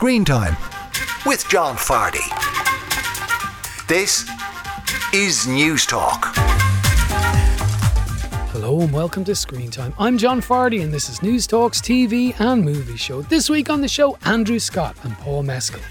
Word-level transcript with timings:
Screen 0.00 0.24
Time 0.24 0.56
with 1.26 1.46
John 1.50 1.76
Fardy. 1.76 2.26
This 3.86 4.22
is 5.12 5.44
Newstalk. 5.44 6.32
Hello 8.50 8.80
and 8.80 8.90
welcome 8.94 9.24
to 9.24 9.34
Screen 9.34 9.70
Time. 9.70 9.92
I'm 9.98 10.16
John 10.16 10.40
Fardy 10.40 10.82
and 10.82 10.90
this 10.90 11.10
is 11.10 11.18
Newstalk's 11.18 11.82
TV 11.82 12.34
and 12.40 12.64
movie 12.64 12.96
show. 12.96 13.20
This 13.20 13.50
week 13.50 13.68
on 13.68 13.82
the 13.82 13.88
show, 13.88 14.16
Andrew 14.24 14.58
Scott 14.58 14.96
and 15.02 15.12
Paul 15.18 15.42
Mescal 15.42 15.82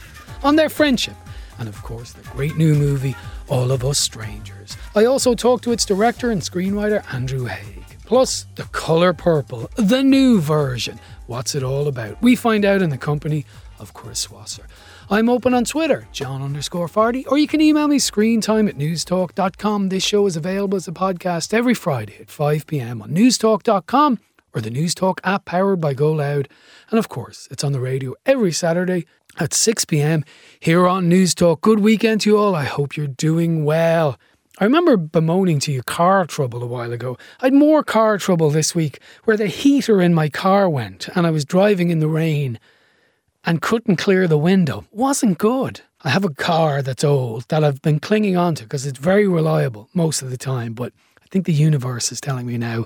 on 0.44 0.56
their 0.56 0.70
friendship 0.70 1.14
and, 1.60 1.70
of 1.70 1.80
course, 1.84 2.12
the 2.12 2.28
great 2.32 2.58
new 2.58 2.74
movie, 2.74 3.16
All 3.48 3.72
of 3.72 3.86
Us 3.86 4.00
Strangers. 4.00 4.76
I 4.96 5.06
also 5.06 5.36
talked 5.36 5.66
to 5.66 5.72
its 5.72 5.86
director 5.86 6.32
and 6.32 6.42
screenwriter, 6.42 7.04
Andrew 7.14 7.46
Haigh. 7.46 7.86
Plus, 8.08 8.48
The 8.56 8.64
Colour 8.64 9.14
Purple, 9.14 9.70
the 9.76 10.02
new 10.02 10.42
version. 10.42 11.00
What's 11.28 11.54
it 11.54 11.62
all 11.62 11.88
about? 11.88 12.20
We 12.24 12.36
find 12.36 12.66
out 12.66 12.82
in 12.82 12.90
the 12.90 12.98
company 12.98 13.46
of 13.80 13.94
Chris 13.94 14.30
Wasser. 14.30 14.68
I'm 15.10 15.30
open 15.30 15.54
on 15.54 15.66
Twitter, 15.66 16.08
John 16.12 16.42
underscore 16.42 16.88
Fardy, 16.88 17.26
or 17.28 17.38
you 17.38 17.48
can 17.48 17.62
email 17.62 17.88
me 17.88 17.98
screentime 17.98 18.68
at 18.68 18.78
newstalk.com. 18.78 19.90
This 19.90 20.04
show 20.04 20.26
is 20.26 20.36
available 20.36 20.76
as 20.76 20.88
a 20.88 20.92
podcast 20.92 21.54
every 21.54 21.74
Friday 21.74 22.18
at 22.20 22.30
5 22.30 22.68
pm 22.68 23.02
on 23.02 23.12
newstalk.com 23.12 24.20
or 24.54 24.62
the 24.62 24.72
Newstalk 24.72 25.20
app 25.24 25.46
powered 25.46 25.80
by 25.80 25.94
Go 25.94 26.12
Loud. 26.12 26.50
And 26.90 27.00
of 27.00 27.10
course, 27.10 27.48
it's 27.52 27.64
on 27.64 27.72
the 27.72 27.80
radio 27.80 28.16
every 28.26 28.52
Saturday 28.52 29.06
at 29.40 29.54
6 29.54 29.86
pm 29.86 30.24
here 30.60 30.88
on 30.88 31.10
Newstalk. 31.10 31.62
Good 31.62 31.80
weekend 31.80 32.22
to 32.22 32.32
you 32.32 32.38
all. 32.38 32.56
I 32.56 32.66
hope 32.66 32.98
you're 32.98 33.08
doing 33.08 33.64
well. 33.64 34.18
I 34.62 34.66
remember 34.66 34.98
bemoaning 34.98 35.60
to 35.62 35.72
you 35.72 35.84
car 35.84 36.26
trouble 36.26 36.62
a 36.62 36.68
while 36.68 36.92
ago. 36.92 37.18
I 37.40 37.46
had 37.46 37.54
more 37.54 37.84
car 37.84 38.18
trouble 38.18 38.50
this 38.50 38.76
week 38.76 39.00
where 39.24 39.38
the 39.38 39.48
heater 39.48 40.02
in 40.02 40.14
my 40.14 40.28
car 40.28 40.70
went 40.70 41.08
and 41.16 41.26
I 41.26 41.32
was 41.32 41.46
driving 41.46 41.92
in 41.92 42.00
the 42.00 42.10
rain 42.10 42.60
and 43.46 43.62
couldn't 43.62 43.98
clear 43.98 44.28
the 44.28 44.38
window. 44.38 44.86
Wasn't 44.92 45.38
good. 45.38 45.82
I 46.02 46.10
have 46.10 46.24
a 46.24 46.34
car 46.34 46.82
that's 46.82 47.04
old 47.04 47.48
that 47.50 47.64
I've 47.64 47.82
been 47.82 48.00
clinging 48.00 48.38
on 48.38 48.56
to 48.56 48.64
because 48.64 48.86
it's 48.86 49.00
very 49.00 49.28
reliable 49.28 49.90
most 49.94 50.22
of 50.22 50.30
the 50.30 50.38
time, 50.38 50.74
but 50.74 50.94
I 51.22 51.26
think 51.30 51.46
the 51.46 51.54
universe 51.54 52.12
is 52.12 52.22
telling 52.22 52.46
me 52.46 52.58
now 52.58 52.86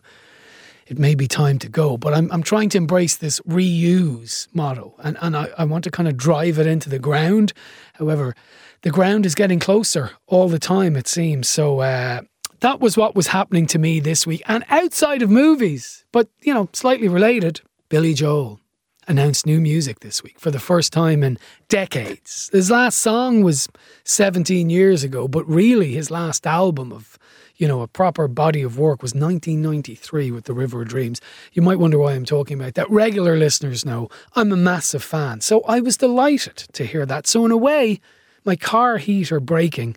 it 0.88 1.00
may 1.00 1.16
be 1.16 1.28
time 1.28 1.60
to 1.60 1.70
go. 1.70 1.98
But 1.98 2.14
I'm, 2.14 2.32
I'm 2.32 2.44
trying 2.44 2.70
to 2.70 2.78
embrace 2.78 3.18
this 3.18 3.40
reuse 3.42 4.48
model 4.54 4.96
and, 5.04 5.18
and 5.22 5.38
I, 5.38 5.50
I 5.58 5.66
want 5.66 5.84
to 5.86 5.92
kind 5.92 6.10
of 6.10 6.18
drive 6.18 6.60
it 6.60 6.68
into 6.68 6.90
the 6.90 7.00
ground. 7.00 7.54
However, 7.94 8.36
the 8.82 8.90
ground 8.90 9.26
is 9.26 9.36
getting 9.36 9.60
closer 9.60 10.12
all 10.28 10.50
the 10.50 10.60
time, 10.60 10.96
it 10.96 11.08
seems. 11.08 11.48
So 11.48 11.80
uh, 11.80 12.22
that 12.60 12.80
was 12.80 12.98
what 12.98 13.16
was 13.16 13.28
happening 13.28 13.66
to 13.68 13.80
me 13.80 14.00
this 14.00 14.28
week. 14.28 14.42
And 14.48 14.66
outside 14.70 15.22
of 15.22 15.30
movies, 15.30 16.04
but, 16.12 16.30
you 16.42 16.54
know, 16.54 16.68
slightly 16.74 17.08
related, 17.08 17.62
Billy 17.90 18.14
Joel 18.14 18.60
announced 19.08 19.46
new 19.46 19.60
music 19.60 20.00
this 20.00 20.24
week 20.24 20.40
for 20.40 20.52
the 20.52 20.60
first 20.60 20.94
time 20.94 21.24
in 21.24 21.38
decades. 21.70 22.50
His 22.52 22.72
last 22.72 22.98
song 22.98 23.44
was 23.44 23.68
17 24.04 24.70
years 24.70 25.04
ago, 25.04 25.28
but 25.28 25.48
really 25.48 25.94
his 25.94 26.12
last 26.12 26.46
album 26.48 26.92
of 26.92 27.18
you 27.56 27.68
know, 27.68 27.82
a 27.82 27.88
proper 27.88 28.28
body 28.28 28.62
of 28.64 28.80
work 28.80 29.02
was 29.02 29.14
1993 29.14 30.32
with 30.32 30.46
The 30.46 30.54
River 30.54 30.82
of 30.82 30.88
Dreams. 30.88 31.22
You 31.54 31.62
might 31.62 31.80
wonder 31.80 32.00
why 32.00 32.14
I'm 32.14 32.26
talking 32.26 32.60
about 32.60 32.74
that. 32.74 32.90
Regular 32.90 33.38
listeners 33.38 33.86
know 33.86 34.10
I'm 34.36 34.52
a 34.52 34.58
massive 34.58 35.04
fan. 35.04 35.42
So 35.42 35.62
I 35.62 35.80
was 35.80 35.96
delighted 35.96 36.58
to 36.74 36.86
hear 36.86 37.06
that. 37.06 37.28
So, 37.28 37.46
in 37.46 37.52
a 37.52 37.58
way, 37.58 38.02
my 38.44 38.56
car 38.56 38.98
heater 38.98 39.40
breaking 39.40 39.96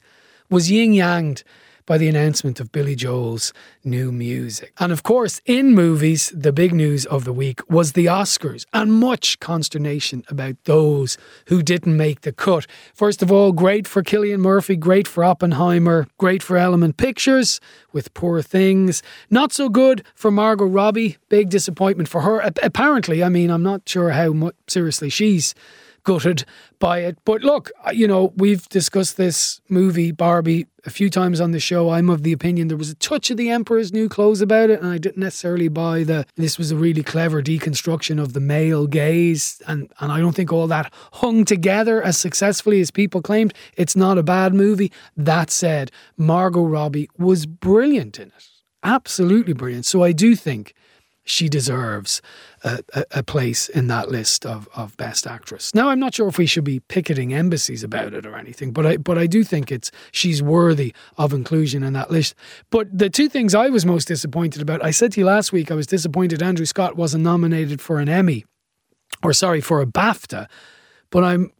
was 0.50 0.70
yin 0.70 0.92
yanged 0.92 1.42
by 1.86 1.96
the 1.96 2.08
announcement 2.08 2.60
of 2.60 2.72
Billy 2.72 2.94
Joel's 2.94 3.52
new 3.84 4.12
music. 4.12 4.72
And 4.78 4.92
of 4.92 5.02
course, 5.02 5.40
in 5.46 5.74
movies, 5.74 6.32
the 6.34 6.52
big 6.52 6.74
news 6.74 7.06
of 7.06 7.24
the 7.24 7.32
week 7.32 7.60
was 7.70 7.92
the 7.92 8.06
Oscars 8.06 8.66
and 8.72 8.92
much 8.92 9.38
consternation 9.40 10.24
about 10.28 10.56
those 10.64 11.16
who 11.46 11.62
didn't 11.62 11.96
make 11.96 12.22
the 12.22 12.32
cut. 12.32 12.66
First 12.92 13.22
of 13.22 13.30
all, 13.30 13.52
great 13.52 13.86
for 13.86 14.02
Cillian 14.02 14.40
Murphy, 14.40 14.76
great 14.76 15.06
for 15.06 15.24
Oppenheimer, 15.24 16.06
great 16.18 16.42
for 16.42 16.56
Element 16.56 16.96
Pictures 16.96 17.60
with 17.92 18.12
Poor 18.14 18.42
Things. 18.42 19.02
Not 19.30 19.52
so 19.52 19.68
good 19.68 20.04
for 20.14 20.30
Margot 20.30 20.66
Robbie, 20.66 21.16
big 21.28 21.48
disappointment 21.50 22.08
for 22.08 22.22
her. 22.22 22.40
Apparently, 22.62 23.22
I 23.22 23.28
mean, 23.28 23.50
I'm 23.50 23.62
not 23.62 23.88
sure 23.88 24.10
how 24.10 24.52
seriously 24.66 25.08
she's 25.08 25.54
gutted 26.06 26.44
by 26.78 27.00
it. 27.00 27.18
But 27.24 27.42
look, 27.42 27.70
uh, 27.84 27.90
you 27.90 28.06
know, 28.06 28.32
we've 28.36 28.66
discussed 28.68 29.16
this 29.16 29.60
movie, 29.68 30.12
Barbie, 30.12 30.66
a 30.86 30.90
few 30.90 31.10
times 31.10 31.40
on 31.40 31.50
the 31.50 31.58
show. 31.58 31.90
I'm 31.90 32.08
of 32.08 32.22
the 32.22 32.32
opinion 32.32 32.68
there 32.68 32.76
was 32.76 32.90
a 32.90 32.94
touch 32.94 33.28
of 33.30 33.36
the 33.36 33.50
Emperor's 33.50 33.92
New 33.92 34.08
Clothes 34.08 34.40
about 34.40 34.70
it, 34.70 34.80
and 34.80 34.88
I 34.88 34.98
didn't 34.98 35.18
necessarily 35.18 35.66
buy 35.68 36.04
the 36.04 36.24
this 36.36 36.58
was 36.58 36.70
a 36.70 36.76
really 36.76 37.02
clever 37.02 37.42
deconstruction 37.42 38.22
of 38.22 38.32
the 38.34 38.40
male 38.40 38.86
gaze, 38.86 39.60
and, 39.66 39.92
and 39.98 40.12
I 40.12 40.20
don't 40.20 40.34
think 40.34 40.52
all 40.52 40.68
that 40.68 40.92
hung 41.14 41.44
together 41.44 42.00
as 42.00 42.16
successfully 42.16 42.80
as 42.80 42.92
people 42.92 43.20
claimed. 43.20 43.52
It's 43.76 43.96
not 43.96 44.16
a 44.16 44.22
bad 44.22 44.54
movie. 44.54 44.92
That 45.16 45.50
said, 45.50 45.90
Margot 46.16 46.62
Robbie 46.62 47.10
was 47.18 47.46
brilliant 47.46 48.20
in 48.20 48.28
it. 48.28 48.48
Absolutely 48.84 49.54
brilliant. 49.54 49.86
So 49.86 50.04
I 50.04 50.12
do 50.12 50.36
think 50.36 50.72
she 51.26 51.48
deserves 51.48 52.22
a, 52.62 52.82
a, 52.94 53.04
a, 53.10 53.22
place 53.22 53.68
in 53.68 53.88
that 53.88 54.08
list 54.08 54.46
of, 54.46 54.68
of 54.76 54.96
best 54.96 55.26
actress. 55.26 55.74
Now, 55.74 55.90
I'm 55.90 55.98
not 55.98 56.14
sure 56.14 56.28
if 56.28 56.38
we 56.38 56.46
should 56.46 56.64
be 56.64 56.80
picketing 56.80 57.34
embassies 57.34 57.82
about 57.82 58.14
it 58.14 58.24
or 58.24 58.36
anything, 58.36 58.70
but 58.70 58.86
I 58.86 58.96
but 58.96 59.18
I 59.18 59.26
do 59.26 59.42
think 59.42 59.72
it's 59.72 59.90
she's 60.12 60.40
worthy 60.40 60.94
of 61.18 61.32
inclusion 61.32 61.82
in 61.82 61.92
that 61.94 62.12
list. 62.12 62.36
But 62.70 62.96
the 62.96 63.10
two 63.10 63.28
things 63.28 63.54
I 63.54 63.68
was 63.68 63.84
most 63.84 64.06
disappointed 64.06 64.62
about, 64.62 64.84
I 64.84 64.92
said 64.92 65.12
to 65.12 65.20
you 65.20 65.26
last 65.26 65.52
week, 65.52 65.70
I 65.70 65.74
was 65.74 65.88
disappointed 65.88 66.42
Andrew 66.42 66.64
Scott 66.64 66.96
wasn't 66.96 67.24
nominated 67.24 67.80
for 67.80 67.98
an 67.98 68.08
Emmy, 68.08 68.44
or 69.22 69.32
sorry, 69.32 69.60
for 69.60 69.80
a 69.80 69.86
BAFTA. 69.86 70.48
But 71.10 71.24
I'm 71.24 71.50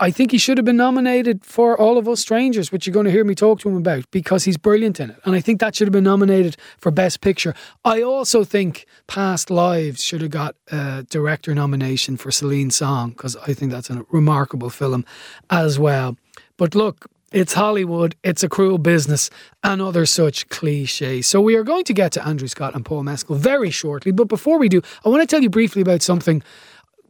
I 0.00 0.10
think 0.12 0.30
he 0.30 0.38
should 0.38 0.58
have 0.58 0.64
been 0.64 0.76
nominated 0.76 1.44
for 1.44 1.78
All 1.78 1.98
of 1.98 2.08
Us 2.08 2.20
Strangers, 2.20 2.70
which 2.70 2.86
you're 2.86 2.94
going 2.94 3.06
to 3.06 3.10
hear 3.10 3.24
me 3.24 3.34
talk 3.34 3.60
to 3.60 3.68
him 3.68 3.76
about 3.76 4.08
because 4.10 4.44
he's 4.44 4.56
brilliant 4.56 5.00
in 5.00 5.10
it. 5.10 5.16
And 5.24 5.34
I 5.34 5.40
think 5.40 5.60
that 5.60 5.74
should 5.74 5.88
have 5.88 5.92
been 5.92 6.04
nominated 6.04 6.56
for 6.78 6.90
Best 6.90 7.20
Picture. 7.20 7.54
I 7.84 8.02
also 8.02 8.44
think 8.44 8.86
Past 9.08 9.50
Lives 9.50 10.02
should 10.02 10.22
have 10.22 10.30
got 10.30 10.54
a 10.70 11.04
director 11.10 11.54
nomination 11.54 12.16
for 12.16 12.30
Celine 12.30 12.70
Song 12.70 13.10
because 13.10 13.36
I 13.36 13.54
think 13.54 13.72
that's 13.72 13.90
a 13.90 14.06
remarkable 14.10 14.70
film 14.70 15.04
as 15.50 15.78
well. 15.78 16.16
But 16.56 16.74
look, 16.74 17.06
it's 17.30 17.52
Hollywood, 17.52 18.16
it's 18.24 18.42
a 18.42 18.48
cruel 18.48 18.78
business, 18.78 19.28
and 19.62 19.82
other 19.82 20.06
such 20.06 20.48
cliches. 20.48 21.26
So, 21.26 21.42
we 21.42 21.56
are 21.56 21.62
going 21.62 21.84
to 21.84 21.92
get 21.92 22.12
to 22.12 22.26
Andrew 22.26 22.48
Scott 22.48 22.74
and 22.74 22.86
Paul 22.86 23.02
Mescal 23.02 23.36
very 23.36 23.70
shortly. 23.70 24.12
But 24.12 24.28
before 24.28 24.58
we 24.58 24.70
do, 24.70 24.80
I 25.04 25.10
want 25.10 25.20
to 25.20 25.26
tell 25.26 25.42
you 25.42 25.50
briefly 25.50 25.82
about 25.82 26.00
something 26.00 26.42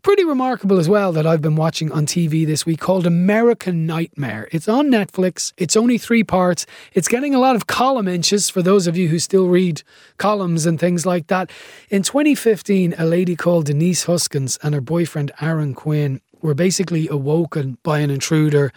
pretty 0.02 0.24
remarkable 0.24 0.78
as 0.78 0.88
well 0.88 1.12
that 1.12 1.26
I've 1.26 1.42
been 1.42 1.56
watching 1.56 1.90
on 1.92 2.06
TV 2.06 2.46
this 2.46 2.64
week 2.64 2.80
called 2.80 3.06
American 3.06 3.86
Nightmare. 3.86 4.48
It's 4.52 4.68
on 4.68 4.88
Netflix. 4.88 5.52
It's 5.56 5.76
only 5.76 5.98
three 5.98 6.24
parts. 6.24 6.66
It's 6.92 7.08
getting 7.08 7.34
a 7.34 7.38
lot 7.38 7.56
of 7.56 7.66
column 7.66 8.08
inches 8.08 8.50
for 8.50 8.62
those 8.62 8.86
of 8.86 8.96
you 8.96 9.08
who 9.08 9.18
still 9.18 9.48
read 9.48 9.82
columns 10.16 10.66
and 10.66 10.78
things 10.78 11.04
like 11.04 11.26
that. 11.28 11.50
In 11.90 12.02
2015, 12.02 12.94
a 12.98 13.04
lady 13.04 13.36
called 13.36 13.66
Denise 13.66 14.04
Huskins 14.04 14.58
and 14.62 14.74
her 14.74 14.80
boyfriend 14.80 15.32
Aaron 15.40 15.74
Quinn 15.74 16.20
were 16.40 16.54
basically 16.54 17.08
awoken 17.08 17.78
by 17.82 17.98
an 17.98 18.10
intruder. 18.10 18.72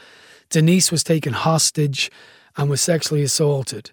Denise 0.49 0.91
was 0.91 1.03
taken 1.03 1.33
hostage 1.33 2.11
and 2.57 2.69
was 2.69 2.81
sexually 2.81 3.23
assaulted. 3.23 3.91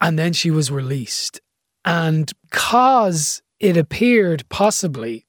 And 0.00 0.18
then 0.18 0.32
she 0.32 0.50
was 0.50 0.70
released. 0.70 1.40
And 1.84 2.32
because 2.50 3.42
it 3.60 3.76
appeared 3.76 4.48
possibly 4.48 5.25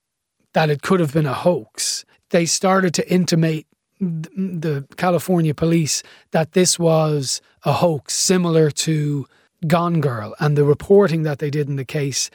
that 0.57 0.71
it 0.71 0.81
could 0.81 0.99
have 0.99 1.13
been 1.13 1.27
a 1.27 1.35
hoax. 1.35 2.03
They 2.31 2.47
started 2.47 2.91
to 2.95 3.07
intimate 3.13 3.67
the 3.99 4.87
California 4.97 5.53
police 5.53 6.01
that 6.31 6.53
this 6.53 6.79
was 6.79 7.41
a 7.63 7.73
hoax 7.73 8.15
similar 8.15 8.71
to 8.71 9.27
Gone 9.67 10.01
Girl 10.01 10.33
and 10.39 10.57
the 10.57 10.65
reporting 10.65 11.21
that 11.21 11.37
they 11.37 11.51
did 11.51 11.69
in 11.69 11.75
the 11.75 11.85
case 11.85 12.31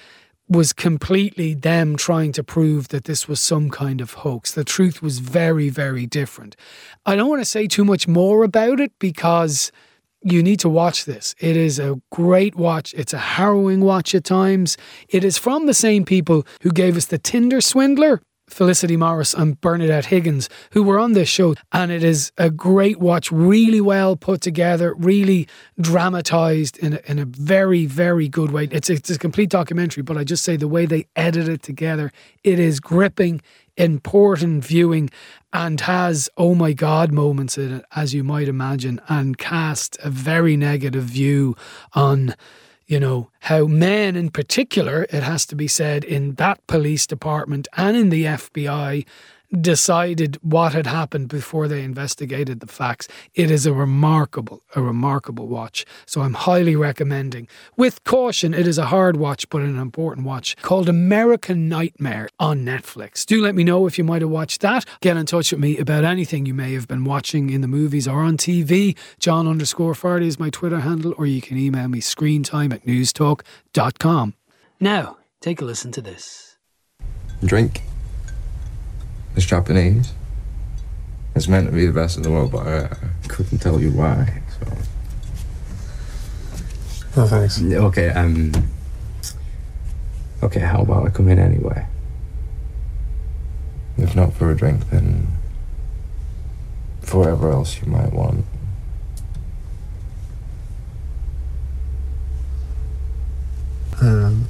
was 0.48 0.72
completely 0.72 1.52
them 1.52 1.96
trying 1.96 2.30
to 2.30 2.44
prove 2.44 2.90
that 2.90 3.06
this 3.06 3.26
was 3.26 3.40
some 3.40 3.70
kind 3.70 4.00
of 4.00 4.12
hoax. 4.12 4.52
The 4.52 4.62
truth 4.62 5.02
was 5.02 5.18
very, 5.18 5.68
very 5.68 6.06
different. 6.06 6.54
I 7.04 7.16
don't 7.16 7.28
want 7.28 7.40
to 7.40 7.44
say 7.56 7.66
too 7.66 7.84
much 7.84 8.06
more 8.06 8.44
about 8.44 8.78
it 8.78 8.92
because 9.00 9.72
you 10.22 10.42
need 10.42 10.60
to 10.60 10.68
watch 10.68 11.04
this. 11.04 11.34
It 11.38 11.56
is 11.56 11.78
a 11.78 12.00
great 12.10 12.54
watch. 12.54 12.94
It's 12.94 13.12
a 13.12 13.18
harrowing 13.18 13.80
watch 13.80 14.14
at 14.14 14.24
times. 14.24 14.76
It 15.08 15.24
is 15.24 15.38
from 15.38 15.66
the 15.66 15.74
same 15.74 16.04
people 16.04 16.46
who 16.62 16.70
gave 16.70 16.96
us 16.96 17.06
the 17.06 17.18
Tinder 17.18 17.60
Swindler. 17.60 18.22
Felicity 18.52 18.96
Morris 18.96 19.34
and 19.34 19.60
Bernadette 19.60 20.06
Higgins, 20.06 20.48
who 20.72 20.82
were 20.82 20.98
on 20.98 21.12
this 21.12 21.28
show. 21.28 21.54
And 21.72 21.90
it 21.90 22.04
is 22.04 22.32
a 22.38 22.50
great 22.50 23.00
watch, 23.00 23.32
really 23.32 23.80
well 23.80 24.16
put 24.16 24.40
together, 24.40 24.94
really 24.94 25.48
dramatized 25.80 26.78
in 26.78 26.94
a, 26.94 27.00
in 27.06 27.18
a 27.18 27.24
very, 27.24 27.86
very 27.86 28.28
good 28.28 28.50
way. 28.50 28.68
It's, 28.70 28.90
it's 28.90 29.10
a 29.10 29.18
complete 29.18 29.50
documentary, 29.50 30.02
but 30.02 30.16
I 30.16 30.24
just 30.24 30.44
say 30.44 30.56
the 30.56 30.68
way 30.68 30.86
they 30.86 31.06
edit 31.16 31.48
it 31.48 31.62
together, 31.62 32.12
it 32.44 32.58
is 32.58 32.78
gripping, 32.78 33.40
important 33.76 34.64
viewing 34.64 35.10
and 35.52 35.80
has 35.80 36.28
oh 36.36 36.54
my 36.54 36.72
god 36.72 37.10
moments 37.10 37.56
in 37.56 37.76
it 37.76 37.84
as 37.96 38.12
you 38.12 38.22
might 38.22 38.48
imagine 38.48 39.00
and 39.08 39.38
cast 39.38 39.96
a 40.04 40.10
very 40.10 40.56
negative 40.56 41.04
view 41.04 41.56
on 41.94 42.34
you 42.86 43.00
know 43.00 43.30
how 43.40 43.66
men 43.66 44.16
in 44.16 44.30
particular 44.30 45.04
it 45.10 45.22
has 45.22 45.46
to 45.46 45.54
be 45.54 45.68
said 45.68 46.04
in 46.04 46.34
that 46.34 46.64
police 46.66 47.06
department 47.06 47.68
and 47.76 47.96
in 47.96 48.10
the 48.10 48.24
FBI 48.24 49.04
decided 49.60 50.38
what 50.42 50.72
had 50.72 50.86
happened 50.86 51.28
before 51.28 51.68
they 51.68 51.82
investigated 51.82 52.60
the 52.60 52.66
facts. 52.66 53.08
It 53.34 53.50
is 53.50 53.66
a 53.66 53.72
remarkable, 53.72 54.62
a 54.74 54.82
remarkable 54.82 55.46
watch. 55.46 55.84
So 56.06 56.22
I'm 56.22 56.34
highly 56.34 56.76
recommending. 56.76 57.48
With 57.76 58.02
caution, 58.04 58.54
it 58.54 58.66
is 58.66 58.78
a 58.78 58.86
hard 58.86 59.16
watch, 59.16 59.48
but 59.48 59.62
an 59.62 59.78
important 59.78 60.26
watch 60.26 60.56
called 60.62 60.88
American 60.88 61.68
Nightmare 61.68 62.28
on 62.38 62.64
Netflix. 62.64 63.26
Do 63.26 63.42
let 63.42 63.54
me 63.54 63.64
know 63.64 63.86
if 63.86 63.98
you 63.98 64.04
might 64.04 64.22
have 64.22 64.30
watched 64.30 64.60
that. 64.62 64.84
Get 65.00 65.16
in 65.16 65.26
touch 65.26 65.52
with 65.52 65.60
me 65.60 65.78
about 65.78 66.04
anything 66.04 66.46
you 66.46 66.54
may 66.54 66.72
have 66.74 66.88
been 66.88 67.04
watching 67.04 67.50
in 67.50 67.60
the 67.60 67.68
movies 67.68 68.08
or 68.08 68.22
on 68.22 68.36
TV. 68.36 68.96
John 69.18 69.46
underscore 69.46 69.94
Fardy 69.94 70.26
is 70.26 70.38
my 70.38 70.50
Twitter 70.50 70.80
handle, 70.80 71.14
or 71.18 71.26
you 71.26 71.40
can 71.40 71.58
email 71.58 71.88
me 71.88 72.00
screentime 72.00 72.72
at 72.72 72.84
newstalk.com. 72.86 74.34
Now, 74.80 75.18
take 75.40 75.60
a 75.60 75.64
listen 75.64 75.92
to 75.92 76.00
this. 76.02 76.56
Drink. 77.44 77.82
It's 79.34 79.46
Japanese. 79.46 80.12
It's 81.34 81.48
meant 81.48 81.66
to 81.66 81.72
be 81.72 81.86
the 81.86 81.92
best 81.92 82.16
in 82.16 82.22
the 82.22 82.30
world, 82.30 82.52
but 82.52 82.66
I, 82.66 82.84
I 82.84 83.26
couldn't 83.28 83.58
tell 83.58 83.80
you 83.80 83.90
why. 83.90 84.42
So. 84.60 84.66
No 87.16 87.26
thanks. 87.26 87.62
Okay, 87.62 88.10
um. 88.10 88.52
Okay, 90.42 90.60
how 90.60 90.82
about 90.82 91.06
I 91.06 91.10
come 91.10 91.28
in 91.28 91.38
anyway? 91.38 91.86
If 93.96 94.16
not 94.16 94.34
for 94.34 94.50
a 94.50 94.56
drink, 94.56 94.90
then 94.90 95.28
for 97.00 97.18
whatever 97.18 97.50
else 97.50 97.80
you 97.80 97.86
might 97.86 98.12
want. 98.12 98.44
Um, 104.00 104.46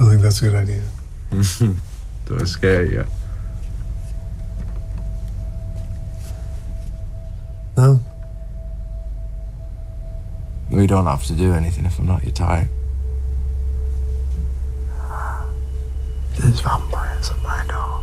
I 0.00 0.08
think 0.10 0.22
that's 0.22 0.40
a 0.42 0.44
good 0.44 0.54
idea. 0.54 0.82
Do 2.26 2.38
I 2.38 2.44
scare 2.44 2.84
you? 2.84 3.04
No? 7.76 8.00
We 10.70 10.86
don't 10.86 11.06
have 11.06 11.24
to 11.24 11.32
do 11.32 11.52
anything 11.52 11.84
if 11.84 11.98
I'm 11.98 12.06
not 12.06 12.22
your 12.22 12.32
type. 12.32 12.68
There's 16.38 16.60
vampires 16.60 17.30
at 17.30 17.42
my 17.42 17.64
door. 17.66 17.97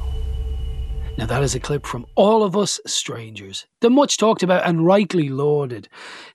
Now, 1.17 1.25
that 1.27 1.43
is 1.43 1.55
a 1.55 1.61
clip 1.61 1.85
from 1.85 2.05
All 2.15 2.43
of 2.43 2.57
Us 2.57 2.81
Strangers, 2.85 3.65
the 3.79 3.89
much 3.89 4.17
talked 4.17 4.43
about 4.43 4.65
and 4.65 4.85
rightly 4.85 5.29
lauded 5.29 5.87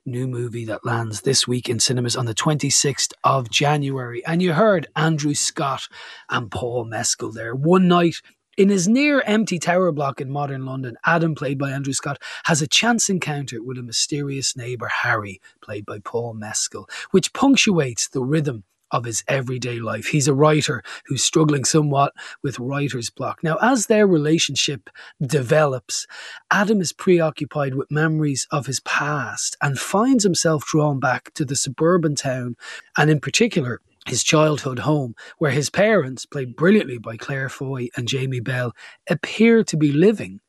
new 0.07 0.27
movie 0.27 0.65
that 0.65 0.83
lands 0.83 1.21
this 1.21 1.47
week 1.47 1.69
in 1.69 1.79
cinemas 1.79 2.15
on 2.15 2.25
the 2.25 2.33
26th 2.33 3.13
of 3.23 3.51
January. 3.51 4.25
And 4.25 4.41
you 4.41 4.53
heard 4.53 4.87
Andrew 4.95 5.35
Scott 5.35 5.87
and 6.31 6.49
Paul 6.49 6.85
Mescal 6.85 7.31
there. 7.31 7.53
One 7.53 7.87
night 7.87 8.15
in 8.57 8.69
his 8.69 8.87
near 8.87 9.21
empty 9.21 9.59
tower 9.59 9.91
block 9.91 10.19
in 10.19 10.31
modern 10.31 10.65
London, 10.65 10.97
Adam, 11.05 11.35
played 11.35 11.59
by 11.59 11.69
Andrew 11.69 11.93
Scott, 11.93 12.19
has 12.45 12.63
a 12.63 12.67
chance 12.67 13.07
encounter 13.07 13.63
with 13.63 13.77
a 13.77 13.83
mysterious 13.83 14.57
neighbour, 14.57 14.87
Harry, 14.87 15.39
played 15.61 15.85
by 15.85 15.99
Paul 15.99 16.33
Mescal, 16.33 16.89
which 17.11 17.33
punctuates 17.33 18.09
the 18.09 18.23
rhythm 18.23 18.63
of 18.91 19.05
his 19.05 19.23
everyday 19.27 19.79
life. 19.79 20.07
He's 20.07 20.27
a 20.27 20.33
writer 20.33 20.83
who's 21.05 21.23
struggling 21.23 21.65
somewhat 21.65 22.13
with 22.43 22.59
writer's 22.59 23.09
block. 23.09 23.43
Now, 23.43 23.57
as 23.61 23.87
their 23.87 24.05
relationship 24.05 24.89
develops, 25.21 26.05
Adam 26.51 26.81
is 26.81 26.93
preoccupied 26.93 27.75
with 27.75 27.91
memories 27.91 28.47
of 28.51 28.65
his 28.65 28.79
past 28.81 29.57
and 29.61 29.79
finds 29.79 30.23
himself 30.23 30.65
drawn 30.65 30.99
back 30.99 31.33
to 31.33 31.45
the 31.45 31.55
suburban 31.55 32.15
town, 32.15 32.55
and 32.97 33.09
in 33.09 33.19
particular, 33.19 33.81
his 34.07 34.23
childhood 34.23 34.79
home, 34.79 35.15
where 35.37 35.51
his 35.51 35.69
parents, 35.69 36.25
played 36.25 36.55
brilliantly 36.55 36.97
by 36.97 37.17
Claire 37.17 37.49
Foy 37.49 37.87
and 37.95 38.07
Jamie 38.07 38.39
Bell, 38.39 38.73
appear 39.09 39.63
to 39.63 39.77
be 39.77 39.91
living 39.91 40.39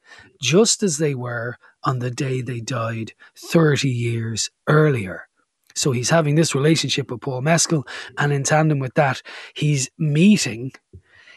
just 0.40 0.82
as 0.82 0.98
they 0.98 1.14
were 1.14 1.56
on 1.84 1.98
the 1.98 2.10
day 2.10 2.40
they 2.40 2.60
died 2.60 3.12
30 3.36 3.88
years 3.88 4.50
earlier. 4.66 5.28
So 5.74 5.92
he's 5.92 6.10
having 6.10 6.34
this 6.34 6.54
relationship 6.54 7.10
with 7.10 7.20
Paul 7.20 7.42
Mescal, 7.42 7.86
and 8.18 8.32
in 8.32 8.42
tandem 8.42 8.78
with 8.78 8.94
that, 8.94 9.22
he's 9.54 9.90
meeting 9.98 10.72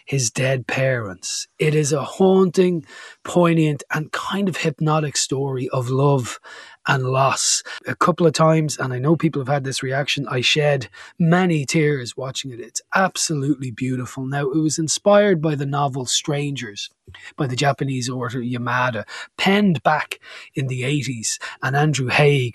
his 0.06 0.30
dead 0.30 0.68
parents. 0.68 1.48
It 1.58 1.74
is 1.74 1.92
a 1.92 2.04
haunting, 2.04 2.86
poignant, 3.24 3.84
and 3.92 4.12
kind 4.12 4.48
of 4.48 4.58
hypnotic 4.58 5.18
story 5.18 5.68
of 5.70 5.90
love 5.90 6.40
and 6.88 7.06
loss. 7.06 7.64
A 7.88 7.96
couple 7.96 8.28
of 8.28 8.34
times, 8.34 8.78
and 8.78 8.94
I 8.94 9.00
know 9.00 9.16
people 9.16 9.42
have 9.42 9.52
had 9.52 9.64
this 9.64 9.82
reaction, 9.82 10.28
I 10.28 10.42
shed 10.42 10.90
many 11.18 11.66
tears 11.66 12.16
watching 12.16 12.52
it. 12.52 12.60
It's 12.60 12.82
absolutely 12.94 13.72
beautiful. 13.72 14.26
Now, 14.26 14.50
it 14.52 14.62
was 14.62 14.78
inspired 14.78 15.42
by 15.42 15.56
the 15.56 15.66
novel 15.66 16.06
Strangers 16.06 16.92
by 17.36 17.48
the 17.48 17.56
Japanese 17.56 18.10
author 18.10 18.40
Yamada, 18.40 19.06
penned 19.38 19.82
back 19.84 20.20
in 20.54 20.68
the 20.68 20.82
80s, 20.82 21.40
and 21.62 21.76
Andrew 21.76 22.10
Haigh 22.10 22.52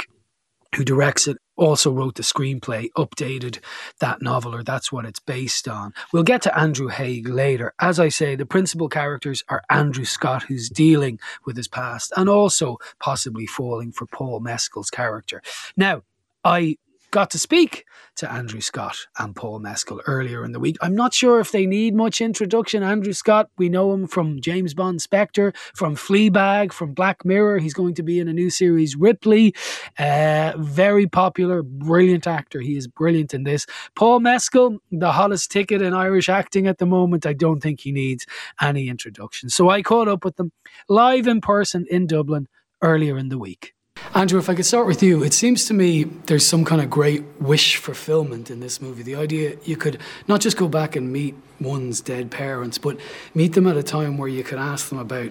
who 0.77 0.85
directs 0.85 1.27
it, 1.27 1.37
also 1.61 1.93
wrote 1.93 2.15
the 2.15 2.23
screenplay, 2.23 2.91
updated 2.97 3.59
that 4.01 4.23
novel, 4.23 4.55
or 4.55 4.63
that's 4.63 4.91
what 4.91 5.05
it's 5.05 5.21
based 5.21 5.69
on. 5.69 5.93
We'll 6.13 6.23
get 6.23 6.43
to 6.43 6.59
Andrew 6.59 6.89
Haigh 6.89 7.23
later. 7.23 7.75
As 7.79 8.01
I 8.01 8.09
say, 8.09 8.35
the 8.35 8.47
principal 8.47 8.89
characters 8.89 9.45
are 9.49 9.63
Andrew 9.69 10.07
Scott, 10.07 10.45
who's 10.45 10.71
dealing 10.71 11.21
with 11.45 11.57
his 11.57 11.69
past, 11.69 12.13
and 12.17 12.29
also 12.29 12.79
possibly 12.99 13.47
falling 13.47 13.93
for 13.93 14.07
Paul 14.07 14.41
Mescal's 14.41 14.91
character. 14.91 15.43
Now, 15.77 16.03
I 16.43 16.79
got 17.11 17.31
to 17.31 17.39
speak 17.39 17.85
to 18.17 18.31
Andrew 18.31 18.61
Scott 18.61 18.97
and 19.19 19.35
Paul 19.35 19.59
Mescal 19.59 20.01
earlier 20.07 20.45
in 20.45 20.53
the 20.53 20.61
week. 20.61 20.77
I'm 20.81 20.95
not 20.95 21.15
sure 21.15 21.41
if 21.41 21.53
they 21.53 21.67
need 21.67 21.95
much 21.95 22.21
introduction. 22.21 22.83
Andrew 22.83 23.13
Scott, 23.13 23.49
we 23.59 23.69
know 23.69 23.93
him 23.93 24.07
from 24.07 24.41
James 24.41 24.75
Bond 24.75 25.01
Spectre, 25.01 25.53
from 25.75 25.97
Fleabag, 25.97 26.73
from 26.73 26.93
Black 26.93 27.25
Mirror. 27.25 27.59
He's 27.59 27.75
going 27.75 27.95
to 27.95 28.03
be 28.03 28.19
in 28.19 28.29
a 28.29 28.33
new 28.33 28.51
series, 28.51 28.97
Ripley. 28.97 29.55
Uh, 29.99 30.53
very 30.59 31.07
popular, 31.07 31.63
brilliant 31.63 32.27
actor. 32.27 32.61
He 32.61 32.77
is 32.77 32.87
brilliant 32.87 33.35
in 33.35 33.45
this. 33.45 33.67
Paul 33.95 34.21
Mescal, 34.21 34.79
the 34.91 35.13
hottest 35.13 35.51
ticket 35.51 35.83
in 35.83 35.95
Irish 35.95 36.29
acting 36.29 36.67
at 36.67 36.79
the 36.79 36.87
moment. 36.87 37.27
I 37.27 37.33
don't 37.33 37.61
think 37.61 37.81
he 37.81 37.93
needs 37.93 38.27
any 38.61 38.89
introduction. 38.89 39.49
So 39.49 39.71
I 39.71 39.83
caught 39.83 40.09
up 40.09 40.25
with 40.25 40.37
them 40.37 40.53
live 40.89 41.27
in 41.27 41.41
person 41.41 41.87
in 41.91 42.07
Dublin 42.07 42.49
earlier 42.83 43.19
in 43.19 43.29
the 43.29 43.39
week. 43.39 43.75
Andrew, 44.15 44.39
if 44.39 44.49
I 44.49 44.55
could 44.55 44.67
start 44.67 44.87
with 44.87 45.03
you, 45.03 45.23
it 45.23 45.33
seems 45.33 45.67
to 45.67 45.75
me 45.75 46.05
there's 46.05 46.45
some 46.47 46.65
kind 46.65 46.81
of 46.81 46.91
great 46.91 47.25
wish 47.41 47.77
fulfillment 47.77 48.51
in 48.51 48.61
this 48.61 48.81
movie. 48.81 49.03
The 49.03 49.15
idea 49.15 49.57
you 49.65 49.77
could 49.77 49.99
not 50.27 50.41
just 50.41 50.57
go 50.57 50.69
back 50.69 50.97
and 50.97 51.13
meet 51.13 51.37
one's 51.61 52.01
dead 52.01 52.31
parents, 52.31 52.79
but 52.79 52.99
meet 53.35 53.53
them 53.53 53.67
at 53.67 53.77
a 53.77 53.83
time 53.83 54.19
where 54.19 54.29
you 54.29 54.43
could 54.43 54.59
ask 54.59 54.89
them 54.89 54.99
about 54.99 55.31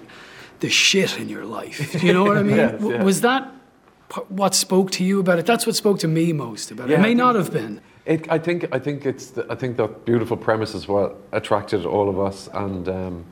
the 0.60 0.70
shit 0.70 1.20
in 1.20 1.30
your 1.30 1.46
life. 1.46 2.02
You 2.04 2.14
know 2.14 2.24
what 2.24 2.38
I 2.38 2.44
mean? 2.44 2.58
yes, 2.58 2.82
yeah. 2.82 3.04
Was 3.04 3.22
that 3.22 3.52
what 4.30 4.56
spoke 4.56 4.92
to 4.92 5.04
you 5.04 5.20
about 5.20 5.40
it? 5.40 5.46
That's 5.46 5.66
what 5.66 5.76
spoke 5.76 6.00
to 6.00 6.08
me 6.08 6.34
most 6.34 6.72
about 6.72 6.90
it. 6.90 6.94
Yeah, 6.94 7.00
it 7.00 7.02
may 7.02 7.14
not 7.14 7.36
have 7.36 7.52
been. 7.52 7.82
It, 8.06 8.32
I 8.32 8.40
think 8.40 8.74
I 8.74 8.80
think 8.80 9.06
it's 9.06 9.32
the, 9.32 9.46
I 9.50 9.56
think 9.56 9.78
that 9.78 10.06
beautiful 10.06 10.38
premise 10.38 10.74
is 10.74 10.88
what 10.88 11.18
attracted 11.32 11.86
all 11.86 12.10
of 12.10 12.20
us 12.20 12.50
and 12.54 12.90
um, 12.90 13.26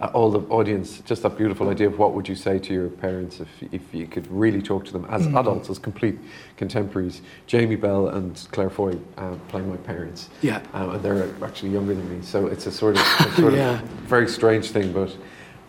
uh, 0.00 0.06
all 0.12 0.30
the 0.30 0.40
audience. 0.48 1.00
Just 1.00 1.22
that 1.22 1.36
beautiful 1.36 1.68
idea 1.68 1.86
of 1.86 1.98
what 1.98 2.14
would 2.14 2.28
you 2.28 2.34
say 2.34 2.58
to 2.58 2.72
your 2.72 2.88
parents 2.88 3.40
if 3.40 3.48
if 3.72 3.82
you 3.94 4.06
could 4.06 4.26
really 4.30 4.60
talk 4.62 4.84
to 4.86 4.92
them 4.92 5.04
as 5.10 5.26
Mm. 5.26 5.38
adults, 5.40 5.70
as 5.70 5.78
complete 5.78 6.18
contemporaries. 6.56 7.22
Jamie 7.46 7.76
Bell 7.76 8.08
and 8.08 8.46
Claire 8.52 8.70
Foy 8.70 8.96
uh, 9.16 9.34
playing 9.48 9.68
my 9.68 9.76
parents. 9.78 10.28
Yeah. 10.42 10.60
um, 10.74 10.90
and 10.90 11.02
they're 11.02 11.28
actually 11.42 11.70
younger 11.70 11.94
than 11.94 12.08
me, 12.18 12.24
so 12.24 12.46
it's 12.46 12.66
a 12.66 12.72
sort 12.72 12.96
of 12.96 13.02
a 13.20 13.30
sort 13.40 13.54
Yeah. 13.54 13.80
of 13.80 13.88
very 14.08 14.28
strange 14.28 14.70
thing. 14.70 14.92
But 14.92 15.16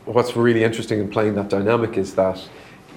what's 0.06 0.36
really 0.36 0.64
interesting 0.64 1.00
in 1.00 1.10
playing 1.10 1.36
that 1.36 1.50
dynamic 1.50 1.98
is 1.98 2.16
that. 2.16 2.40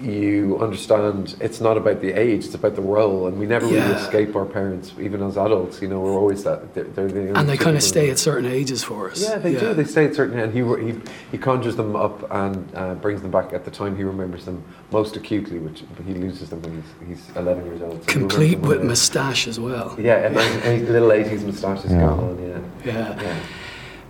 You 0.01 0.59
understand 0.61 1.37
it's 1.41 1.61
not 1.61 1.77
about 1.77 2.01
the 2.01 2.13
age; 2.13 2.45
it's 2.45 2.55
about 2.55 2.77
the 2.77 2.83
role, 2.83 3.27
and 3.27 3.39
we 3.39 3.47
never 3.47 3.67
really 3.67 3.95
escape 3.95 4.37
our 4.37 4.45
parents, 4.45 4.93
even 5.01 5.23
as 5.23 5.37
adults. 5.37 5.83
You 5.83 5.89
know, 5.89 6.01
we're 6.01 6.13
always 6.13 6.45
that. 6.45 6.75
They're, 6.75 6.85
they're 6.85 7.09
the 7.09 7.37
And 7.37 7.49
they 7.49 7.57
kind 7.57 7.77
of 7.77 7.83
stay 7.83 8.09
at 8.11 8.19
certain 8.19 8.47
ages 8.47 8.85
for 8.85 9.11
us. 9.11 9.21
Yeah, 9.23 9.39
they 9.39 9.59
do. 9.59 9.75
They 9.75 9.85
stay 9.85 10.05
at 10.07 10.15
certain, 10.15 10.39
and 10.39 10.53
he 10.53 10.61
he 10.93 11.01
he 11.33 11.39
conjures 11.39 11.77
them 11.77 11.97
up 11.97 12.31
and 12.31 12.69
uh, 12.75 12.95
brings 12.95 13.23
them 13.23 13.31
back 13.31 13.53
at 13.53 13.65
the 13.65 13.71
time 13.71 13.97
he 13.97 14.05
remembers 14.05 14.45
them 14.45 14.63
most 14.93 15.17
acutely, 15.17 15.59
which 15.59 15.83
he 16.07 16.15
loses 16.15 16.51
them 16.51 16.63
when 16.63 16.83
he's 17.09 17.19
he's 17.27 17.37
11 17.37 17.67
years 17.67 17.83
old. 17.83 18.03
So 18.05 18.13
Complete 18.13 18.61
with 18.61 18.83
moustache 18.85 19.49
as 19.49 19.59
well. 19.59 19.97
Yeah, 19.99 20.27
and 20.27 20.37
then 20.37 20.93
little 20.93 21.09
80s 21.09 21.45
moustache 21.45 21.85
is 21.85 21.93
Yeah. 21.93 22.01
going 22.01 22.21
on. 22.21 22.49
Yeah. 22.85 22.93
Yeah. 22.93 23.23
yeah. 23.23 23.41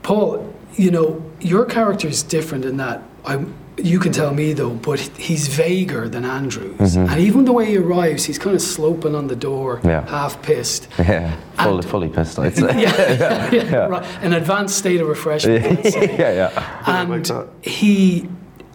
Paul, 0.03 0.55
you 0.75 0.91
know, 0.91 1.23
your 1.41 1.65
character 1.65 2.09
is 2.09 2.23
different 2.23 2.65
in 2.65 2.77
that 2.77 3.03
I 3.25 3.45
you 3.79 3.99
can 3.99 4.13
tell 4.13 4.33
me 4.35 4.53
though, 4.53 4.71
but 4.75 4.99
he's 5.01 5.49
vaguer 5.49 6.09
than 6.09 6.25
Andrew's. 6.25 6.97
And 6.97 7.21
even 7.21 7.45
the 7.45 7.53
way 7.53 7.67
he 7.67 7.77
arrives, 7.79 8.25
he's 8.25 8.39
kind 8.39 8.55
of 8.57 8.63
sloping 8.63 9.15
on 9.15 9.27
the 9.29 9.37
door, 9.37 9.77
Mm-hmm. 9.79 9.89
Yeah. 9.89 10.07
half 10.09 10.41
pissed. 10.43 10.89
Yeah, 10.99 11.37
fully, 11.63 11.77
And- 11.79 11.85
fully 11.91 12.09
pissed, 12.09 12.39
I'd 12.39 12.57
say. 12.63 12.83
yeah, 12.83 13.51
yeah, 13.53 13.77
right. 13.87 14.05
An 14.23 14.33
advanced 14.33 14.77
state 14.79 15.01
of 15.01 15.09
refreshment. 15.09 15.65
I'd 15.65 15.93
say. 15.93 16.17
yeah, 16.19 16.33
yeah. 16.51 17.03
and 17.03 17.49
he 17.63 18.29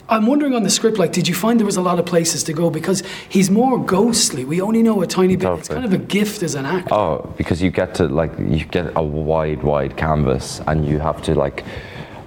I'm 0.09 0.27
wondering 0.27 0.53
on 0.53 0.63
the 0.63 0.69
script, 0.69 0.99
like, 0.99 1.13
did 1.13 1.27
you 1.29 1.33
find 1.33 1.57
there 1.59 1.65
was 1.65 1.77
a 1.77 1.81
lot 1.81 1.97
of 1.97 2.05
places 2.05 2.43
to 2.43 2.53
go 2.53 2.69
because 2.69 3.03
he's 3.29 3.49
more 3.49 3.79
ghostly? 3.83 4.43
We 4.43 4.59
only 4.61 4.83
know 4.83 5.01
a 5.01 5.07
tiny 5.07 5.37
bit. 5.37 5.49
It's 5.59 5.69
kind 5.69 5.85
of 5.85 5.93
a 5.93 5.97
gift 5.97 6.43
as 6.43 6.55
an 6.55 6.65
actor. 6.65 6.93
Oh, 6.93 7.33
because 7.37 7.61
you 7.61 7.71
get 7.71 7.95
to 7.95 8.07
like 8.09 8.31
you 8.37 8.65
get 8.65 8.91
a 8.97 9.01
wide, 9.01 9.63
wide 9.63 9.95
canvas, 9.95 10.61
and 10.67 10.85
you 10.85 10.99
have 10.99 11.21
to 11.23 11.33
like. 11.35 11.63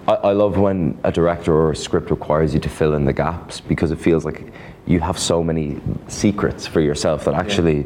I, 0.09 0.15
I 0.15 0.33
love 0.33 0.57
when 0.59 0.99
a 1.05 1.13
director 1.13 1.53
or 1.55 1.73
a 1.73 1.77
script 1.77 2.11
requires 2.11 2.55
you 2.55 2.61
to 2.61 2.69
fill 2.69 2.95
in 2.95 3.05
the 3.05 3.13
gaps 3.13 3.61
because 3.61 3.91
it 3.91 3.97
feels 3.99 4.25
like 4.25 4.53
you 4.87 5.01
have 5.01 5.19
so 5.19 5.43
many 5.43 5.81
secrets 6.09 6.67
for 6.67 6.81
yourself 6.81 7.25
that 7.25 7.35
actually, 7.35 7.83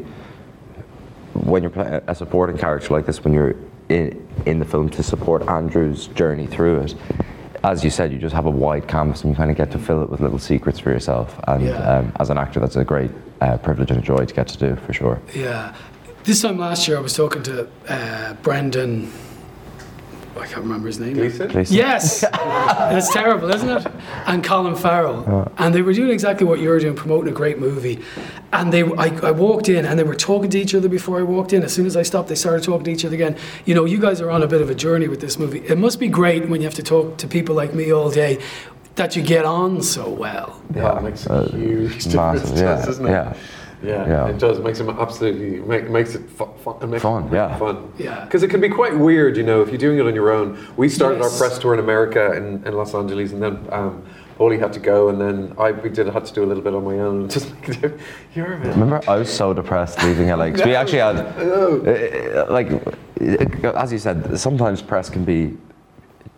when 1.33 1.63
you're 1.63 1.71
playing 1.71 2.01
a 2.07 2.15
supporting 2.15 2.57
character 2.57 2.93
like 2.93 3.05
this, 3.05 3.23
when 3.23 3.33
you're 3.33 3.55
in, 3.89 4.27
in 4.45 4.59
the 4.59 4.65
film 4.65 4.89
to 4.89 5.03
support 5.03 5.47
Andrew's 5.47 6.07
journey 6.07 6.45
through 6.47 6.81
it, 6.81 6.95
as 7.63 7.83
you 7.83 7.89
said, 7.89 8.11
you 8.11 8.17
just 8.17 8.33
have 8.33 8.45
a 8.45 8.49
wide 8.51 8.87
canvas 8.87 9.21
and 9.21 9.31
you 9.31 9.35
kind 9.35 9.51
of 9.51 9.57
get 9.57 9.71
to 9.71 9.77
fill 9.79 10.01
it 10.03 10.09
with 10.09 10.19
little 10.19 10.39
secrets 10.39 10.79
for 10.79 10.89
yourself. 10.91 11.39
And 11.47 11.63
Yeah. 11.65 11.77
um, 11.77 12.11
as 12.19 12.29
an 12.29 12.37
actor, 12.37 12.59
that's 12.59 12.75
a 12.75 12.83
great 12.83 13.11
uh, 13.39 13.57
privilege 13.57 13.91
and 13.91 13.99
a 13.99 14.03
joy 14.03 14.25
to 14.25 14.33
get 14.33 14.47
to 14.49 14.57
do 14.57 14.75
for 14.77 14.93
sure. 14.93 15.19
Yeah. 15.35 15.75
This 16.23 16.41
time 16.41 16.57
last 16.59 16.87
year, 16.87 16.97
I 16.97 17.01
was 17.01 17.13
talking 17.15 17.41
to 17.43 17.67
uh, 17.87 18.33
Brendan. 18.43 19.11
I 20.37 20.45
can't 20.45 20.61
remember 20.61 20.87
his 20.87 20.99
name. 20.99 21.13
Gleeson? 21.13 21.49
Gleeson. 21.49 21.75
Yes, 21.75 22.23
it's 22.33 23.13
terrible, 23.13 23.49
isn't 23.51 23.69
it? 23.69 23.87
And 24.25 24.43
Colin 24.43 24.75
Farrell, 24.75 25.51
and 25.57 25.73
they 25.75 25.81
were 25.81 25.93
doing 25.93 26.11
exactly 26.11 26.45
what 26.45 26.59
you 26.59 26.69
were 26.69 26.79
doing, 26.79 26.95
promoting 26.95 27.31
a 27.31 27.35
great 27.35 27.59
movie. 27.59 27.99
And 28.53 28.71
they, 28.71 28.83
I, 28.83 29.07
I 29.23 29.31
walked 29.31 29.69
in, 29.69 29.85
and 29.85 29.97
they 29.99 30.03
were 30.03 30.15
talking 30.15 30.49
to 30.51 30.59
each 30.59 30.73
other 30.75 30.89
before 30.89 31.19
I 31.19 31.23
walked 31.23 31.53
in. 31.53 31.63
As 31.63 31.73
soon 31.73 31.85
as 31.85 31.95
I 31.95 32.03
stopped, 32.03 32.29
they 32.29 32.35
started 32.35 32.63
talking 32.63 32.85
to 32.85 32.91
each 32.91 33.05
other 33.05 33.15
again. 33.15 33.37
You 33.65 33.75
know, 33.75 33.85
you 33.85 33.99
guys 33.99 34.21
are 34.21 34.29
on 34.31 34.43
a 34.43 34.47
bit 34.47 34.61
of 34.61 34.69
a 34.69 34.75
journey 34.75 35.07
with 35.07 35.21
this 35.21 35.37
movie. 35.37 35.59
It 35.59 35.77
must 35.77 35.99
be 35.99 36.07
great 36.07 36.49
when 36.49 36.61
you 36.61 36.65
have 36.65 36.75
to 36.75 36.83
talk 36.83 37.17
to 37.17 37.27
people 37.27 37.55
like 37.55 37.73
me 37.73 37.91
all 37.91 38.09
day, 38.09 38.41
that 38.95 39.15
you 39.15 39.21
get 39.21 39.45
on 39.45 39.81
so 39.81 40.09
well. 40.09 40.61
Yeah, 40.75 40.97
it 40.97 41.03
makes 41.03 41.25
a 41.25 41.49
huge 41.49 42.03
difference, 42.03 42.49
massive, 42.51 42.57
yeah, 42.57 42.85
doesn't 42.85 43.05
it? 43.05 43.09
yeah. 43.09 43.33
Yeah, 43.83 44.07
Yeah. 44.07 44.27
it 44.27 44.37
does. 44.37 44.59
It 44.59 44.63
makes 44.63 44.79
it 44.79 44.87
absolutely 44.89 45.59
make, 45.61 45.89
makes 45.89 46.13
it 46.15 46.21
fu- 46.29 46.45
fun. 46.63 46.89
Makes 46.89 47.01
Fun, 47.03 47.25
it 47.27 47.33
yeah. 47.33 47.57
fun. 47.57 47.91
Yeah. 47.97 48.23
because 48.25 48.43
it 48.43 48.49
can 48.49 48.61
be 48.61 48.69
quite 48.69 48.95
weird, 48.97 49.37
you 49.37 49.43
know, 49.43 49.61
if 49.61 49.69
you're 49.69 49.77
doing 49.77 49.97
it 49.99 50.05
on 50.05 50.13
your 50.15 50.31
own. 50.31 50.57
We 50.77 50.87
started 50.89 51.19
Yes. 51.21 51.31
our 51.41 51.47
press 51.47 51.59
tour 51.59 51.73
in 51.73 51.79
America 51.79 52.33
in, 52.33 52.63
in 52.65 52.73
Los 52.73 52.93
Angeles, 52.93 53.31
and 53.33 53.41
then 53.41 53.57
um, 53.71 54.03
Paulie 54.37 54.59
had 54.59 54.73
to 54.73 54.79
go, 54.79 55.09
and 55.09 55.19
then 55.21 55.53
I 55.57 55.71
we 55.71 55.89
did 55.89 56.07
had 56.07 56.25
to 56.25 56.33
do 56.33 56.43
a 56.43 56.47
little 56.47 56.63
bit 56.63 56.73
on 56.73 56.83
my 56.83 56.99
own. 56.99 57.27
Just 57.35 57.51
like 57.51 57.77
you're 58.35 58.53
a 58.53 58.59
bit. 58.59 58.67
Remember, 58.73 59.01
I 59.07 59.17
was 59.17 59.29
so 59.31 59.53
depressed 59.53 60.01
leaving 60.03 60.27
LA 60.29 60.51
'cause 60.51 60.65
we 60.65 60.75
actually 60.81 60.99
had, 60.99 61.17
uh, 61.17 62.45
like, 62.49 62.71
uh, 62.71 63.71
as 63.83 63.91
you 63.91 63.99
said, 63.99 64.37
sometimes 64.39 64.81
press 64.81 65.09
can 65.09 65.23
be 65.25 65.57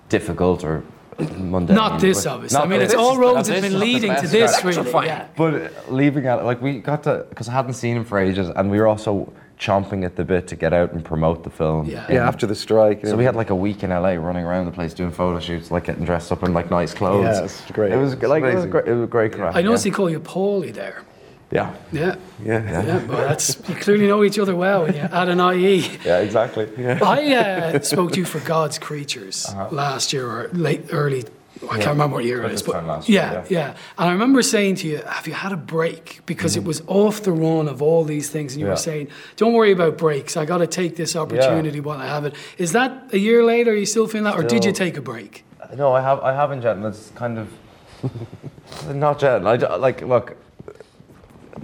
difficult 0.09 0.63
or 0.63 0.83
mundane. 1.19 1.75
Not 1.75 1.99
this, 1.99 2.23
but- 2.23 2.33
obviously. 2.33 2.57
I 2.57 2.61
not 2.61 2.69
mean, 2.69 2.81
it's 2.81 2.93
all 2.93 3.17
roads 3.17 3.47
have 3.49 3.61
been 3.61 3.79
leading 3.79 4.15
to 4.15 4.27
this, 4.27 4.63
really. 4.63 5.05
Yeah. 5.05 5.27
But 5.35 5.91
leaving 5.91 6.27
out, 6.27 6.45
like, 6.45 6.61
we 6.61 6.79
got 6.79 7.03
to, 7.03 7.25
because 7.29 7.47
I 7.49 7.53
hadn't 7.53 7.73
seen 7.73 7.97
him 7.97 8.05
for 8.05 8.19
ages, 8.19 8.49
and 8.49 8.69
we 8.69 8.79
were 8.79 8.87
also 8.87 9.31
chomping 9.59 10.03
at 10.03 10.15
the 10.15 10.25
bit 10.25 10.47
to 10.47 10.55
get 10.55 10.73
out 10.73 10.91
and 10.91 11.05
promote 11.05 11.43
the 11.43 11.49
film. 11.49 11.87
Yeah. 11.87 12.05
Yeah, 12.11 12.27
after 12.27 12.45
the 12.45 12.55
strike. 12.55 13.05
So 13.05 13.15
we 13.15 13.23
had 13.23 13.35
like 13.35 13.49
a 13.49 13.55
week 13.55 13.83
in 13.83 13.91
LA 13.91 14.13
running 14.13 14.43
around 14.43 14.65
the 14.65 14.71
place 14.71 14.93
doing 14.93 15.11
photo 15.11 15.39
shoots, 15.39 15.71
like 15.71 15.85
getting 15.85 16.03
dressed 16.03 16.31
up 16.31 16.43
in 16.43 16.53
like 16.53 16.69
nice 16.69 16.93
clothes. 16.93 17.37
Yeah, 17.37 17.43
it's 17.43 17.71
great. 17.71 17.91
It 17.91 17.97
was 17.97 18.13
It's 18.13 18.23
like 18.23 18.43
it 18.43 18.45
was 18.45 18.53
amazing. 18.53 18.69
great. 18.71 18.87
It 18.87 18.93
was 18.93 19.09
great 19.09 19.31
crack. 19.33 19.55
I 19.55 19.61
noticed 19.61 19.85
yeah. 19.85 19.91
he 19.91 19.95
called 19.95 20.11
you 20.11 20.19
Paulie 20.19 20.73
there. 20.73 21.03
Yeah. 21.53 21.75
Yeah. 21.91 22.15
yeah, 22.43 22.63
yeah. 22.63 22.85
Yeah, 22.85 23.05
well, 23.05 23.27
that's 23.27 23.57
you 23.69 23.75
clearly 23.75 24.07
know 24.07 24.23
each 24.23 24.39
other 24.39 24.55
well 24.55 24.83
when 24.83 24.95
you 24.95 25.01
add 25.01 25.29
an 25.29 25.39
IE. 25.39 25.85
Yeah, 26.03 26.19
exactly. 26.19 26.67
Yeah. 26.77 26.99
I 27.03 27.35
uh, 27.75 27.79
spoke 27.81 28.11
to 28.13 28.19
you 28.19 28.25
for 28.25 28.39
God's 28.39 28.79
Creatures 28.79 29.53
last 29.71 30.13
year 30.13 30.27
or 30.27 30.49
late, 30.53 30.85
early. 30.91 31.25
I 31.69 31.77
can't 31.77 31.89
remember 31.89 32.15
what 32.17 32.25
year 32.25 32.43
it 32.43 32.51
is, 32.51 32.61
but 32.63 32.83
year, 33.07 33.21
yeah, 33.21 33.33
yeah. 33.33 33.45
yeah. 33.49 33.67
And 33.97 34.09
I 34.09 34.11
remember 34.11 34.41
saying 34.41 34.75
to 34.77 34.87
you, 34.87 34.97
"Have 34.97 35.27
you 35.27 35.33
had 35.33 35.53
a 35.53 35.57
break?" 35.57 36.21
Because 36.25 36.57
it 36.57 36.63
was 36.65 36.81
off 36.87 37.21
the 37.21 37.31
run 37.31 37.69
of 37.69 37.81
all 37.81 38.03
these 38.03 38.29
things, 38.29 38.53
and 38.53 38.59
you 38.59 38.65
Yeah. 38.65 38.73
were 38.73 38.77
saying, 38.77 39.07
"Don't 39.37 39.53
worry 39.53 39.71
about 39.71 39.97
breaks. 39.97 40.35
I 40.35 40.45
got 40.45 40.57
to 40.57 40.67
take 40.67 40.97
this 40.97 41.15
opportunity 41.15 41.79
while 41.79 41.99
I 41.99 42.07
have 42.07 42.25
it." 42.25 42.33
Is 42.57 42.71
that 42.73 42.91
a 43.13 43.17
year 43.17 43.45
later? 43.45 43.71
Are 43.71 43.75
you 43.75 43.85
still 43.85 44.07
feeling 44.07 44.25
that, 44.25 44.35
or 44.35 44.43
did 44.43 44.65
you 44.65 44.73
take 44.73 44.97
a 44.97 45.01
break? 45.01 45.45
No, 45.75 45.93
I 45.93 46.01
have. 46.01 46.19
I 46.19 46.33
haven't 46.33 46.63
yet, 46.63 46.75
and 46.75 46.85
it's 46.85 47.11
kind 47.15 47.37
of 47.39 47.47
not 48.93 49.21
yet. 49.21 49.45
I 49.45 49.75
like 49.77 50.01
look. 50.01 50.35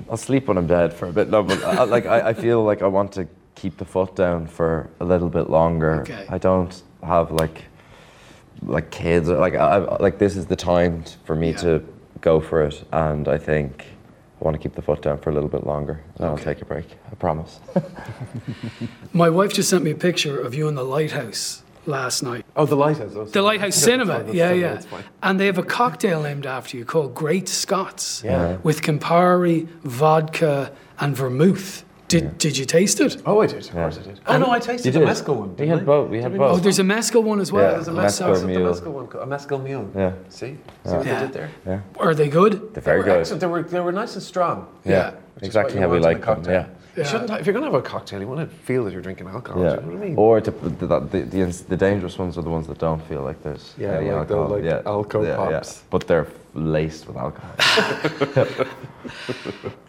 I'll 0.10 0.18
sleep 0.18 0.48
when 0.48 0.58
I'm 0.58 0.68
dead 0.68 0.94
for 0.94 1.08
a 1.08 1.14
bit. 1.14 1.30
No, 1.30 1.44
but 1.44 1.64
I, 1.64 1.84
like 1.84 2.06
I, 2.06 2.30
I 2.30 2.34
feel 2.34 2.64
like 2.64 2.82
I 2.82 2.88
want 2.88 3.12
to 3.14 3.28
keep 3.56 3.78
the 3.78 3.86
foot 3.86 4.16
down 4.16 4.48
for 4.48 4.90
a 5.00 5.06
little 5.06 5.30
bit 5.30 5.50
longer. 5.50 6.02
Okay. 6.02 6.26
I 6.30 6.38
don't 6.38 6.82
have 7.04 7.32
like 7.32 7.66
like 8.62 8.90
kids. 8.92 9.30
or, 9.30 9.38
Like 9.38 9.56
I, 9.56 9.78
like 9.78 10.18
this 10.18 10.36
is 10.36 10.46
the 10.48 10.56
time 10.56 11.04
for 11.26 11.36
me 11.36 11.52
Yeah. 11.52 11.58
to 11.58 11.84
go 12.22 12.40
for 12.40 12.64
it, 12.64 12.84
and 12.92 13.28
I 13.28 13.38
think 13.38 13.86
I 14.42 14.44
want 14.44 14.56
to 14.56 14.62
keep 14.62 14.76
the 14.76 14.82
foot 14.82 15.02
down 15.02 15.18
for 15.20 15.30
a 15.30 15.34
little 15.34 15.50
bit 15.50 15.66
longer. 15.66 16.02
And 16.16 16.26
I'll 16.26 16.34
Okay. 16.34 16.44
take 16.54 16.62
a 16.62 16.66
break. 16.66 16.86
I 17.12 17.16
promise. 17.16 17.60
My 19.14 19.30
wife 19.30 19.54
just 19.54 19.70
sent 19.70 19.84
me 19.84 19.92
a 19.92 19.96
picture 19.96 20.40
of 20.40 20.54
you 20.54 20.68
in 20.68 20.76
the 20.76 20.84
lighthouse 20.84 21.64
last 21.90 22.24
night. 22.24 22.46
Oh, 22.56 22.66
the 22.66 22.76
lighthouse. 22.76 23.12
Oh, 23.16 23.26
The 23.26 23.42
Lighthouse 23.42 23.76
Cinema, 23.76 24.24
fine, 24.24 24.34
yeah, 24.34 24.50
fine, 24.50 24.60
yeah. 25.02 25.02
And 25.24 25.40
they 25.40 25.48
have 25.48 25.58
a 25.58 25.64
cocktail 25.64 26.22
named 26.22 26.46
after 26.46 26.78
you 26.78 26.86
called 26.86 27.14
Great 27.16 27.50
Scots. 27.50 28.22
Yeah. 28.24 28.58
With 28.64 28.82
Campari, 28.82 29.68
vodka, 29.84 30.72
and 31.00 31.16
vermouth. 31.16 31.84
Did 32.08 32.40
Did 32.40 32.58
you 32.58 32.66
taste 32.66 33.00
it? 33.02 33.22
Oh, 33.24 33.42
I 33.42 33.46
did. 33.48 33.68
Of 33.68 33.72
course 33.72 34.00
I 34.00 34.02
did. 34.02 34.20
Oh 34.26 34.38
no, 34.40 34.50
I 34.50 34.58
tasted 34.60 34.94
the 34.94 35.00
did. 35.00 35.06
mescal 35.06 35.36
one. 35.36 35.56
We 35.58 35.68
had 35.68 35.82
I? 35.82 35.84
both. 35.84 36.10
We 36.10 36.22
had 36.24 36.36
both. 36.36 36.56
Oh, 36.56 36.60
there's 36.60 36.80
a 36.80 36.84
mezcal 36.84 37.22
one 37.22 37.40
as 37.40 37.52
well. 37.52 37.64
Yeah, 37.64 37.72
There's 37.76 37.88
a 37.88 37.92
the 37.92 38.02
mezcal. 38.02 38.30
mezcal 38.30 38.48
The 38.48 38.54
mule. 38.60 38.70
mescal 38.72 38.92
one, 38.94 39.08
a 39.22 39.26
mescal 39.28 39.60
mule. 39.60 39.92
Yeah. 39.96 40.14
See, 40.30 40.40
see 40.40 40.58
what 40.96 41.06
Yeah. 41.06 41.20
they 41.20 41.26
did 41.26 41.34
there. 41.34 41.50
Yeah. 41.68 41.82
Are 42.00 42.16
they 42.16 42.28
good? 42.28 42.74
They're 42.74 42.82
very 42.82 43.02
they 43.04 43.10
were 43.10 43.14
good. 43.14 43.20
excellent. 43.20 43.42
They 43.42 43.48
were 43.48 43.62
they 43.62 43.80
were 43.80 43.92
nice 43.92 44.16
and 44.16 44.24
strong. 44.24 44.66
Yeah. 44.86 45.12
Which 45.12 45.44
is 45.44 45.48
Exactly 45.50 45.80
how 45.80 45.88
we 45.88 46.00
want 46.00 46.06
in 46.06 46.24
a 46.24 46.26
like 46.26 46.44
them. 46.44 46.52
Yeah. 46.52 46.66
You 46.98 47.06
shouldn't. 47.06 47.30
If 47.32 47.46
you're 47.46 47.54
gonna 47.54 47.68
have 47.68 47.76
a 47.76 47.82
cocktail, 47.82 48.20
you 48.20 48.28
want 48.28 48.50
to 48.50 48.56
feel 48.66 48.84
that 48.84 48.92
you're 48.94 49.02
drinking 49.02 49.28
alcohol. 49.28 49.64
Yeah. 49.64 49.76
Do 49.76 49.82
you 49.82 49.82
know 49.82 49.94
what 49.94 50.02
I 50.04 50.06
mean? 50.08 50.16
Or 50.18 50.42
to, 50.42 50.52
the, 50.52 50.70
the, 50.70 51.00
the, 51.00 51.64
the, 51.70 51.78
dangerous 51.78 52.18
ones 52.18 52.38
are 52.38 52.42
the 52.42 52.50
ones 52.50 52.68
that 52.68 52.78
don't 52.80 53.02
feel 53.08 53.22
like 53.22 53.42
there's 53.44 53.74
Yeah, 53.78 53.98
any 53.98 54.12
like 54.12 54.28
the- 54.28 54.36
alcohol. 54.36 54.58
like 54.58 54.64
yeah. 54.64 54.82
Alco 54.82 55.24
yeah, 55.24 55.50
yeah. 55.50 55.60
pops. 55.60 55.84
But 55.90 56.08
they're 56.08 56.28
laced 56.56 57.08
with 57.08 57.16
alcohol. 57.18 58.66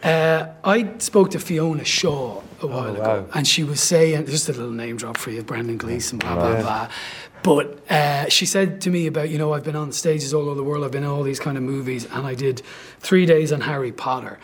Uh, 0.03 0.47
I 0.63 0.97
spoke 0.97 1.29
to 1.31 1.39
Fiona 1.39 1.85
Shaw 1.85 2.41
a 2.61 2.67
while 2.67 2.89
Oh, 2.89 2.93
ago, 2.93 3.01
wow. 3.01 3.25
and 3.35 3.47
she 3.47 3.63
was 3.63 3.79
saying, 3.79 4.25
just 4.25 4.49
a 4.49 4.51
little 4.51 4.71
name 4.71 4.97
drop 4.97 5.15
for 5.17 5.29
you, 5.29 5.43
Brendan 5.43 5.77
Gleeson, 5.77 6.17
blah, 6.17 6.33
blah, 6.35 6.59
blah. 6.61 6.87
But 7.43 7.91
uh, 7.91 8.27
she 8.29 8.45
said 8.47 8.81
to 8.81 8.89
me 8.89 9.05
about, 9.05 9.29
you 9.29 9.37
know, 9.37 9.53
I've 9.53 9.63
been 9.63 9.75
on 9.75 9.91
stages 9.91 10.33
all 10.33 10.45
over 10.47 10.55
the 10.55 10.63
world, 10.63 10.83
I've 10.83 10.91
been 10.91 11.03
in 11.03 11.09
all 11.09 11.21
these 11.23 11.39
kind 11.39 11.55
of 11.55 11.63
movies, 11.63 12.05
and 12.05 12.25
I 12.25 12.33
did 12.33 12.63
three 12.99 13.25
days 13.27 13.51
on 13.51 13.61
Harry 13.61 13.91
Potter. 13.91 14.39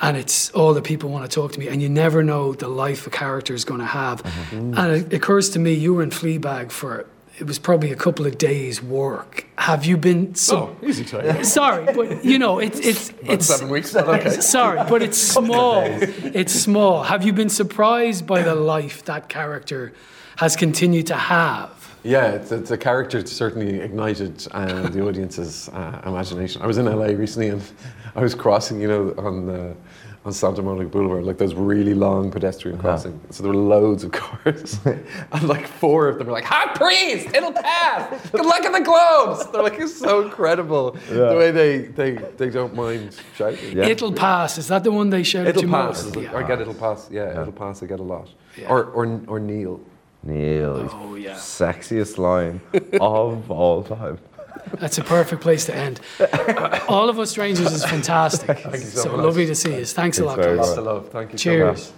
And 0.00 0.16
it's 0.16 0.50
all 0.50 0.74
the 0.74 0.82
people 0.82 1.10
want 1.10 1.28
to 1.28 1.34
talk 1.34 1.52
to 1.52 1.58
me, 1.58 1.68
and 1.68 1.82
you 1.82 1.88
never 1.88 2.22
know 2.22 2.52
the 2.52 2.68
life 2.68 3.06
a 3.06 3.10
character 3.10 3.52
is 3.54 3.64
going 3.64 3.80
to 3.80 3.86
have. 3.86 4.22
Mm-hmm. 4.22 4.74
And 4.78 4.92
it 4.92 5.12
occurs 5.12 5.50
to 5.50 5.58
me, 5.58 5.72
you 5.74 5.94
were 5.94 6.02
in 6.02 6.10
Fleabag 6.10 6.70
for, 6.70 7.06
it 7.38 7.46
was 7.46 7.58
probably 7.58 7.90
a 7.90 7.96
couple 7.96 8.26
of 8.26 8.38
days' 8.38 8.82
work. 8.82 9.46
Have 9.58 9.84
you 9.84 9.96
been. 9.96 10.34
So, 10.34 10.76
oh, 10.80 10.86
easy 10.86 11.04
time. 11.04 11.44
Sorry, 11.44 11.84
but 11.84 12.24
you 12.24 12.38
know, 12.38 12.58
it's 12.58 12.78
it's 12.78 13.12
it's 13.22 13.46
seven 13.46 13.68
weeks, 13.68 13.92
but 13.92 14.08
okay. 14.08 14.30
Sorry, 14.40 14.80
but 14.88 15.02
it's 15.02 15.18
small. 15.38 15.82
It's 15.84 16.52
small. 16.52 17.02
Have 17.02 17.24
you 17.24 17.32
been 17.32 17.50
surprised 17.50 18.26
by 18.26 18.42
the 18.42 18.54
life 18.54 19.04
that 19.04 19.28
character 19.28 19.92
has 20.36 20.56
continued 20.56 21.08
to 21.08 21.16
have? 21.16 21.77
Yeah, 22.04 22.32
it's, 22.32 22.52
it's 22.52 22.70
a 22.70 22.78
character 22.78 23.18
that 23.18 23.28
certainly 23.28 23.80
ignited 23.80 24.46
uh, 24.52 24.88
the 24.88 25.06
audience's 25.06 25.68
uh, 25.70 26.00
imagination. 26.06 26.62
I 26.62 26.66
was 26.66 26.78
in 26.78 26.86
LA 26.86 27.06
recently 27.06 27.48
and 27.48 27.62
I 28.14 28.22
was 28.22 28.34
crossing, 28.34 28.80
you 28.80 28.88
know, 28.88 29.14
on 29.18 29.46
the, 29.46 29.74
on 30.24 30.32
Santa 30.32 30.62
Monica 30.62 30.88
Boulevard, 30.90 31.24
like 31.24 31.38
those 31.38 31.54
really 31.54 31.94
long 31.94 32.30
pedestrian 32.30 32.78
crossing. 32.78 33.18
So 33.30 33.42
there 33.42 33.52
were 33.52 33.58
loads 33.58 34.04
of 34.04 34.12
cars, 34.12 34.78
and 35.32 35.48
like 35.48 35.66
four 35.66 36.08
of 36.08 36.18
them 36.18 36.26
were 36.26 36.32
like, 36.34 36.44
"Hot 36.44 36.74
priest, 36.74 37.34
it'll 37.34 37.52
pass. 37.52 38.30
Good 38.30 38.44
luck 38.44 38.62
at 38.62 38.72
the 38.72 38.80
globes." 38.80 39.50
They're 39.50 39.62
like, 39.62 39.78
it's 39.78 39.96
so 39.96 40.22
incredible 40.22 40.92
the 41.08 41.34
way 41.36 41.50
they, 41.50 41.78
they, 41.78 42.12
they 42.36 42.50
don't 42.50 42.74
mind 42.74 43.16
shouting. 43.36 43.76
Yeah. 43.76 43.86
It'll 43.86 44.12
pass. 44.12 44.58
Is 44.58 44.68
that 44.68 44.82
the 44.84 44.92
one 44.92 45.08
they 45.10 45.22
shouted 45.22 45.50
It'll 45.50 45.62
to 45.62 45.68
pass. 45.68 46.02
most? 46.04 46.08
It'll- 46.16 46.22
Yeah. 46.24 46.36
I 46.36 46.42
get 46.42 46.60
it'll 46.60 46.74
pass. 46.74 47.08
Yeah, 47.10 47.40
it'll 47.40 47.52
pass. 47.52 47.82
I 47.82 47.86
get 47.86 48.00
a 48.00 48.02
lot. 48.02 48.28
Yeah. 48.56 48.68
Or 48.68 48.84
or 48.86 49.20
or 49.28 49.38
Neil. 49.40 49.80
Neil. 50.28 50.88
Oh, 50.92 51.14
yeah. 51.14 51.34
Sexiest 51.34 52.18
line 52.18 52.60
of 53.00 53.50
all 53.50 53.82
time. 53.82 54.18
That's 54.74 54.98
a 54.98 55.04
perfect 55.04 55.40
place 55.42 55.64
to 55.66 55.74
end. 55.74 56.00
Uh, 56.20 56.80
all 56.88 57.08
of 57.08 57.18
us 57.18 57.30
strangers 57.30 57.72
is 57.72 57.84
fantastic. 57.84 58.64
you 58.64 58.76
so 58.78 59.02
so 59.02 59.16
much. 59.16 59.24
lovely 59.24 59.46
to 59.46 59.54
see 59.54 59.76
you. 59.76 59.84
Thanks 59.84 60.18
a 60.18 60.24
lot, 60.24 60.38
guys. 60.38 60.58
Lots 60.58 60.76
of 60.76 60.84
love. 60.84 61.08
Thank 61.10 61.32
you. 61.32 61.38
so 61.38 61.42
Cheers. 61.42 61.86
much. 61.90 61.94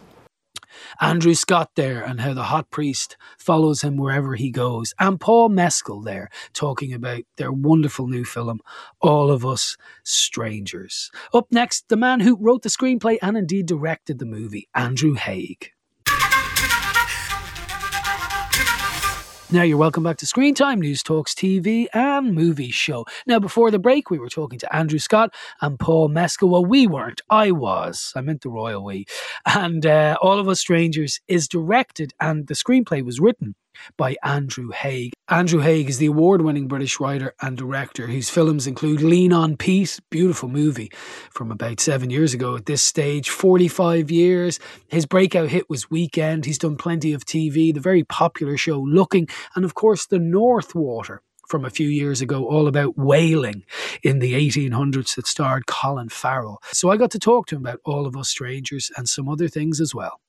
Andrew 1.01 1.35
Scott 1.35 1.71
there 1.77 2.03
and 2.03 2.21
how 2.21 2.35
the 2.35 2.45
hot 2.45 2.71
priest 2.71 3.17
follows 3.39 3.83
him 3.83 3.97
wherever 3.97 4.35
he 4.35 4.51
goes. 4.51 4.93
And 4.99 5.19
Paul 5.19 5.49
Mescal 5.49 6.03
there 6.03 6.29
talking 6.53 6.93
about 6.93 7.23
their 7.39 7.51
wonderful 7.51 8.07
new 8.07 8.25
film, 8.25 8.61
All 9.01 9.31
of 9.31 9.45
Us 9.47 9.77
Strangers. 10.05 11.11
Up 11.33 11.47
next, 11.51 11.89
the 11.89 11.97
man 11.97 12.21
who 12.21 12.37
wrote 12.37 12.63
the 12.63 12.69
screenplay 12.69 13.17
and 13.23 13.37
indeed 13.37 13.67
directed 13.67 14.19
the 14.19 14.27
movie, 14.27 14.69
Andrew 14.75 15.15
Haigh. 15.15 15.59
Now 19.53 19.63
you're 19.63 19.79
welcome 19.79 20.05
back 20.05 20.17
to 20.19 20.27
Screen 20.27 20.55
Time, 20.55 20.81
News 20.81 21.03
Talks 21.03 21.35
TV 21.35 21.87
and 21.93 22.37
Movie 22.37 22.71
Show. 22.71 23.05
Now 23.27 23.41
before 23.41 23.73
the 23.73 23.81
break, 23.81 24.09
we 24.09 24.21
were 24.21 24.29
talking 24.29 24.61
to 24.61 24.77
Andrew 24.77 25.01
Scott 25.01 25.35
and 25.61 25.77
Paul 25.77 26.07
Mescal. 26.07 26.49
Well, 26.49 26.65
we 26.65 26.87
weren't. 26.87 27.21
I 27.31 27.51
was. 27.51 28.13
I 28.15 28.21
meant 28.21 28.43
the 28.43 28.49
royal 28.49 28.85
we. 28.85 29.07
And 29.45 29.85
uh, 29.85 30.17
All 30.23 30.39
of 30.39 30.49
Us 30.49 30.61
Strangers 30.61 31.21
is 31.27 31.49
directed 31.49 32.15
and 32.21 32.47
the 32.47 32.55
screenplay 32.55 33.05
was 33.05 33.19
written 33.19 33.57
by 33.97 34.17
Andrew 34.23 34.71
Haigh. 34.71 35.11
Andrew 35.29 35.61
Haigh 35.61 35.87
is 35.87 35.99
the 35.99 36.07
award 36.07 36.43
winning 36.43 36.69
British 36.69 36.99
writer 37.01 37.35
and 37.41 37.57
director 37.57 38.07
whose 38.07 38.31
films 38.31 38.67
include 38.67 39.03
Lean 39.03 39.33
on 39.33 39.57
Pete, 39.57 40.01
beautiful 40.11 40.49
movie 40.49 40.91
from 41.31 41.51
about 41.51 41.81
seven 41.81 42.11
years 42.11 42.35
ago 42.35 42.57
at 42.57 42.67
this 42.67 42.83
stage, 42.83 43.31
45 43.31 44.11
years. 44.11 44.59
His 44.89 45.07
breakout 45.07 45.49
hit 45.49 45.71
was 45.71 45.91
Weekend. 45.91 46.45
He's 46.45 46.59
done 46.59 46.77
plenty 46.77 47.13
of 47.13 47.25
TV, 47.25 47.73
the 47.73 47.81
very 47.81 48.05
popular 48.05 48.57
show 48.57 48.81
Looking, 48.81 49.29
and 49.55 49.65
of 49.65 49.75
course, 49.75 50.07
The 50.07 50.19
North 50.19 50.75
Water 50.75 51.23
from 51.51 51.65
a 51.65 51.71
few 51.71 51.89
years 51.89 52.21
ago, 52.21 52.47
all 52.47 52.69
about 52.69 52.97
whaling 52.97 53.65
in 54.03 54.21
the 54.21 54.35
1800s 54.35 55.17
that 55.17 55.27
starred 55.27 55.67
Colin 55.67 56.09
Farrell. 56.09 56.63
So 56.73 56.91
I 56.91 56.97
got 56.97 57.11
to 57.11 57.19
talk 57.19 57.47
to 57.47 57.57
him 57.57 57.63
about 57.63 57.81
All 57.85 58.07
of 58.07 58.17
Us 58.17 58.29
Strangers 58.29 58.91
and 58.97 59.09
some 59.09 59.29
other 59.29 59.49
things 59.49 59.81
as 59.81 59.95
well. 59.95 60.21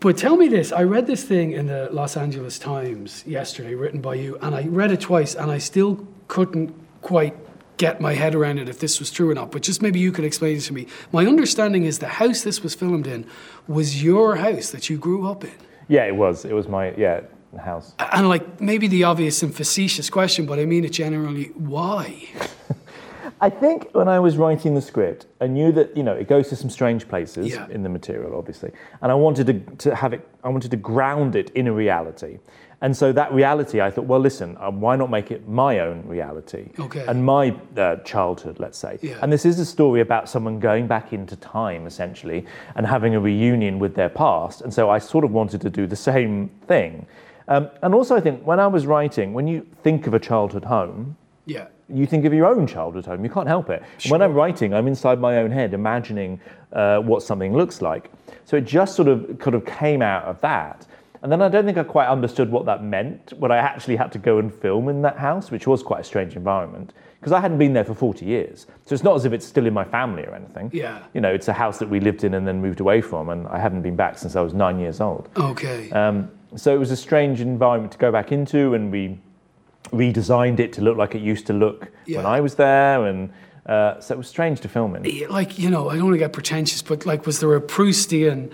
But 0.00 0.16
tell 0.16 0.36
me 0.36 0.48
this 0.48 0.72
I 0.72 0.82
read 0.84 1.06
this 1.06 1.24
thing 1.24 1.52
in 1.52 1.66
the 1.66 1.90
Los 1.92 2.16
Angeles 2.16 2.58
Times 2.58 3.22
yesterday, 3.26 3.74
written 3.74 4.00
by 4.00 4.14
you, 4.14 4.38
and 4.40 4.54
I 4.54 4.62
read 4.62 4.90
it 4.90 5.02
twice, 5.02 5.34
and 5.34 5.50
I 5.50 5.58
still 5.58 6.06
couldn't 6.26 6.74
quite 7.02 7.36
get 7.76 8.00
my 8.00 8.14
head 8.14 8.34
around 8.34 8.58
it 8.58 8.68
if 8.68 8.78
this 8.78 8.98
was 8.98 9.10
true 9.10 9.30
or 9.30 9.34
not. 9.34 9.52
But 9.52 9.62
just 9.62 9.82
maybe 9.82 10.00
you 10.00 10.10
could 10.10 10.24
explain 10.24 10.56
it 10.56 10.62
to 10.62 10.72
me. 10.72 10.86
My 11.12 11.26
understanding 11.26 11.84
is 11.84 11.98
the 11.98 12.08
house 12.08 12.42
this 12.42 12.62
was 12.62 12.74
filmed 12.74 13.06
in 13.06 13.26
was 13.68 14.02
your 14.02 14.36
house 14.36 14.70
that 14.70 14.88
you 14.88 14.96
grew 14.96 15.28
up 15.28 15.44
in. 15.44 15.52
Yeah, 15.88 16.04
it 16.04 16.16
was. 16.16 16.46
It 16.46 16.54
was 16.54 16.66
my 16.66 16.94
yeah 16.96 17.20
house. 17.58 17.94
And 17.98 18.28
like 18.28 18.58
maybe 18.58 18.88
the 18.88 19.04
obvious 19.04 19.42
and 19.42 19.54
facetious 19.54 20.08
question, 20.08 20.46
but 20.46 20.58
I 20.58 20.64
mean 20.64 20.84
it 20.84 20.92
generally. 20.92 21.46
Why? 21.48 22.26
I 23.42 23.48
think 23.48 23.88
when 23.92 24.06
I 24.08 24.18
was 24.20 24.36
writing 24.36 24.74
the 24.74 24.82
script, 24.82 25.26
I 25.40 25.46
knew 25.46 25.72
that 25.72 25.96
you 25.96 26.02
know 26.02 26.12
it 26.12 26.28
goes 26.28 26.48
to 26.50 26.56
some 26.56 26.68
strange 26.70 27.08
places 27.08 27.48
Yeah. 27.48 27.66
in 27.70 27.82
the 27.82 27.88
material, 27.88 28.36
obviously, 28.36 28.70
and 29.00 29.10
I 29.10 29.14
wanted 29.14 29.46
to, 29.46 29.76
to 29.88 29.94
have 29.94 30.12
it. 30.12 30.28
I 30.44 30.48
wanted 30.50 30.70
to 30.72 30.76
ground 30.76 31.36
it 31.36 31.50
in 31.50 31.66
a 31.66 31.72
reality, 31.72 32.38
and 32.82 32.94
so 32.94 33.12
that 33.12 33.32
reality, 33.32 33.80
I 33.80 33.90
thought, 33.90 34.04
well, 34.04 34.20
listen, 34.20 34.56
um, 34.60 34.80
why 34.82 34.96
not 34.96 35.10
make 35.10 35.30
it 35.30 35.48
my 35.48 35.80
own 35.80 36.02
reality 36.06 36.68
Okay. 36.78 37.04
and 37.06 37.24
my 37.24 37.54
uh, 37.76 37.96
childhood, 38.04 38.58
let's 38.60 38.78
say. 38.78 38.98
Yeah. 39.02 39.18
And 39.22 39.32
this 39.32 39.44
is 39.46 39.58
a 39.58 39.64
story 39.66 40.00
about 40.02 40.28
someone 40.28 40.58
going 40.60 40.86
back 40.86 41.12
into 41.14 41.36
time, 41.36 41.86
essentially, 41.86 42.44
and 42.74 42.86
having 42.86 43.14
a 43.14 43.20
reunion 43.20 43.78
with 43.78 43.94
their 43.94 44.10
past, 44.10 44.60
and 44.60 44.72
so 44.72 44.90
I 44.90 44.98
sort 44.98 45.24
of 45.24 45.30
wanted 45.32 45.62
to 45.62 45.70
do 45.70 45.86
the 45.86 45.96
same 45.96 46.48
thing. 46.66 47.06
Um, 47.48 47.68
and 47.82 47.94
also, 47.94 48.14
I 48.16 48.20
think 48.20 48.46
when 48.46 48.60
I 48.60 48.66
was 48.66 48.86
writing, 48.86 49.32
when 49.32 49.46
you 49.48 49.66
think 49.82 50.06
of 50.06 50.14
a 50.14 50.20
childhood 50.20 50.64
home, 50.66 51.16
Yeah. 51.46 51.66
you 51.88 52.06
think 52.06 52.24
of 52.24 52.32
your 52.32 52.46
own 52.46 52.66
childhood 52.66 53.06
home. 53.06 53.24
You 53.24 53.30
can't 53.30 53.48
help 53.48 53.70
it. 53.70 53.82
When 54.08 54.22
I'm 54.22 54.34
writing, 54.34 54.72
I'm 54.74 54.86
inside 54.86 55.20
my 55.20 55.38
own 55.38 55.50
head, 55.50 55.74
imagining 55.74 56.40
uh, 56.72 56.98
what 56.98 57.22
something 57.22 57.56
looks 57.56 57.82
like. 57.82 58.10
So 58.44 58.56
it 58.56 58.64
just 58.64 58.94
sort 58.94 59.08
of 59.08 59.38
kind 59.38 59.54
of 59.54 59.64
came 59.64 60.02
out 60.02 60.24
of 60.24 60.40
that. 60.42 60.86
And 61.22 61.30
then 61.30 61.42
I 61.42 61.48
don't 61.48 61.66
think 61.66 61.76
I 61.76 61.82
quite 61.82 62.08
understood 62.08 62.50
what 62.50 62.64
that 62.66 62.82
meant 62.82 63.32
when 63.34 63.52
I 63.52 63.56
actually 63.56 63.96
had 63.96 64.10
to 64.12 64.18
go 64.18 64.38
and 64.38 64.52
film 64.52 64.88
in 64.88 65.02
that 65.02 65.18
house, 65.18 65.50
which 65.50 65.66
was 65.66 65.82
quite 65.82 66.00
a 66.00 66.04
strange 66.04 66.36
environment 66.36 66.92
because 67.20 67.32
I 67.32 67.40
hadn't 67.40 67.58
been 67.58 67.74
there 67.74 67.84
for 67.84 67.94
40 67.94 68.24
years. 68.24 68.66
So 68.86 68.94
it's 68.94 69.04
not 69.04 69.14
as 69.14 69.26
if 69.26 69.34
it's 69.34 69.46
still 69.46 69.66
in 69.66 69.74
my 69.74 69.84
family 69.84 70.24
or 70.24 70.34
anything. 70.34 70.70
Yeah. 70.72 71.02
You 71.12 71.20
know, 71.20 71.30
it's 71.30 71.48
a 71.48 71.52
house 71.52 71.78
that 71.78 71.88
we 71.88 72.00
lived 72.00 72.24
in 72.24 72.32
and 72.32 72.48
then 72.48 72.62
moved 72.62 72.80
away 72.80 73.02
from, 73.02 73.28
and 73.28 73.46
I 73.48 73.58
haven't 73.58 73.82
been 73.82 73.94
back 73.96 74.16
since 74.16 74.36
I 74.36 74.40
was 74.40 74.54
nine 74.54 74.80
years 74.80 75.02
old. 75.02 75.28
Okay. 75.36 75.90
Um, 75.90 76.30
so 76.56 76.74
it 76.74 76.78
was 76.78 76.90
a 76.90 76.96
strange 76.96 77.42
environment 77.42 77.92
to 77.92 77.98
go 77.98 78.10
back 78.10 78.32
into, 78.32 78.72
and 78.72 78.90
we 78.90 79.18
redesigned 79.90 80.60
it 80.60 80.72
to 80.74 80.80
look 80.80 80.96
like 80.96 81.14
it 81.14 81.22
used 81.22 81.46
to 81.46 81.52
look 81.52 81.90
when 82.06 82.26
I 82.26 82.40
was 82.40 82.54
there, 82.54 83.06
and 83.06 83.30
uh, 83.66 84.00
so 84.00 84.14
it 84.14 84.18
was 84.18 84.28
strange 84.28 84.60
to 84.60 84.68
film 84.68 84.96
in. 84.96 85.04
Yeah, 85.04 85.28
like 85.28 85.58
you 85.58 85.70
know, 85.70 85.88
I 85.88 85.94
don't 85.94 86.04
want 86.04 86.14
to 86.14 86.18
get 86.18 86.32
pretentious, 86.32 86.82
but 86.82 87.06
like, 87.06 87.26
was 87.26 87.40
there 87.40 87.54
a 87.54 87.60
Proustian? 87.60 88.52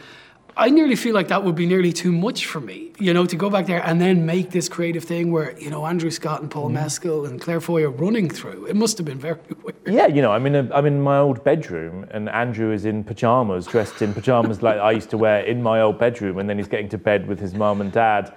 I 0.59 0.71
nearly 0.71 0.97
feel 0.97 1.15
like 1.15 1.29
that 1.29 1.45
would 1.45 1.55
be 1.55 1.67
nearly 1.67 1.93
too 1.93 2.11
much 2.11 2.47
for 2.47 2.61
me, 2.61 2.91
you 2.99 3.13
know, 3.13 3.27
to 3.27 3.37
go 3.37 3.51
back 3.51 3.67
there 3.67 3.85
and 3.85 4.01
then 4.01 4.25
make 4.25 4.53
this 4.53 4.71
creative 4.71 5.05
thing 5.05 5.31
where 5.31 5.59
you 5.59 5.69
know 5.69 5.85
Andrew 5.87 6.11
Scott 6.11 6.41
and. 6.41 6.51
Paul 6.51 6.71
Mescal 6.71 7.27
and 7.27 7.39
Claire 7.39 7.61
Foy 7.61 7.85
are 7.85 7.91
running 7.91 8.31
through. 8.31 8.65
It 8.65 8.75
must 8.75 8.97
have 8.97 9.05
been 9.05 9.19
very 9.19 9.39
weird. 9.63 9.77
Yeah, 9.87 10.07
you 10.07 10.23
know, 10.23 10.33
I'm 10.33 10.47
in 10.47 10.55
a, 10.55 10.75
I'm 10.75 10.87
in 10.87 11.03
my 11.03 11.19
old 11.19 11.45
bedroom, 11.45 12.07
and 12.11 12.31
Andrew 12.31 12.73
is 12.73 12.87
in 12.87 13.05
pajamas, 13.05 13.67
dressed 13.67 14.01
in 14.01 14.15
pajamas 14.15 14.63
like 14.63 14.79
I 14.79 14.93
used 14.93 15.11
to 15.11 15.19
wear 15.19 15.41
in 15.45 15.63
my 15.63 15.83
old 15.83 15.99
bedroom, 15.99 16.39
and 16.39 16.49
then 16.49 16.57
he's 16.57 16.69
getting 16.69 16.89
to 16.89 16.99
bed 16.99 17.29
with 17.29 17.39
his 17.39 17.53
mum 17.53 17.83
and 17.83 17.93
dad 17.93 18.33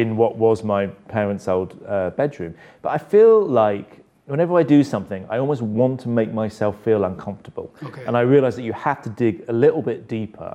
in 0.00 0.16
what 0.16 0.32
was 0.36 0.62
my 0.62 0.86
parents' 1.08 1.48
old 1.48 1.70
uh, 1.86 2.10
bedroom. 2.10 2.54
But 2.82 2.90
I 2.90 2.98
feel 2.98 3.34
like 3.64 3.88
whenever 4.26 4.54
I 4.60 4.62
do 4.62 4.84
something, 4.84 5.26
I 5.30 5.38
almost 5.38 5.62
want 5.62 6.00
to 6.00 6.08
make 6.08 6.30
myself 6.32 6.74
feel 6.84 7.04
uncomfortable, 7.04 7.66
Okay. 7.82 8.04
and 8.06 8.16
I 8.16 8.20
realise 8.34 8.54
that 8.56 8.62
you 8.62 8.74
have 8.74 9.00
to 9.02 9.10
dig 9.10 9.44
a 9.48 9.52
little 9.52 9.82
bit 9.82 10.06
deeper 10.08 10.52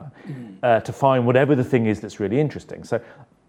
uh, 0.64 0.80
to 0.88 0.94
find 0.94 1.26
whatever 1.26 1.56
the 1.56 1.64
thing 1.64 1.88
is 1.88 2.00
that's 2.00 2.20
really 2.20 2.40
interesting. 2.40 2.84
So. 2.84 3.00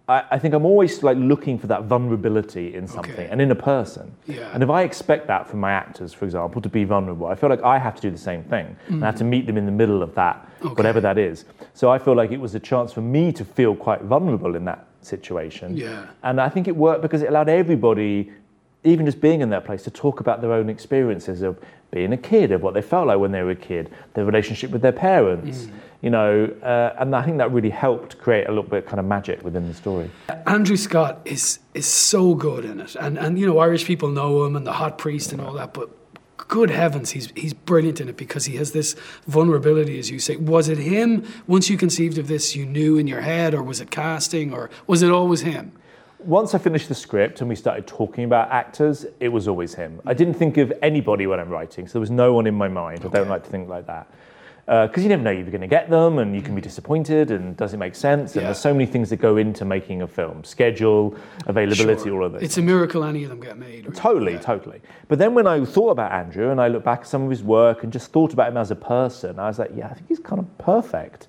I, 0.09 0.25
I 0.33 0.39
think 0.39 0.55
I'm 0.55 0.67
always 0.67 1.03
like 1.03 1.17
looking 1.17 1.59
for 1.59 1.67
that 1.69 1.85
vulnerability 1.85 2.75
in 2.75 2.87
something 2.87 3.13
Okay. 3.13 3.29
and 3.31 3.41
in 3.41 3.51
a 3.51 3.55
person. 3.55 4.15
Yeah. 4.27 4.51
And 4.53 4.63
if 4.63 4.69
I 4.69 4.83
expect 4.83 5.27
that 5.29 5.49
from 5.49 5.61
my 5.61 5.73
actors, 5.73 6.13
for 6.13 6.27
example, 6.27 6.61
to 6.61 6.69
be 6.69 6.85
vulnerable, 6.85 7.27
I 7.27 7.35
feel 7.35 7.49
like 7.49 7.63
I 7.63 7.79
have 7.79 7.95
to 7.97 8.03
do 8.03 8.11
the 8.11 8.19
same 8.19 8.45
thing. 8.45 8.77
And 8.89 9.03
I 9.03 9.07
have 9.07 9.17
to 9.17 9.25
mm. 9.25 9.29
meet 9.29 9.47
them 9.47 9.57
in 9.57 9.65
the 9.65 9.73
middle 9.73 10.03
of 10.03 10.15
that, 10.15 10.47
whatever 10.61 11.01
that 11.01 11.17
is. 11.17 11.47
So 11.73 11.91
I 11.91 11.99
feel 11.99 12.15
like 12.15 12.33
it 12.33 12.41
was 12.41 12.55
a 12.55 12.61
chance 12.61 12.93
for 12.93 13.01
me 13.01 13.33
to 13.33 13.45
feel 13.45 13.75
quite 13.75 14.03
vulnerable 14.03 14.57
in 14.57 14.65
that 14.67 14.87
situation. 15.01 15.77
Yeah. 15.77 16.07
And 16.23 16.41
I 16.41 16.49
think 16.51 16.69
it 16.69 16.77
worked 16.77 17.01
because 17.03 17.23
it 17.23 17.29
allowed 17.29 17.49
everybody, 17.49 18.31
even 18.85 19.07
just 19.07 19.21
being 19.21 19.41
in 19.41 19.51
that 19.51 19.65
place, 19.65 19.83
to 19.85 19.91
talk 19.91 20.21
about 20.21 20.41
their 20.41 20.53
own 20.53 20.69
experiences 20.69 21.43
of 21.43 21.59
being 21.91 22.13
a 22.13 22.17
kid, 22.17 22.53
of 22.53 22.63
what 22.63 22.75
they 22.75 22.83
felt 22.83 23.07
like 23.07 23.19
when 23.19 23.33
they 23.33 23.43
were 23.43 23.53
a 23.53 23.57
kid, 23.57 23.91
their 24.15 24.25
relationship 24.25 24.71
with 24.71 24.83
their 24.83 24.93
parents. 24.93 25.69
You 26.03 26.11
know, 26.11 26.45
uh, 26.63 26.95
and 26.99 27.17
I 27.17 27.23
think 27.23 27.39
that 27.39 27.51
really 27.51 27.71
helped 27.71 28.19
create 28.19 28.47
a 28.47 28.51
little 28.51 28.69
bit 28.69 28.85
kind 28.87 29.01
of 29.01 29.07
magic 29.07 29.43
within 29.43 29.67
the 29.67 29.73
story. 29.73 30.11
Andrew 30.47 30.77
Scott 30.77 31.21
is 31.25 31.61
is 31.73 31.87
so 31.87 32.35
good 32.35 32.67
in 32.67 32.81
it, 32.81 32.95
and 32.97 33.19
and 33.19 33.39
you 33.39 33.47
know 33.47 33.59
Irish 33.59 33.87
people 33.87 34.11
know 34.11 34.45
him 34.45 34.55
and 34.55 34.67
the 34.67 34.73
Hot 34.73 34.99
Priest 34.99 35.33
and 35.33 35.41
all 35.41 35.55
that, 35.55 35.73
but. 35.73 35.91
Good 36.47 36.69
heavens, 36.69 37.13
he's 37.13 37.33
he's 37.35 37.55
brilliant 37.55 38.03
in 38.03 38.09
it 38.11 38.19
because 38.19 38.45
he 38.45 38.57
has 38.57 38.73
this 38.73 38.95
vulnerability, 39.27 39.99
as 39.99 40.11
you 40.11 40.19
say. 40.19 40.37
Was 40.37 40.69
it 40.69 40.77
him 40.77 41.25
once 41.47 41.71
you 41.71 41.79
conceived 41.79 42.19
of 42.19 42.29
this, 42.29 42.55
you 42.55 42.67
knew 42.67 42.99
in 42.99 43.07
your 43.07 43.23
head, 43.23 43.55
or 43.55 43.63
was 43.63 43.81
it 43.81 43.91
casting, 43.91 44.53
or 44.53 44.69
was 44.87 45.03
it 45.03 45.11
always 45.11 45.41
him? 45.41 45.73
Once 46.25 46.55
I 46.55 46.59
finished 46.59 46.89
the 46.89 46.95
script 46.95 47.41
and 47.41 47.49
we 47.49 47.57
started 47.57 47.87
talking 47.87 48.25
about 48.25 48.51
actors, 48.51 49.07
it 49.21 49.29
was 49.29 49.49
always 49.49 49.75
him. 49.75 50.01
I 50.07 50.15
mm. 50.15 50.17
didn't 50.17 50.35
think 50.35 50.57
of 50.57 50.73
anybody 50.83 51.27
when 51.27 51.41
I'm 51.41 51.51
writing, 51.51 51.87
so 51.87 51.95
there 51.95 52.01
was 52.01 52.11
no 52.11 52.33
one 52.33 52.47
in 52.47 52.55
my 52.55 52.69
mind. 52.69 53.05
I 53.05 53.09
don't 53.09 53.29
like 53.29 53.45
to 53.45 53.51
think 53.51 53.69
like 53.69 53.87
that. 53.87 54.11
Uh, 54.67 54.87
because 54.87 55.03
you 55.03 55.11
never 55.11 55.23
know 55.23 55.31
you're 55.31 55.45
going 55.45 55.61
to 55.61 55.67
get 55.67 55.91
them 55.91 56.19
and 56.19 56.35
you 56.35 56.41
can 56.41 56.55
be 56.55 56.61
mm. 56.61 56.65
disappointed 56.65 57.31
and 57.31 57.55
does 57.55 57.75
it 57.75 57.77
make 57.77 57.95
sense? 57.95 58.33
And 58.35 58.43
Yeah. 58.43 58.49
there's 58.49 58.59
so 58.59 58.73
many 58.73 58.87
things 58.87 59.11
that 59.11 59.17
go 59.19 59.37
into 59.37 59.67
making 59.67 60.01
a 60.01 60.07
film 60.07 60.43
schedule, 60.43 61.15
availability, 61.47 62.05
Sure. 62.05 62.21
all 62.21 62.25
of 62.25 62.33
this. 62.33 62.43
It's 62.43 62.57
a 62.57 62.63
miracle 62.63 63.05
any 63.05 63.25
of 63.25 63.29
them 63.29 63.41
get 63.41 63.59
made. 63.59 63.85
right? 63.85 63.95
Totally, 63.95 64.33
Yeah. 64.33 64.39
totally. 64.39 64.81
But 65.09 65.19
then 65.19 65.35
when 65.35 65.47
I 65.47 65.63
thought 65.67 65.91
about 65.91 66.13
Andrew 66.13 66.51
and 66.51 66.63
I 66.63 66.69
looked 66.69 66.87
back 66.87 67.01
at 67.01 67.07
some 67.07 67.25
of 67.25 67.31
his 67.31 67.45
work 67.45 67.83
and 67.83 67.93
just 67.93 68.11
thought 68.11 68.33
about 68.33 68.49
him 68.49 68.57
as 68.57 68.71
a 68.71 68.77
person, 68.77 69.39
I 69.39 69.49
was 69.49 69.59
like, 69.59 69.73
yeah, 69.77 69.89
I 69.89 69.93
think 69.95 70.09
he's 70.09 70.19
kind 70.19 70.39
of 70.39 70.57
perfect. 70.57 71.29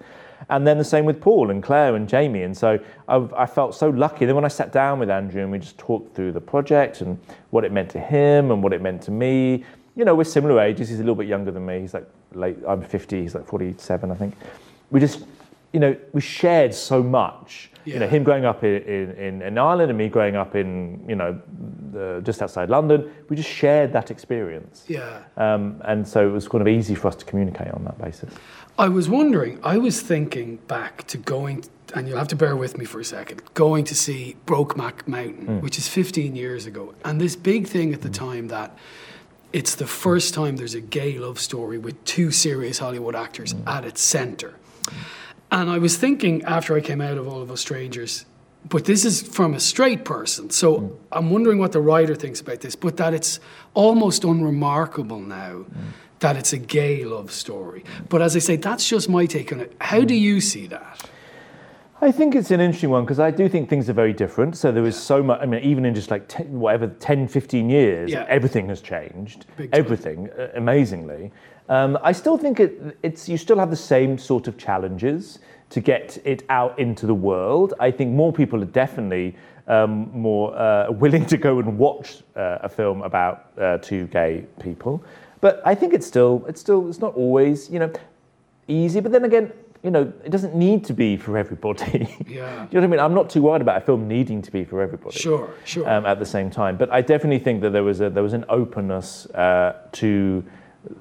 And 0.49 0.65
then 0.65 0.77
the 0.77 0.84
same 0.84 1.05
with 1.05 1.19
Paul 1.21 1.49
and 1.49 1.62
Claire 1.63 1.95
and 1.95 2.08
Jamie. 2.08 2.43
And 2.43 2.55
so 2.55 2.79
I, 3.08 3.27
I 3.36 3.45
felt 3.45 3.73
so 3.75 3.89
lucky. 3.89 4.25
Then 4.25 4.36
when 4.36 4.45
I 4.45 4.49
sat 4.49 4.71
down 4.71 4.99
with 4.99 5.10
Andrew 5.10 5.41
and 5.41 5.51
we 5.51 5.60
just 5.60 5.77
talked 5.77 6.15
through 6.15 6.34
the 6.34 6.41
project 6.41 7.01
and 7.01 7.17
what 7.49 7.63
it 7.65 7.71
meant 7.71 7.89
to 7.91 7.99
him 7.99 8.51
and 8.51 8.62
what 8.62 8.73
it 8.73 8.81
meant 8.81 9.01
to 9.03 9.12
me, 9.12 9.63
you 9.95 10.05
know, 10.05 10.13
we're 10.13 10.23
similar 10.23 10.60
ages. 10.60 10.89
He's 10.89 10.99
a 10.99 11.03
little 11.03 11.15
bit 11.15 11.27
younger 11.27 11.51
than 11.51 11.65
me. 11.65 11.79
He's 11.79 11.93
like 11.93 12.08
late, 12.34 12.58
I'm 12.67 12.81
50, 12.84 13.21
he's 13.21 13.34
like 13.34 13.45
47, 13.47 14.12
I 14.12 14.15
think. 14.15 14.36
We 14.91 14.99
just, 14.99 15.25
you 15.73 15.79
know, 15.79 15.95
we 16.13 16.21
shared 16.21 16.73
so 16.73 17.01
much. 17.01 17.71
You 17.86 17.99
know, 17.99 18.05
Yeah. 18.05 18.12
him 18.12 18.23
growing 18.23 18.45
up 18.45 18.63
in, 18.63 18.81
in, 18.84 19.41
in 19.41 19.58
Ireland 19.58 19.89
and 19.91 19.97
me 19.97 20.10
growing 20.10 20.36
up 20.36 20.55
in, 20.55 21.05
you 21.08 21.15
know, 21.15 21.39
the, 21.91 22.19
just 22.23 22.41
outside 22.41 22.69
London, 22.69 23.12
we 23.29 23.36
just 23.36 23.49
shared 23.49 23.93
that 23.93 24.10
experience. 24.12 24.86
Yeah. 24.88 25.19
Um, 25.38 25.81
and 25.86 26.05
so 26.08 26.27
it 26.27 26.31
was 26.31 26.47
kind 26.47 26.62
of 26.62 26.67
easy 26.67 26.95
for 26.95 27.08
us 27.08 27.15
to 27.17 27.25
communicate 27.25 27.69
on 27.71 27.84
that 27.86 27.97
basis. 27.99 28.34
I 28.77 28.89
was 28.89 29.07
wondering, 29.07 29.59
I 29.63 29.77
was 29.77 30.01
thinking 30.01 30.57
back 30.67 31.07
to 31.07 31.17
going, 31.17 31.63
and 31.93 32.07
you'll 32.07 32.17
have 32.17 32.27
to 32.29 32.35
bear 32.35 32.57
with 32.57 32.77
me 32.77 32.83
for 32.83 32.99
a 32.99 33.05
second, 33.05 33.41
going 33.53 33.85
to 33.85 33.95
see 33.95 34.35
Brokeback 34.45 35.07
Mountain, 35.07 35.45
hmm. 35.45 35.59
which 35.59 35.77
is 35.77 35.88
15 35.88 36.35
years 36.35 36.65
ago. 36.65 36.93
And 37.05 37.21
this 37.21 37.38
big 37.38 37.67
thing 37.67 37.93
at 37.93 38.01
the 38.01 38.09
hmm. 38.09 38.13
time 38.13 38.47
that 38.49 38.77
it's 39.53 39.75
the 39.75 39.88
first 39.88 40.33
time 40.33 40.57
there's 40.57 40.73
a 40.73 40.81
gay 40.81 41.17
love 41.17 41.39
story 41.39 41.77
with 41.77 42.03
two 42.03 42.31
serious 42.31 42.79
Hollywood 42.79 43.15
actors 43.15 43.53
hmm. 43.53 43.67
at 43.67 43.85
its 43.85 44.01
center. 44.01 44.55
And 45.51 45.69
I 45.69 45.77
was 45.77 45.95
thinking 45.95 46.43
after 46.43 46.75
I 46.75 46.81
came 46.81 46.99
out 46.99 47.17
of 47.17 47.27
All 47.29 47.41
of 47.41 47.49
Us 47.49 47.61
Strangers, 47.61 48.25
but 48.67 48.83
this 48.83 49.05
is 49.05 49.21
from 49.21 49.53
a 49.53 49.59
straight 49.59 50.03
person. 50.03 50.49
So 50.49 50.97
I'm 51.11 51.29
wondering 51.29 51.59
what 51.59 51.71
the 51.71 51.79
writer 51.79 52.15
thinks 52.15 52.41
about 52.41 52.59
this, 52.59 52.75
but 52.75 52.97
that 52.97 53.13
it's 53.13 53.39
almost 53.73 54.25
unremarkable 54.25 55.19
now 55.19 55.65
that 56.19 56.36
it's 56.38 56.54
a 56.54 56.58
gay 56.58 57.04
love 57.04 57.32
story. 57.32 57.84
But 58.10 58.21
as 58.21 58.36
I 58.36 58.39
say, 58.39 58.56
that's 58.56 58.88
just 58.88 59.10
my 59.10 59.25
take 59.25 59.51
on 59.51 59.60
it. 59.62 59.75
How 59.82 60.01
do 60.04 60.13
you 60.15 60.41
see 60.41 60.67
that? 60.67 61.10
I 62.01 62.12
think 62.12 62.36
it's 62.36 62.51
an 62.51 62.60
interesting 62.60 62.89
one 62.89 63.04
because 63.04 63.19
I 63.19 63.32
do 63.32 63.47
think 63.47 63.69
things 63.69 63.89
are 63.89 63.93
very 63.93 64.13
different. 64.13 64.58
So 64.58 64.71
there 64.71 64.86
is 64.86 64.97
so 65.01 65.23
much, 65.23 65.39
I 65.41 65.45
mean, 65.45 65.63
even 65.63 65.86
in 65.86 65.95
just 65.95 66.12
like 66.12 66.28
10, 66.28 66.60
whatever, 66.60 66.88
10, 66.88 67.28
15 67.28 67.69
years, 67.69 68.12
Yeah. 68.12 68.25
everything 68.28 68.67
has 68.69 68.82
changed. 68.82 69.45
Big 69.58 69.69
everything, 69.73 70.30
uh, 70.38 70.49
amazingly. 70.56 71.32
Um, 71.69 71.97
I 72.04 72.12
still 72.12 72.38
think 72.38 72.60
it, 72.60 72.97
it's, 73.01 73.28
you 73.28 73.38
still 73.38 73.58
have 73.58 73.69
the 73.69 73.75
same 73.78 74.17
sort 74.17 74.47
of 74.47 74.58
challenges 74.58 75.39
to 75.69 75.80
get 75.82 76.17
it 76.25 76.43
out 76.49 76.78
into 76.78 77.08
the 77.08 77.13
world. 77.13 77.73
I 77.80 77.91
think 77.91 78.12
more 78.12 78.32
people 78.32 78.62
are 78.62 78.65
definitely 78.67 79.36
um, 79.67 80.12
more 80.13 80.56
uh, 80.56 80.91
willing 80.91 81.25
to 81.25 81.38
go 81.38 81.60
and 81.60 81.78
watch 81.78 82.21
uh, 82.36 82.60
a 82.62 82.69
film 82.69 83.01
about 83.01 83.47
uh, 83.60 83.78
two 83.80 84.06
gay 84.08 84.45
people. 84.60 85.04
But 85.45 85.62
I 85.63 85.75
think 85.75 85.93
it's 85.93 86.08
still, 86.08 86.43
it's 86.47 86.60
still, 86.60 86.89
it's 86.89 86.97
not 86.97 87.13
always, 87.13 87.69
you 87.69 87.77
know, 87.77 87.93
easy. 88.67 88.99
But 88.99 89.12
then 89.12 89.25
again, 89.25 89.51
you 89.84 89.91
know, 89.91 90.12
it 90.23 90.31
doesn't 90.31 90.55
need 90.55 90.84
to 90.86 90.93
be 90.93 91.17
for 91.17 91.38
everybody. 91.38 92.08
Yeah. 92.25 92.25
Do 92.25 92.31
you 92.31 92.36
know 92.36 92.65
what 92.71 92.84
I 92.84 92.88
mean? 92.88 92.99
I'm 92.99 93.13
not 93.13 93.29
too 93.29 93.43
worried 93.43 93.62
about 93.62 93.77
a 93.77 93.86
film 93.86 94.08
needing 94.08 94.41
to 94.41 94.51
be 94.51 94.63
for 94.63 94.81
everybody. 94.81 95.19
Sure, 95.19 95.47
sure. 95.63 95.88
Um, 95.88 96.03
at 96.08 96.17
the 96.17 96.25
same 96.25 96.49
time, 96.49 96.77
but 96.77 96.89
I 96.91 97.01
definitely 97.01 97.38
think 97.38 97.62
that 97.62 97.73
there 97.73 97.84
was 97.84 98.01
a 98.01 98.10
there 98.10 98.23
was 98.23 98.34
an 98.34 98.45
openness 98.49 99.27
uh, 99.27 99.73
to 99.91 100.43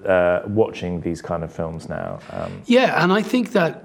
uh, 0.04 0.42
watching 0.46 1.00
these 1.00 1.22
kind 1.22 1.42
of 1.42 1.50
films 1.50 1.88
now. 1.88 2.18
Um, 2.30 2.60
Yeah, 2.66 3.02
and 3.02 3.10
I 3.14 3.22
think 3.22 3.52
that 3.52 3.84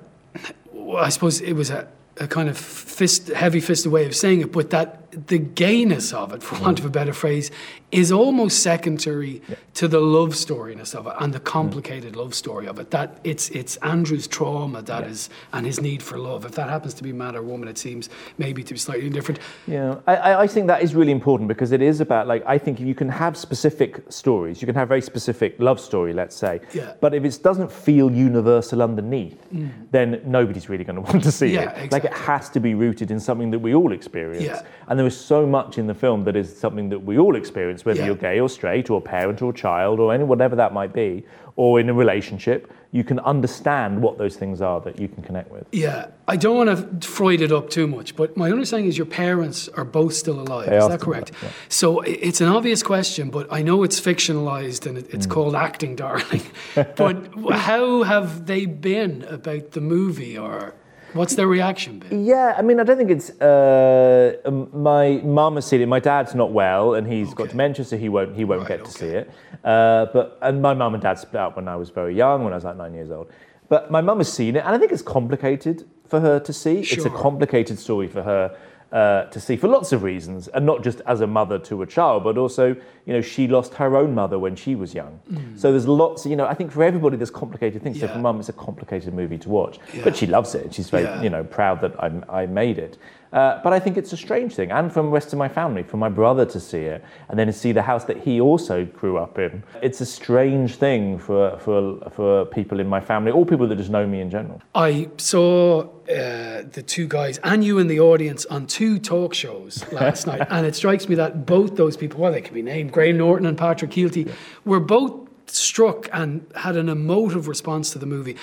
well, 0.74 1.06
I 1.06 1.10
suppose 1.10 1.40
it 1.40 1.54
was 1.54 1.70
a, 1.70 1.88
a 2.20 2.28
kind 2.28 2.50
of 2.50 2.58
fist, 2.58 3.30
heavy 3.30 3.60
fisted 3.60 3.92
way 3.92 4.06
of 4.06 4.16
saying 4.16 4.42
it, 4.42 4.52
but 4.52 4.70
that 4.72 5.00
the 5.28 5.38
gayness 5.38 6.14
of 6.14 6.34
it, 6.34 6.44
for 6.44 6.56
mm. 6.56 6.62
want 6.62 6.80
of 6.80 6.86
a 6.86 6.90
better 6.90 7.14
phrase, 7.14 7.50
is 7.92 8.12
almost 8.12 8.62
secondary 8.62 9.42
to 9.74 9.88
the 9.88 10.00
love 10.00 10.30
storiness 10.30 10.94
of 10.94 11.08
it 11.08 11.14
and 11.20 11.34
the 11.34 11.40
complicated 11.40 12.16
love 12.16 12.36
story 12.36 12.68
of 12.68 12.78
it. 12.78 12.92
That 12.92 13.20
it's 13.24 13.50
it's 13.50 13.78
Andrew's 13.78 14.28
trauma 14.28 14.82
that 14.84 15.06
is 15.06 15.30
and 15.54 15.66
his 15.66 15.82
need 15.82 16.04
for 16.04 16.18
love. 16.20 16.46
If 16.46 16.52
that 16.54 16.70
happens 16.70 16.94
to 16.96 17.04
be 17.04 17.12
man 17.12 17.36
or 17.36 17.42
woman, 17.42 17.68
it 17.68 17.78
seems 17.78 18.10
maybe 18.38 18.64
to 18.64 18.74
be 18.74 18.80
slightly 18.80 19.10
different. 19.10 19.40
Yeah, 19.66 19.96
I, 20.06 20.44
I 20.44 20.48
think 20.48 20.68
that 20.68 20.84
is 20.84 20.94
really 20.94 21.12
important 21.12 21.48
because 21.48 21.72
it 21.72 21.82
is 21.82 22.00
about 22.02 22.28
like 22.28 22.44
I 22.46 22.58
think 22.58 22.80
you 22.80 22.94
can 22.94 23.10
have 23.10 23.36
specific 23.36 24.04
stories, 24.10 24.62
you 24.62 24.68
can 24.68 24.76
have 24.76 24.88
very 24.88 25.02
specific 25.02 25.56
love 25.60 25.80
story, 25.80 26.14
let's 26.14 26.36
say. 26.36 26.62
Yeah. 26.74 26.94
But 27.02 27.16
if 27.16 27.24
it 27.24 27.40
doesn't 27.42 27.72
feel 27.72 28.12
universal 28.12 28.84
underneath, 28.84 29.44
mm. 29.52 29.72
then 29.90 30.22
nobody's 30.26 30.70
really 30.70 30.84
going 30.84 30.96
to 31.04 31.12
want 31.12 31.24
to 31.24 31.32
see 31.32 31.54
Yeah, 31.54 31.72
it. 31.72 31.92
Like 31.92 32.09
it 32.10 32.18
has 32.18 32.50
to 32.50 32.60
be 32.60 32.74
rooted 32.74 33.12
in 33.12 33.20
something 33.20 33.52
that 33.52 33.60
we 33.60 33.74
all 33.74 33.92
experience. 33.92 34.44
Yeah. 34.44 34.62
And 34.88 34.98
there 35.00 35.08
is 35.08 35.18
so 35.18 35.46
much 35.46 35.78
in 35.78 35.88
the 35.88 35.94
film 35.94 36.24
that 36.26 36.36
is 36.36 36.56
something 36.58 36.90
that 36.90 37.00
we 37.00 37.18
all 37.18 37.36
experience, 37.36 37.86
whether 37.86 38.00
Yeah. 38.00 38.08
you're 38.08 38.16
gay 38.16 38.40
or 38.40 38.50
straight 38.50 38.90
or 38.90 39.02
parent 39.02 39.42
or 39.42 39.54
child 39.54 40.00
or 40.00 40.14
any 40.14 40.24
whatever 40.24 40.56
that 40.56 40.74
might 40.74 40.94
be, 40.94 41.24
or 41.56 41.80
in 41.80 41.90
a 41.90 41.94
relationship. 41.94 42.72
You 42.92 43.04
can 43.04 43.20
understand 43.20 44.02
what 44.02 44.18
those 44.18 44.36
things 44.36 44.62
are 44.62 44.80
that 44.82 45.00
you 45.00 45.08
can 45.08 45.22
connect 45.22 45.52
with. 45.52 45.64
Yeah, 45.72 46.08
I 46.28 46.38
don't 46.38 46.58
want 46.58 47.02
to 47.02 47.08
Freud 47.08 47.42
it 47.42 47.52
up 47.52 47.70
too 47.70 47.86
much, 47.86 48.16
but 48.16 48.36
my 48.36 48.50
understanding 48.52 48.88
is 48.90 48.98
your 48.98 49.06
parents 49.06 49.68
are 49.70 49.86
both 49.86 50.14
still 50.16 50.40
alive. 50.40 50.68
They 50.70 50.78
is 50.78 50.88
that 50.88 51.00
correct? 51.00 51.30
alive, 51.30 51.44
yeah. 51.44 51.50
So 51.70 52.00
it's 52.02 52.42
an 52.42 52.48
obvious 52.48 52.82
question, 52.82 53.30
but 53.30 53.46
I 53.52 53.62
know 53.62 53.84
it's 53.84 54.00
fictionalized 54.02 54.88
and 54.88 54.98
it's 54.98 55.28
Mm. 55.28 55.30
called 55.30 55.54
acting, 55.56 55.96
darling. 55.96 56.42
but 56.96 57.16
how 57.52 58.02
have 58.04 58.48
they 58.48 58.66
been 58.66 59.24
about 59.30 59.72
the 59.72 59.82
movie, 59.82 60.36
or 60.36 60.74
what's 61.14 61.36
their 61.36 61.48
reaction 61.48 62.00
been? 62.00 62.26
Yeah, 62.26 62.56
I 62.58 62.62
mean, 62.62 62.80
I 62.80 62.84
don't 62.84 62.98
think 62.98 63.12
it's. 63.12 63.30
Uh, 63.42 64.38
um, 64.46 64.70
my 64.74 65.22
mum 65.24 65.56
has 65.56 65.66
seen 65.66 65.82
it. 65.82 65.88
My 65.88 66.00
dad's 66.00 66.36
not 66.36 66.52
well, 66.52 66.94
and 66.96 67.08
he's 67.08 67.34
got 67.34 67.44
Okay. 67.44 67.52
dementia, 67.52 67.86
so 67.86 67.98
he 67.98 68.10
won't 68.10 68.36
he 68.36 68.46
won't 68.46 68.62
Right, 68.62 68.68
get 68.70 68.78
to 68.80 68.84
okay. 68.86 68.92
see 69.00 69.08
it. 69.08 69.32
Uh, 69.64 70.08
but 70.14 70.38
and 70.42 70.62
my 70.62 70.74
mum 70.74 70.94
and 70.94 71.04
dad 71.04 71.20
split 71.20 71.42
up 71.42 71.56
when 71.56 71.68
I 71.68 71.76
was 71.76 71.90
very 71.90 72.16
young, 72.16 72.44
when 72.44 72.54
I 72.54 72.56
was 72.58 72.64
like 72.66 72.78
nine 72.78 72.94
years 72.94 73.12
old. 73.12 73.30
But 73.68 73.92
my 73.92 74.02
mum 74.02 74.18
has 74.18 74.32
seen 74.32 74.56
it, 74.56 74.64
and 74.66 74.76
I 74.76 74.78
think 74.80 74.92
it's 74.92 75.02
complicated 75.04 75.86
for 76.08 76.20
her 76.20 76.40
to 76.40 76.52
see. 76.54 76.80
It's 76.80 77.06
a 77.06 77.10
complicated 77.12 77.78
story 77.80 78.08
for 78.08 78.24
her. 78.24 78.58
Uh, 78.92 79.26
to 79.26 79.40
see 79.40 79.56
for 79.56 79.68
lots 79.68 79.92
of 79.92 80.02
reasons, 80.02 80.48
and 80.48 80.66
not 80.66 80.84
just 80.84 81.00
as 81.06 81.22
a 81.22 81.28
mother 81.28 81.60
to 81.60 81.84
a 81.84 81.86
child, 81.86 82.24
but 82.24 82.40
also, 82.40 82.70
you 83.06 83.14
know, 83.14 83.22
she 83.22 83.48
lost 83.48 83.76
her 83.76 83.96
own 83.96 84.16
mother 84.16 84.40
when 84.40 84.56
she 84.56 84.74
was 84.74 84.96
young. 84.96 85.20
So 85.56 85.70
there's 85.72 85.88
lots, 85.88 86.26
you 86.26 86.36
know, 86.36 86.48
I 86.48 86.56
think 86.56 86.72
for 86.72 86.84
everybody 86.84 87.16
there's 87.16 87.30
complicated 87.30 87.84
things. 87.84 88.00
So 88.00 88.08
Yeah. 88.08 88.14
for 88.14 88.18
mum, 88.20 88.40
it's 88.40 88.50
a 88.50 88.54
complicated 88.54 89.14
movie 89.14 89.38
to 89.38 89.48
watch, 89.50 89.78
Yeah. 89.94 90.04
but 90.06 90.16
she 90.16 90.26
loves 90.26 90.56
it. 90.56 90.74
She's 90.74 90.90
very, 90.90 91.04
Yeah. 91.04 91.22
you 91.22 91.30
know, 91.30 91.44
proud 91.44 91.82
that 91.82 91.94
I, 92.04 92.42
I 92.42 92.46
made 92.48 92.80
it. 92.80 92.98
Uh, 93.32 93.62
but 93.64 93.74
I 93.74 93.80
think 93.80 93.98
it's 93.98 94.12
a 94.12 94.18
strange 94.18 94.56
thing, 94.56 94.72
and 94.72 94.92
from 94.92 95.08
the 95.08 95.12
rest 95.12 95.34
of 95.34 95.40
my 95.40 95.48
family, 95.48 95.84
for 95.84 95.98
my 95.98 96.10
brother 96.10 96.46
to 96.46 96.60
see 96.60 96.80
it, 96.80 97.04
and 97.30 97.38
then 97.38 97.48
to 97.48 97.54
see 97.54 97.72
the 97.72 97.82
house 97.82 98.06
that 98.06 98.18
he 98.18 98.42
also 98.42 98.86
grew 98.86 99.18
up 99.18 99.38
in. 99.38 99.64
It's 99.82 100.02
a 100.02 100.06
strange 100.06 100.76
thing 100.76 101.20
for 101.20 101.58
for 101.60 102.00
for 102.12 102.46
people 102.46 102.80
in 102.80 102.88
my 102.88 103.00
family, 103.00 103.32
or 103.32 103.46
people 103.46 103.68
that 103.68 103.76
just 103.76 103.92
know 103.92 104.08
me 104.08 104.22
in 104.22 104.30
general. 104.30 104.62
I 104.74 105.10
saw 105.18 105.82
uh, 105.82 106.64
the 106.72 106.84
two 106.86 107.08
guys 107.08 107.40
and 107.44 107.64
you 107.64 107.78
in 107.78 107.88
the 107.88 108.00
audience 108.00 108.46
on 108.48 108.66
two 108.66 108.98
talk 108.98 109.34
shows 109.34 109.84
last 109.92 110.26
night, 110.26 110.48
and 110.50 110.66
it 110.66 110.76
strikes 110.76 111.08
me 111.08 111.16
that 111.16 111.46
both 111.46 111.76
those 111.76 111.96
people, 111.96 112.20
well, 112.22 112.32
they 112.32 112.42
can 112.42 112.54
be 112.54 112.64
named, 112.64 112.92
Graham 112.92 113.18
Norton 113.18 113.46
and 113.46 113.58
Patrick 113.58 113.92
Kielty, 113.92 114.32
were 114.66 114.80
both 114.80 115.30
struck 115.52 116.08
and 116.14 116.46
had 116.56 116.76
an 116.76 116.90
emotive 116.90 117.48
response 117.48 117.92
to 117.92 118.00
the 118.00 118.06
movie. 118.06 118.36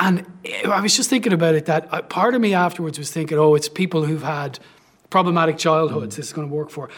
And 0.00 0.26
I 0.66 0.80
was 0.80 0.96
just 0.96 1.10
thinking 1.10 1.34
about 1.34 1.54
it 1.54 1.66
that 1.66 1.86
uh, 1.92 2.00
part 2.00 2.34
of 2.34 2.40
me 2.40 2.54
afterwards 2.54 2.98
was 2.98 3.12
thinking, 3.12 3.38
oh, 3.38 3.54
it's 3.54 3.68
people 3.68 4.06
who've 4.06 4.22
had 4.22 4.58
problematic 5.10 5.58
childhoods 5.58 6.16
this 6.16 6.28
is 6.28 6.32
going 6.32 6.48
to 6.48 6.54
work 6.54 6.70
for. 6.70 6.88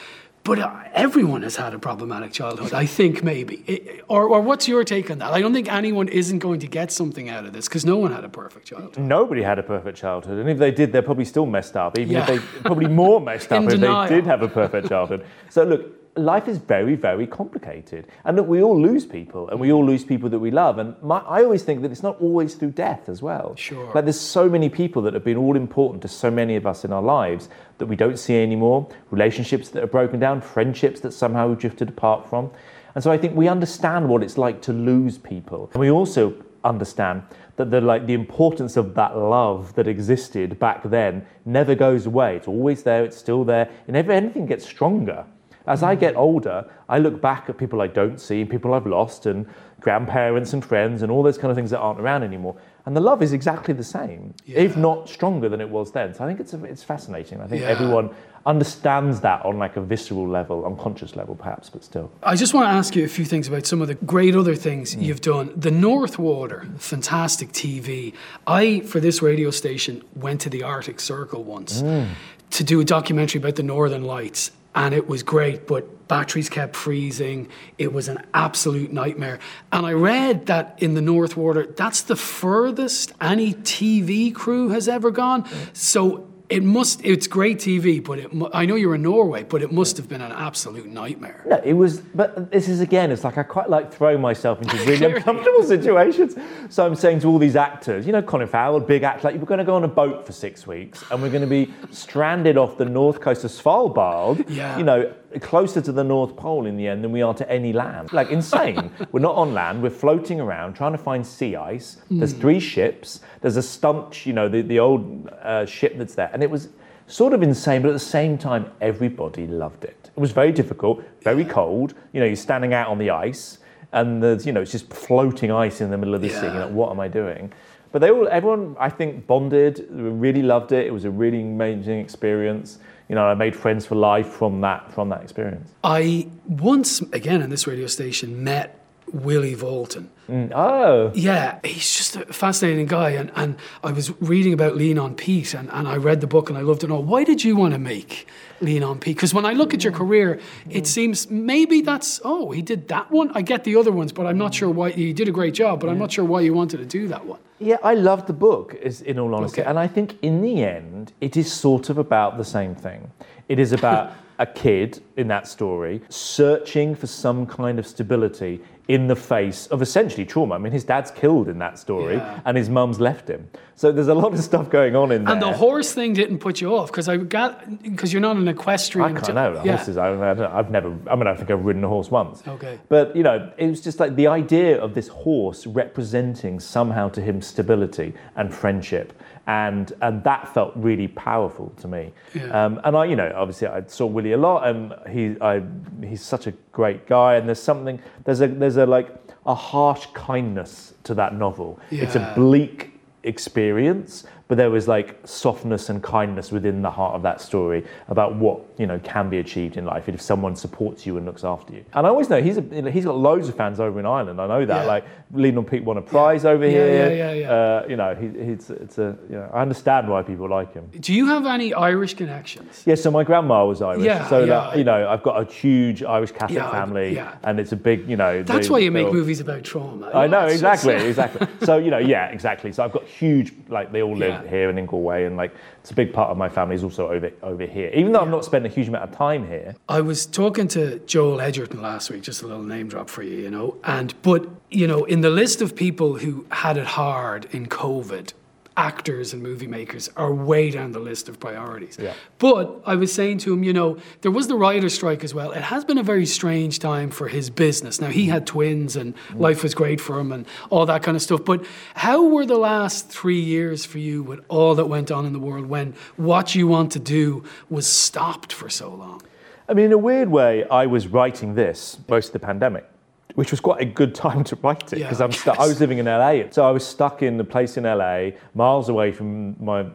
But 0.45 0.59
uh, 0.59 0.83
everyone 0.93 1.43
has 1.43 1.57
had 1.57 1.73
a 1.73 1.79
problematic 1.79 2.33
childhood, 2.33 2.73
I 2.73 2.87
think, 2.87 3.23
maybe. 3.23 4.01
Or, 4.09 4.29
or 4.29 4.41
what's 4.41 4.67
your 4.67 4.83
take 4.83 5.11
on 5.11 5.19
that? 5.19 5.33
I 5.33 5.41
don't 5.41 5.53
think 5.53 5.73
anyone 5.73 6.09
isn't 6.09 6.41
going 6.41 6.61
to 6.61 6.67
get 6.67 6.91
something 6.91 7.29
out 7.29 7.45
of 7.45 7.53
this 7.53 7.69
because 7.69 7.85
no 7.85 7.97
one 7.97 8.13
had 8.13 8.25
a 8.25 8.29
perfect 8.29 8.67
childhood. 8.67 8.99
Nobody 8.99 9.43
had 9.43 9.61
a 9.61 9.63
perfect 9.63 9.99
childhood, 9.99 10.39
and 10.39 10.51
if 10.51 10.59
they 10.59 10.73
did, 10.73 10.93
they're 10.93 11.03
probably 11.03 11.25
still 11.25 11.47
messed 11.47 11.77
up. 11.77 11.97
Even 11.97 12.17
if 12.17 12.27
they 12.27 12.39
probably 12.61 12.89
more 12.89 13.21
messed 13.21 13.53
up 13.53 13.63
if 13.65 13.71
denial. 13.71 14.09
they 14.09 14.17
did 14.17 14.27
have 14.27 14.43
a 14.43 14.49
perfect 14.49 14.89
childhood. 14.89 15.25
so 15.49 15.63
look, 15.63 16.02
life 16.17 16.47
is 16.49 16.59
very, 16.59 16.95
very 16.95 17.27
complicated, 17.27 18.07
and 18.25 18.37
look, 18.37 18.47
we 18.47 18.63
all 18.63 18.81
lose 18.81 19.07
people, 19.07 19.49
and 19.49 19.59
we 19.59 19.73
all 19.73 19.85
lose 19.85 20.05
people 20.05 20.29
that 20.31 20.39
we 20.39 20.51
love. 20.51 20.79
And 20.79 20.95
my, 21.03 21.19
I 21.21 21.43
always 21.43 21.63
think 21.63 21.83
that 21.83 21.91
it's 21.91 22.03
not 22.03 22.21
always 22.21 22.55
through 22.55 22.73
death 22.73 23.09
as 23.09 23.23
well. 23.23 23.55
Sure. 23.57 23.93
Like 23.95 24.05
there's 24.05 24.21
so 24.21 24.49
many 24.49 24.69
people 24.69 25.03
that 25.03 25.15
have 25.15 25.25
been 25.25 25.37
all 25.37 25.57
important 25.57 26.03
to 26.03 26.09
so 26.09 26.31
many 26.31 26.57
of 26.57 26.67
us 26.67 26.85
in 26.85 26.93
our 26.93 27.03
lives 27.03 27.49
that 27.79 27.87
we 27.87 27.97
don't 27.97 28.19
see 28.19 28.37
anymore. 28.43 28.89
Relationships 29.11 29.71
that 29.71 29.83
are 29.83 29.89
broken 29.89 30.21
down, 30.21 30.41
friendships 30.41 31.01
that 31.01 31.13
somehow 31.13 31.49
we've 31.49 31.59
drifted 31.59 31.89
apart 31.89 32.29
from. 32.29 32.51
And 32.95 33.03
so 33.03 33.11
I 33.11 33.17
think 33.17 33.35
we 33.35 33.49
understand 33.49 34.09
what 34.09 34.23
it's 34.23 34.37
like 34.37 34.61
to 34.63 34.73
lose 34.73 35.17
people. 35.19 35.71
And 35.73 35.81
we 35.81 35.91
also 35.91 36.35
understand 36.65 37.23
that 37.57 37.71
the 37.71 37.81
like 37.81 38.07
the 38.07 38.15
importance 38.15 38.77
of 38.77 38.95
that 38.95 39.17
love 39.17 39.75
that 39.75 39.87
existed 39.87 40.59
back 40.59 40.83
then 40.85 41.27
never 41.45 41.75
goes 41.75 42.07
away. 42.07 42.37
It's 42.37 42.49
always 42.49 42.83
there, 42.83 43.05
it's 43.05 43.17
still 43.17 43.45
there, 43.45 43.71
and 43.87 43.97
if 43.97 44.09
anything 44.09 44.47
gets 44.47 44.65
stronger. 44.65 45.25
As 45.67 45.83
I 45.83 45.95
get 45.95 46.17
older, 46.17 46.69
I 46.89 46.99
look 46.99 47.21
back 47.21 47.49
at 47.49 47.57
people 47.57 47.81
I 47.81 47.87
don't 47.87 48.21
see, 48.21 48.45
people 48.45 48.75
I've 48.75 48.87
lost, 48.87 49.27
and 49.27 49.47
grandparents 49.81 50.53
and 50.53 50.65
friends, 50.65 51.03
and 51.03 51.11
all 51.11 51.23
those 51.23 51.39
kind 51.39 51.51
of 51.51 51.57
things 51.57 51.71
that 51.71 51.79
aren't 51.79 52.01
around 52.01 52.23
anymore. 52.23 52.57
And 52.85 52.97
the 52.97 53.01
love 53.01 53.23
is 53.23 53.33
exactly 53.33 53.75
the 53.75 53.85
same, 53.85 54.35
if 54.47 54.77
not 54.77 55.09
stronger 55.09 55.49
than 55.49 55.61
it 55.61 55.69
was 55.69 55.93
then. 55.93 56.15
So 56.15 56.25
I 56.25 56.27
think 56.27 56.41
it's 56.41 56.53
a, 56.53 56.65
it's 56.65 56.83
fascinating. 56.83 57.41
I 57.41 57.47
think 57.47 57.63
Yeah. 57.63 57.69
everyone 57.69 58.11
understands 58.45 59.21
that 59.21 59.45
on 59.45 59.59
like 59.59 59.77
a 59.77 59.81
visceral 59.81 60.29
level, 60.29 60.67
unconscious 60.67 61.15
level, 61.15 61.37
perhaps, 61.37 61.71
but 61.71 61.85
still. 61.85 62.11
I 62.25 62.35
just 62.35 62.55
want 62.55 62.67
to 62.67 62.71
ask 62.71 62.97
you 62.97 63.05
a 63.05 63.09
few 63.09 63.25
things 63.25 63.47
about 63.47 63.67
some 63.67 63.81
of 63.81 63.89
the 63.89 63.95
great 63.95 64.35
other 64.35 64.57
things 64.57 64.97
mm. 64.97 65.03
you've 65.03 65.21
done. 65.21 65.53
The 65.57 65.71
North 65.71 66.19
Water, 66.19 66.67
fantastic 66.77 67.53
TV. 67.53 68.15
I, 68.49 68.81
for 68.81 68.99
this 68.99 69.23
radio 69.23 69.51
station, 69.51 70.03
went 70.17 70.41
to 70.41 70.51
the 70.51 70.65
Arctic 70.65 70.99
Circle 70.99 71.45
once 71.45 71.83
mm. 71.83 72.09
to 72.51 72.65
do 72.65 72.81
a 72.81 72.85
documentary 72.85 73.41
about 73.41 73.55
the 73.55 73.63
Northern 73.63 74.03
Lights. 74.03 74.51
And 74.75 74.95
it 74.95 75.07
was 75.07 75.23
great, 75.23 75.67
but 75.67 76.09
batteries 76.09 76.49
kept 76.49 76.77
freezing. 76.77 77.49
It 77.79 77.93
was 77.93 78.09
an 78.09 78.25
absolute 78.33 78.93
nightmare. 78.93 79.39
And 79.71 79.87
I 79.87 79.93
read 79.93 80.47
that 80.47 80.79
in 80.79 80.95
the 80.95 81.03
North 81.03 81.37
Water, 81.37 81.67
that's 81.67 82.03
the 82.03 82.17
furthest 82.17 83.13
any 83.21 83.55
TV 83.55 84.35
crew 84.35 84.71
has 84.71 84.89
ever 84.89 85.11
gone. 85.11 85.47
So 85.73 86.32
it 86.53 86.63
must, 86.63 87.05
it's 87.05 87.27
great 87.27 87.59
TV, 87.59 88.03
but 88.05 88.19
it, 88.19 88.31
I 88.53 88.67
know 88.67 88.75
you're 88.75 88.95
in 88.95 89.03
Norway, 89.03 89.43
but 89.43 89.63
it 89.63 89.73
must 89.73 89.97
have 89.97 90.09
been 90.09 90.21
an 90.21 90.33
absolute 90.33 90.87
nightmare. 90.87 91.43
No, 91.47 91.61
it 91.65 91.73
was, 91.73 92.01
but 92.01 92.51
this 92.51 92.69
is 92.69 92.81
again, 92.81 93.11
it's 93.11 93.25
like 93.25 93.39
I 93.39 93.43
quite 93.43 93.71
like 93.71 93.93
throwing 93.93 94.21
myself 94.21 94.61
into 94.63 94.77
really 94.85 95.07
uncomfortable 95.15 95.63
situations. 95.65 96.35
So 96.69 96.87
I'm 96.87 96.95
saying 96.95 97.21
to 97.21 97.29
all 97.29 97.39
these 97.39 97.57
actors, 97.57 98.07
you 98.07 98.13
know, 98.13 98.23
Colin 98.23 98.47
Farrell, 98.49 98.79
big 98.81 99.03
actor, 99.03 99.29
like, 99.29 99.37
we're 99.41 99.47
going 99.47 99.59
to 99.59 99.65
go 99.65 99.75
on 99.75 99.85
a 99.85 99.89
boat 99.89 100.27
for 100.27 100.33
six 100.33 100.67
weeks 100.67 101.03
and 101.11 101.23
we're 101.23 101.31
going 101.31 101.43
to 101.43 101.47
be 101.49 101.73
stranded 101.91 102.57
off 102.57 102.77
the 102.77 102.85
north 102.85 103.21
coast 103.21 103.45
of 103.45 103.51
Svalbard, 103.51 104.45
Yeah. 104.49 104.77
you 104.79 104.85
know, 104.85 105.13
closer 105.41 105.81
to 105.81 105.93
the 105.93 106.05
North 106.05 106.37
Pole 106.37 106.67
in 106.67 106.77
the 106.77 106.87
end 106.89 107.03
than 107.03 107.13
we 107.13 107.23
are 107.23 107.35
to 107.35 107.51
any 107.51 107.73
land. 107.73 108.13
Like 108.13 108.31
insane. 108.31 108.91
we're 109.13 109.21
not 109.21 109.37
on 109.37 109.55
land, 109.55 109.83
we're 109.83 109.91
floating 109.91 110.41
around 110.41 110.75
trying 110.75 110.93
to 110.93 110.99
find 110.99 111.27
sea 111.27 111.57
ice. 111.57 111.99
There's 112.11 112.33
three 112.33 112.61
ships, 112.61 113.21
there's 113.41 113.57
a 113.57 113.63
stunt, 113.63 114.27
you 114.27 114.33
know, 114.33 114.49
the, 114.49 114.63
the 114.63 114.79
old 114.79 115.29
uh, 115.43 115.67
ship 115.67 115.97
that's 115.97 116.15
there. 116.15 116.31
And 116.33 116.43
it 116.43 116.51
was 116.51 116.69
sort 117.07 117.33
of 117.33 117.43
insane, 117.43 117.83
but 117.83 117.89
at 117.89 117.95
the 117.95 117.99
same 117.99 118.39
time, 118.39 118.71
everybody 118.81 119.47
loved 119.47 119.85
it. 119.85 120.11
It 120.17 120.21
was 120.21 120.33
very 120.33 120.53
difficult, 120.53 121.03
very 121.23 121.45
cold. 121.45 121.95
You 122.13 122.21
know, 122.21 122.27
you're 122.27 122.37
standing 122.37 122.75
out 122.75 122.89
on 122.89 122.99
the 122.99 123.11
ice, 123.11 123.59
and 123.93 124.23
there's, 124.23 124.47
you 124.47 124.53
know, 124.53 124.63
it's 124.63 124.73
just 124.73 124.93
floating 124.93 125.51
ice 125.51 125.81
in 125.81 125.91
the 125.91 125.99
middle 125.99 126.15
of 126.15 126.23
the 126.23 126.29
sea. 126.29 126.47
You're 126.47 126.67
like, 126.67 126.71
what 126.71 126.91
am 126.91 127.01
I 127.01 127.09
doing? 127.09 127.53
But 127.93 128.01
they 128.01 128.11
all, 128.11 128.27
everyone, 128.29 128.75
I 128.81 128.89
think, 128.89 129.27
bonded, 129.27 129.87
really 129.91 130.43
loved 130.43 130.73
it. 130.73 130.87
It 130.87 130.91
was 130.91 131.05
a 131.05 131.11
really 131.11 131.43
amazing 131.43 132.01
experience. 132.01 132.79
You 133.13 133.17
know, 133.17 133.27
I 133.27 133.35
made 133.35 133.55
friends 133.55 133.85
for 133.85 133.95
life 133.95 134.27
from 134.27 134.63
that 134.63 134.91
from 134.91 135.11
that 135.11 135.21
experience. 135.21 135.71
I 135.85 136.29
once, 136.47 137.03
again, 137.13 137.43
on 137.43 137.51
this 137.51 137.67
radio 137.67 137.87
station, 137.87 138.43
met 138.43 138.83
Willy 139.13 139.55
Vlautin. 139.55 140.07
Mm. 140.31 140.51
Oh, 140.55 141.13
Yeah, 141.15 141.59
he's 141.63 141.95
just 141.95 142.17
a 142.17 142.33
fascinating 142.33 142.87
guy. 142.87 143.11
And, 143.11 143.31
and 143.35 143.57
I 143.85 143.93
was 143.93 144.19
reading 144.23 144.55
about 144.55 144.77
Lean 144.77 144.99
on 144.99 145.15
Pete 145.15 145.53
and, 145.53 145.69
and 145.73 145.87
I 145.87 145.97
read 145.97 146.23
the 146.23 146.27
book 146.27 146.49
and 146.49 146.57
I 146.57 146.63
loved 146.63 146.85
it 146.85 146.91
all. 146.91 147.03
Why 147.03 147.23
did 147.23 147.45
you 147.45 147.55
want 147.55 147.75
to 147.75 147.79
make 147.79 148.27
Lean 148.63 148.83
on 148.83 148.99
Pete? 148.99 149.17
Because 149.17 149.35
when 149.35 149.45
I 149.45 149.53
look 149.53 149.75
at 149.75 149.85
your 149.85 149.93
career, 149.93 150.41
it 150.71 150.85
mm. 150.85 150.87
seems 150.87 151.31
maybe 151.31 151.83
that's, 151.83 152.19
oh, 152.25 152.51
he 152.53 152.63
did 152.63 152.89
that 152.89 153.11
one. 153.11 153.31
I 153.35 153.43
get 153.43 153.65
the 153.65 153.77
other 153.77 153.93
ones, 153.93 154.11
but 154.13 154.25
I'm 154.25 154.39
not 154.39 154.55
sure 154.55 154.71
why. 154.71 154.89
He 154.89 155.13
did 155.13 155.29
a 155.29 155.33
great 155.33 155.53
job, 155.53 155.81
but 155.81 155.91
I'm 155.91 155.99
not 155.99 156.13
sure 156.13 156.25
why 156.25 156.41
you 156.41 156.55
wanted 156.55 156.79
to 156.79 156.87
do 156.87 157.09
that 157.09 157.27
one. 157.27 157.41
Yeah, 157.63 157.77
I 157.83 157.95
love 157.95 158.27
the 158.27 158.33
book, 158.33 158.75
is 158.75 159.03
in 159.03 159.19
all 159.19 159.35
honesty. 159.35 159.61
Okay. 159.61 159.71
And 159.71 159.79
I 159.79 159.87
think 159.87 160.19
in 160.23 160.43
the 160.43 160.65
end, 160.65 161.13
it 161.21 161.37
is 161.37 161.53
sort 161.53 161.91
of 161.91 161.99
about 161.99 162.37
the 162.37 162.45
same 162.45 162.75
thing. 162.75 163.11
It 163.49 163.59
is 163.61 163.73
about 163.73 164.13
a 164.41 164.47
kid 164.47 165.01
in 165.17 165.29
that 165.29 165.47
story 165.47 166.03
searching 166.09 166.97
for 166.97 167.07
some 167.07 167.47
kind 167.47 167.79
of 167.79 167.87
stability 167.87 168.61
in 168.89 169.07
the 169.07 169.15
face 169.17 169.69
of 169.69 169.81
essentially 169.81 170.25
trauma. 170.27 170.57
I 170.57 170.59
mean, 170.59 170.73
his 170.73 170.83
dad's 170.85 171.11
killed 171.13 171.49
in 171.49 171.59
that 171.61 171.79
story 171.79 172.17
Yeah. 172.17 172.41
and 172.45 172.57
his 172.57 172.69
mum's 172.69 172.99
left 173.01 173.29
him. 173.29 173.49
So 173.77 173.91
there's 173.93 174.09
a 174.09 174.15
lot 174.15 174.35
of 174.35 174.41
stuff 174.41 174.71
going 174.71 174.95
on 174.97 175.13
in 175.13 175.25
there. 175.25 175.33
And 175.33 175.43
the 175.43 175.53
horse 175.53 175.93
thing 175.93 176.13
didn't 176.15 176.39
put 176.39 176.61
you 176.61 176.75
off 176.77 176.89
because 176.91 177.09
I 177.09 177.17
got 177.17 177.83
because 177.83 178.13
you're 178.13 178.21
not 178.21 178.37
an 178.37 178.49
equestrian. 178.49 179.17
I 179.17 179.21
can't 179.21 179.35
know. 179.35 179.55
The 179.55 179.65
Yeah. 179.65 179.77
horses, 179.77 179.97
I, 179.97 180.09
I 180.31 180.35
don't, 180.35 180.53
I've 180.53 180.71
never, 180.71 180.97
I 181.09 181.15
mean, 181.17 181.27
I 181.27 181.35
think 181.35 181.51
I've 181.51 181.65
ridden 181.65 181.83
a 181.85 181.89
horse 181.89 182.11
once. 182.11 182.43
Okay. 182.47 182.79
But, 182.89 183.15
you 183.17 183.23
know, 183.23 183.51
it 183.57 183.69
was 183.69 183.81
just 183.81 183.99
like 184.01 184.15
the 184.17 184.27
idea 184.27 184.81
of 184.81 184.95
this 184.95 185.09
horse 185.09 185.67
representing 185.67 186.59
somehow 186.61 187.09
to 187.11 187.21
him 187.21 187.41
stability 187.41 188.15
and 188.37 188.53
friendship. 188.53 189.13
And, 189.49 189.93
and 190.03 190.23
that 190.23 190.55
felt 190.55 190.73
really 190.77 191.09
powerful 191.09 191.73
to 191.81 191.89
me. 191.89 192.13
Yeah. 192.33 192.65
Um, 192.65 192.81
and 192.85 192.97
I, 192.97 193.07
you 193.07 193.17
know, 193.17 193.33
obviously 193.35 193.67
I 193.67 193.83
saw 193.89 194.07
Willy 194.07 194.33
a 194.33 194.37
lot 194.37 194.69
and 194.69 194.95
he, 195.11 195.37
I, 195.41 195.63
he's 196.05 196.23
such 196.23 196.47
a 196.47 196.53
great 196.71 197.09
guy. 197.09 197.35
And 197.35 197.49
there's 197.49 197.61
something, 197.61 198.01
there's 198.25 198.41
a, 198.41 198.47
there's 198.47 198.72
a 198.77 198.87
like 198.87 199.09
a 199.47 199.55
harsh 199.55 200.07
kindness 200.15 200.95
to 201.05 201.15
that 201.15 201.35
novel. 201.35 201.79
It's 201.91 202.15
a 202.15 202.33
bleak 202.37 202.93
experience, 203.25 204.25
but 204.53 204.59
there 204.59 204.69
was 204.71 204.87
like 204.87 205.19
softness 205.25 205.89
and 205.89 206.03
kindness 206.03 206.53
within 206.53 206.83
the 206.83 206.91
heart 206.91 207.15
of 207.15 207.23
that 207.23 207.41
story 207.41 207.83
about 208.09 208.35
what 208.35 208.61
you 208.77 208.87
know 208.87 208.99
can 208.99 209.31
be 209.31 209.39
achieved 209.39 209.79
in 209.79 209.87
life 209.87 210.11
if 210.11 210.21
someone 210.21 210.55
supports 210.55 211.07
you 211.07 211.17
and 211.17 211.25
looks 211.25 211.43
after 211.43 211.73
you. 211.73 211.83
And 211.95 212.07
I 212.07 212.11
always 212.11 212.29
know 212.29 212.43
he's 212.43 212.59
a, 212.59 212.91
he's 212.91 213.07
got 213.07 213.17
loads 213.17 213.49
of 213.49 213.57
fans 213.57 213.81
over 213.81 213.99
in 213.99 214.05
Ireland. 214.05 214.39
I 214.43 214.47
know 214.47 214.67
that. 214.67 214.83
Yeah. 214.83 214.85
Like 214.85 215.05
Lean 215.33 215.57
on 215.57 215.65
Pete 215.65 215.83
won 215.83 215.97
a 215.97 216.03
prize 216.03 216.45
over 216.45 216.67
Yeah, 216.67 216.71
here. 216.71 217.09
yeah, 217.09 217.09
yeah, 217.09 217.33
yeah. 217.33 217.51
Uh, 217.51 217.87
you 217.89 217.97
know, 217.97 218.15
he, 218.15 218.27
he's 218.45 218.69
it's 218.69 218.99
a 218.99 219.17
you 219.31 219.37
know, 219.37 219.51
I 219.55 219.63
understand 219.63 220.07
why 220.11 220.21
people 220.23 220.51
like 220.51 220.75
him. 220.75 220.87
Do 221.01 221.15
you 221.15 221.25
have 221.29 221.47
any 221.47 221.73
Irish 221.73 222.13
connections? 222.13 222.83
Yeah, 222.85 222.97
so 222.97 223.11
my 223.11 223.25
grandma 223.25 223.65
was 223.65 223.81
Irish. 223.81 224.05
Yeah, 224.05 224.29
so 224.29 224.41
yeah. 224.41 224.47
that, 224.47 224.77
you 224.77 224.85
know, 224.85 225.09
I've 225.09 225.23
got 225.23 225.41
a 225.41 225.51
huge 225.51 226.03
Irish 226.03 226.33
Catholic 226.33 226.59
Yeah, 226.59 226.71
family, 226.71 227.15
yeah. 227.15 227.37
and 227.45 227.59
it's 227.59 227.73
a 227.73 227.77
big, 227.77 228.07
you 228.07 228.19
know. 228.19 228.43
That's 228.43 228.67
they- 228.67 228.71
why 228.73 228.81
you 228.81 228.91
make 228.91 229.11
movies 229.11 229.41
about 229.41 229.63
trauma. 229.65 230.11
I 230.13 230.27
know 230.27 230.45
exactly, 230.45 230.93
exactly. 231.13 231.47
So 231.65 231.79
you 231.79 231.91
know, 231.91 231.97
yeah, 231.97 232.27
exactly. 232.27 232.71
So 232.73 232.85
I've 232.85 232.93
got 232.93 233.05
huge, 233.07 233.55
like 233.71 233.93
they 233.93 234.03
all 234.03 234.15
live 234.15 234.42
Yeah. 234.45 234.51
here 234.51 234.71
in 234.71 234.77
Ingleway, 234.77 235.27
and 235.27 235.37
like 235.37 235.55
it's 235.81 235.91
a 235.91 235.95
big 235.95 236.13
part 236.13 236.31
of 236.31 236.37
my 236.37 236.49
family 236.49 236.75
is 236.75 236.85
also 236.85 237.09
over 237.09 237.31
over 237.43 237.67
here. 237.67 237.91
Even 237.95 238.13
though 238.13 238.21
I've 238.21 238.29
not 238.29 238.45
spent 238.45 238.67
a 238.67 238.69
huge 238.69 238.89
amount 238.89 239.05
of 239.05 239.17
time 239.17 239.47
here. 239.47 239.75
I 239.89 240.01
was 240.01 240.27
talking 240.27 240.69
to 240.69 240.99
Joel 241.01 241.41
Edgerton 241.41 241.83
last 241.83 242.11
week, 242.11 242.23
just 242.23 242.43
a 242.43 242.47
little 242.47 242.63
name 242.63 242.89
drop 242.89 243.09
for 243.09 243.23
you, 243.23 243.39
you 243.39 243.51
know. 243.51 243.77
And 243.85 244.15
but 244.23 244.49
you 244.71 244.87
know, 244.87 245.05
in 245.05 245.21
the 245.21 245.31
list 245.31 245.63
of 245.63 245.75
people 245.77 246.19
who 246.19 246.47
had 246.51 246.77
it 246.77 246.87
hard 246.87 247.47
in 247.53 247.67
COVID, 247.67 248.33
actors 248.77 249.33
and 249.33 249.43
movie 249.43 249.67
makers 249.67 250.09
are 250.17 250.33
way 250.33 250.71
down 250.71 250.93
the 250.93 250.99
list 250.99 251.29
of 251.29 251.39
priorities. 251.39 251.99
Yeah. 252.01 252.15
But 252.39 252.83
I 252.87 252.95
was 252.95 253.13
saying 253.13 253.39
to 253.39 253.53
him, 253.53 253.63
you 253.63 253.73
know, 253.73 253.99
there 254.23 254.31
was 254.31 254.49
the 254.49 254.55
writer's 254.55 254.95
strike 254.95 255.25
as 255.25 255.35
well. 255.35 255.53
It 255.53 255.63
has 255.63 255.85
been 255.85 255.99
a 255.99 256.03
very 256.03 256.27
strange 256.27 256.79
time 256.79 257.11
for 257.11 257.29
his 257.29 257.51
business. 257.51 258.01
Now 258.01 258.09
he 258.09 258.27
had 258.27 258.47
twins 258.47 258.97
and 258.97 259.15
life 259.35 259.63
was 259.63 259.75
great 259.75 260.01
for 260.01 260.19
him 260.19 260.33
and 260.33 260.47
all 260.71 260.87
that 260.87 261.03
kind 261.03 261.17
of 261.17 261.23
stuff. 261.23 261.45
But 261.45 261.65
how 261.95 262.25
were 262.27 262.47
the 262.47 262.59
last 262.59 263.09
three 263.09 263.41
years 263.41 263.85
for 263.85 263.99
you 263.99 264.23
with 264.23 264.41
all 264.49 264.75
that 264.75 264.87
went 264.87 265.11
on 265.11 265.27
in 265.27 265.33
the 265.33 265.41
world 265.41 265.67
when 265.67 265.95
what 266.17 266.55
you 266.55 266.67
want 266.67 266.93
to 266.93 266.99
do 266.99 267.45
was 267.69 267.87
stopped 267.87 268.53
for 268.53 268.69
so 268.69 268.95
long? 268.95 269.23
I 269.69 269.75
mean, 269.75 269.87
in 269.87 269.93
a 269.93 269.99
weird 269.99 270.29
way, 270.29 270.65
I 270.69 270.87
was 270.87 271.07
writing 271.07 271.55
this 271.55 271.99
most 272.09 272.29
of 272.29 272.33
the 272.33 272.41
pandemic, 272.41 272.87
which 273.35 273.51
was 273.51 273.61
quite 273.61 273.81
a 273.81 273.85
good 273.85 274.15
time 274.15 274.45
to 274.45 274.57
write 274.57 274.93
it 274.93 274.97
because 274.99 275.21
I 275.21 275.25
I'm 275.25 275.33
stu- 275.33 275.51
I 275.51 275.67
was 275.67 275.81
living 275.81 275.99
in 275.99 276.07
LA, 276.07 276.45
so 276.51 276.65
I 276.67 276.71
was 276.71 276.87
stuck 276.87 277.23
in 277.23 277.39
a 277.41 277.45
place 277.45 277.77
in 277.77 277.85
LA, 277.85 278.31
miles 278.55 278.89
away 278.89 279.13
from 279.13 279.63
my 279.63 279.87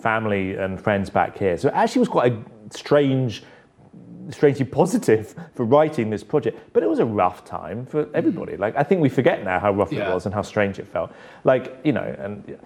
family 0.00 0.54
and 0.56 0.80
friends 0.80 1.10
back 1.10 1.36
here. 1.38 1.56
So 1.56 1.68
it 1.68 1.74
actually 1.74 2.00
was 2.00 2.08
quite 2.08 2.32
a 2.32 2.42
strange. 2.70 3.42
Strangely 4.30 4.64
positive 4.64 5.34
for 5.56 5.64
writing 5.64 6.08
this 6.08 6.22
project, 6.22 6.56
but 6.72 6.84
it 6.84 6.88
was 6.88 7.00
a 7.00 7.04
rough 7.04 7.44
time 7.44 7.84
for 7.84 8.08
everybody. 8.14 8.52
Mm. 8.52 8.60
Like 8.60 8.76
I 8.76 8.84
think 8.84 9.00
we 9.00 9.08
forget 9.08 9.42
now 9.42 9.58
how 9.58 9.72
rough 9.72 9.90
Yeah. 9.90 10.08
it 10.08 10.14
was 10.14 10.24
and 10.24 10.32
how 10.32 10.42
strange 10.42 10.78
it 10.78 10.86
felt. 10.86 11.10
Like 11.42 11.80
you 11.82 11.90
know, 11.90 12.14
and 12.16 12.56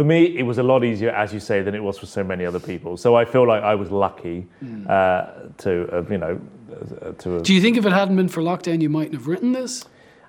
for 0.00 0.04
me, 0.04 0.34
it 0.38 0.44
was 0.44 0.56
a 0.56 0.62
lot 0.62 0.82
easier, 0.82 1.10
as 1.10 1.30
you 1.30 1.40
say, 1.40 1.60
than 1.60 1.74
it 1.74 1.82
was 1.82 1.98
for 1.98 2.06
so 2.06 2.24
many 2.24 2.46
other 2.46 2.58
people. 2.58 2.96
So 2.96 3.16
I 3.16 3.26
feel 3.26 3.46
like 3.46 3.62
I 3.62 3.74
was 3.74 3.90
lucky 3.90 4.46
uh, 4.88 5.26
to, 5.58 5.86
have, 5.92 6.10
you 6.10 6.16
know, 6.16 6.40
uh, 6.72 7.12
to. 7.12 7.30
Have, 7.32 7.42
Do 7.42 7.52
you 7.52 7.60
think 7.60 7.76
if 7.76 7.84
it 7.84 7.92
hadn't 7.92 8.16
been 8.16 8.30
for 8.30 8.40
lockdown, 8.40 8.80
you 8.80 8.88
mightn't 8.88 9.12
have 9.12 9.26
written 9.26 9.52
this? 9.52 9.84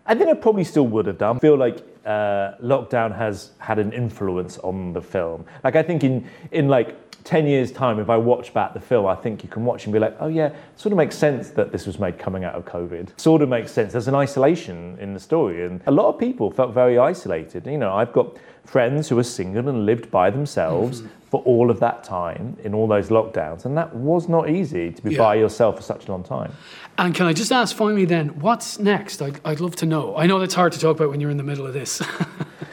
I 0.05 0.13
think 0.13 0.29
I 0.29 0.33
probably 0.33 0.65
still 0.65 0.87
would 0.87 1.05
have 1.05 1.17
done. 1.17 1.37
I 1.37 1.39
feel 1.39 1.55
like 1.55 1.77
uh, 2.05 2.57
lockdown 2.61 3.15
has 3.15 3.51
had 3.59 3.79
an 3.79 3.93
influence 3.93 4.57
on 4.57 4.91
the 4.91 5.01
film. 5.01 5.45
Like 5.63 5.77
I 5.77 5.83
think 5.83 6.03
in 6.03 6.27
in 6.51 6.67
like. 6.67 6.97
10 7.23 7.45
years 7.47 7.71
time 7.71 7.99
if 7.99 8.09
i 8.09 8.17
watch 8.17 8.53
back 8.53 8.73
the 8.73 8.79
film 8.79 9.05
i 9.05 9.15
think 9.15 9.43
you 9.43 9.49
can 9.49 9.63
watch 9.65 9.85
and 9.85 9.93
be 9.93 9.99
like 9.99 10.15
oh 10.19 10.27
yeah 10.27 10.51
sort 10.75 10.91
of 10.91 10.97
makes 10.97 11.15
sense 11.15 11.49
that 11.49 11.71
this 11.71 11.85
was 11.85 11.99
made 11.99 12.17
coming 12.17 12.43
out 12.43 12.55
of 12.55 12.65
covid 12.65 13.09
sort 13.19 13.41
of 13.41 13.49
makes 13.49 13.71
sense 13.71 13.91
there's 13.93 14.07
an 14.07 14.15
isolation 14.15 14.97
in 14.99 15.13
the 15.13 15.19
story 15.19 15.65
and 15.65 15.81
a 15.85 15.91
lot 15.91 16.07
of 16.07 16.19
people 16.19 16.49
felt 16.51 16.73
very 16.73 16.97
isolated 16.97 17.65
you 17.65 17.77
know 17.77 17.93
i've 17.93 18.13
got 18.13 18.37
friends 18.65 19.09
who 19.09 19.17
are 19.17 19.23
single 19.23 19.67
and 19.69 19.85
lived 19.85 20.09
by 20.11 20.29
themselves 20.29 21.01
mm-hmm. 21.01 21.09
for 21.29 21.41
all 21.43 21.71
of 21.71 21.79
that 21.79 22.03
time 22.03 22.55
in 22.63 22.73
all 22.75 22.87
those 22.87 23.09
lockdowns 23.09 23.65
and 23.65 23.75
that 23.75 23.93
was 23.95 24.29
not 24.29 24.49
easy 24.49 24.91
to 24.91 25.01
be 25.01 25.11
Yeah. 25.13 25.17
by 25.17 25.35
yourself 25.35 25.77
for 25.77 25.81
such 25.81 26.07
a 26.07 26.11
long 26.11 26.23
time 26.23 26.51
And 26.97 27.15
can 27.15 27.25
I 27.25 27.33
just 27.33 27.51
ask 27.51 27.75
finally 27.75 28.05
then, 28.05 28.39
what's 28.41 28.77
next? 28.77 29.21
I'd, 29.21 29.39
I'd 29.43 29.59
love 29.59 29.75
to 29.77 29.85
know. 29.85 30.15
I 30.15 30.27
know 30.27 30.37
that's 30.39 30.53
hard 30.53 30.73
to 30.73 30.79
talk 30.79 30.97
about 30.97 31.09
when 31.09 31.19
you're 31.21 31.31
in 31.31 31.37
the 31.37 31.43
middle 31.43 31.65
of 31.65 31.73
this. 31.73 32.01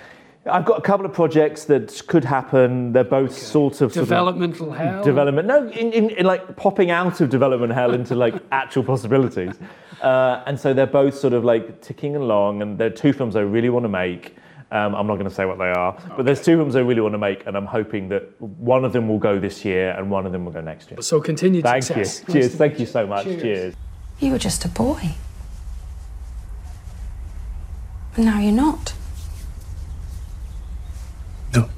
I've 0.48 0.64
got 0.64 0.78
a 0.78 0.82
couple 0.82 1.06
of 1.06 1.12
projects 1.12 1.64
that 1.66 2.02
could 2.06 2.24
happen. 2.24 2.92
They're 2.92 3.04
both 3.04 3.36
sort 3.36 3.74
of 3.74 3.92
sort 3.92 3.96
of 3.96 4.08
Developmental 4.08 4.72
hell. 4.72 5.02
development. 5.04 5.48
No, 5.48 5.68
in, 5.68 5.92
in, 5.92 6.10
in 6.10 6.26
like 6.26 6.56
popping 6.56 6.90
out 6.90 7.20
of 7.20 7.30
development 7.30 7.72
hell 7.72 7.94
into 7.94 8.14
like 8.14 8.34
actual 8.52 8.82
possibilities. 8.84 9.54
Uh, 10.02 10.42
and 10.46 10.58
so 10.58 10.72
they're 10.72 10.86
both 10.86 11.14
sort 11.16 11.32
of 11.32 11.44
like 11.44 11.80
ticking 11.80 12.16
along. 12.16 12.62
And 12.62 12.78
there 12.78 12.86
are 12.88 12.90
two 12.90 13.12
films 13.12 13.36
I 13.36 13.40
really 13.40 13.68
want 13.68 13.84
to 13.84 13.88
make. 13.88 14.36
Um, 14.70 14.94
I'm 14.94 15.06
not 15.06 15.14
going 15.14 15.28
to 15.28 15.34
say 15.34 15.46
what 15.46 15.56
they 15.56 15.70
are, 15.70 15.96
but 16.14 16.26
there's 16.26 16.44
two 16.44 16.58
films 16.58 16.76
I 16.76 16.80
really 16.80 17.00
want 17.00 17.14
to 17.14 17.18
make, 17.18 17.46
and 17.46 17.56
I'm 17.56 17.64
hoping 17.64 18.10
that 18.10 18.38
one 18.38 18.84
of 18.84 18.92
them 18.92 19.08
will 19.08 19.18
go 19.18 19.38
this 19.38 19.64
year 19.64 19.92
and 19.92 20.10
one 20.10 20.26
of 20.26 20.32
them 20.32 20.44
will 20.44 20.52
go 20.52 20.60
next 20.60 20.90
year. 20.90 21.00
So 21.00 21.22
continued 21.22 21.62
Thank 21.64 21.84
success. 21.84 22.18
you. 22.28 22.34
Nice 22.34 22.42
Cheers. 22.44 22.54
Thank 22.56 22.72
meet 22.74 22.80
you 22.80 22.86
so 22.86 23.06
much. 23.06 23.24
Cheers. 23.24 23.74
You 24.20 24.32
were 24.32 24.38
just 24.38 24.66
a 24.66 24.68
boy. 24.68 25.14
But 28.14 28.24
now 28.24 28.40
you're 28.40 28.52
not. 28.52 28.92
No. 31.54 31.70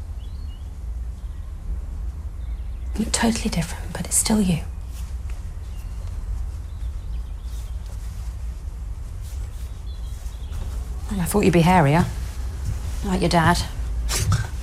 You 2.97 3.05
look 3.05 3.10
totally 3.21 3.51
different, 3.51 3.93
but 3.93 4.07
it's 4.07 4.17
still 4.17 4.41
you. 4.41 4.61
I 11.11 11.25
thought 11.25 11.41
you'd 11.41 11.53
be 11.53 11.61
hairier. 11.61 12.07
Like 13.05 13.21
your 13.21 13.29
dad. 13.31 13.59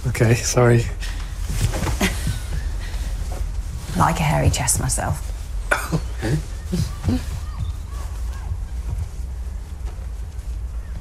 Okay, 0.08 0.36
sorry. 0.36 0.86
Like 3.98 4.20
a 4.20 4.24
hairy 4.24 4.50
chest 4.50 4.80
myself. 4.80 5.22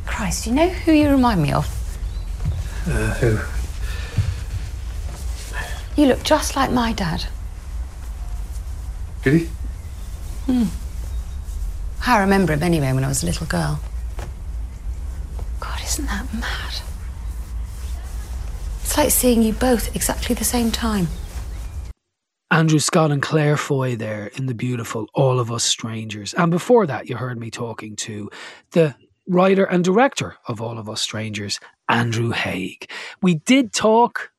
Christ, 0.06 0.44
do 0.44 0.50
you 0.50 0.56
know 0.56 0.68
who 0.68 0.92
you 0.92 1.08
remind 1.10 1.40
me 1.42 1.52
of? 1.52 1.66
Uh, 2.88 3.14
who? 3.14 3.38
You 6.02 6.08
look 6.08 6.22
just 6.24 6.56
like 6.56 6.70
my 6.72 6.92
dad. 6.92 7.26
Really? 9.26 9.48
Hmm. 10.46 10.66
I 12.06 12.20
remember 12.20 12.52
him 12.52 12.62
anyway 12.62 12.92
when 12.92 13.02
I 13.02 13.08
was 13.08 13.24
a 13.24 13.26
little 13.26 13.48
girl. 13.48 13.80
God, 15.58 15.80
isn't 15.82 16.06
that 16.06 16.32
mad? 16.32 16.74
It's 18.82 18.96
like 18.96 19.10
seeing 19.10 19.42
you 19.42 19.52
both 19.52 19.88
at 19.88 19.96
exactly 19.96 20.36
the 20.36 20.44
same 20.44 20.70
time. 20.70 21.08
Andrew 22.52 22.78
Scott 22.78 23.10
and 23.10 23.20
Claire 23.20 23.56
Foy 23.56 23.96
there 23.96 24.28
in 24.28 24.46
the 24.46 24.54
beautiful 24.54 25.08
All 25.12 25.40
of 25.40 25.50
Us 25.50 25.64
Strangers. 25.64 26.32
And 26.34 26.52
before 26.52 26.86
that, 26.86 27.08
you 27.08 27.16
heard 27.16 27.40
me 27.40 27.50
talking 27.50 27.96
to 27.96 28.30
the 28.70 28.94
writer 29.26 29.64
and 29.64 29.82
director 29.82 30.36
of 30.46 30.60
All 30.60 30.78
of 30.78 30.88
Us 30.88 31.00
Strangers, 31.00 31.58
Andrew 31.88 32.30
Haigh. 32.30 32.78
We 33.20 33.34
did 33.34 33.72
talk 33.72 34.30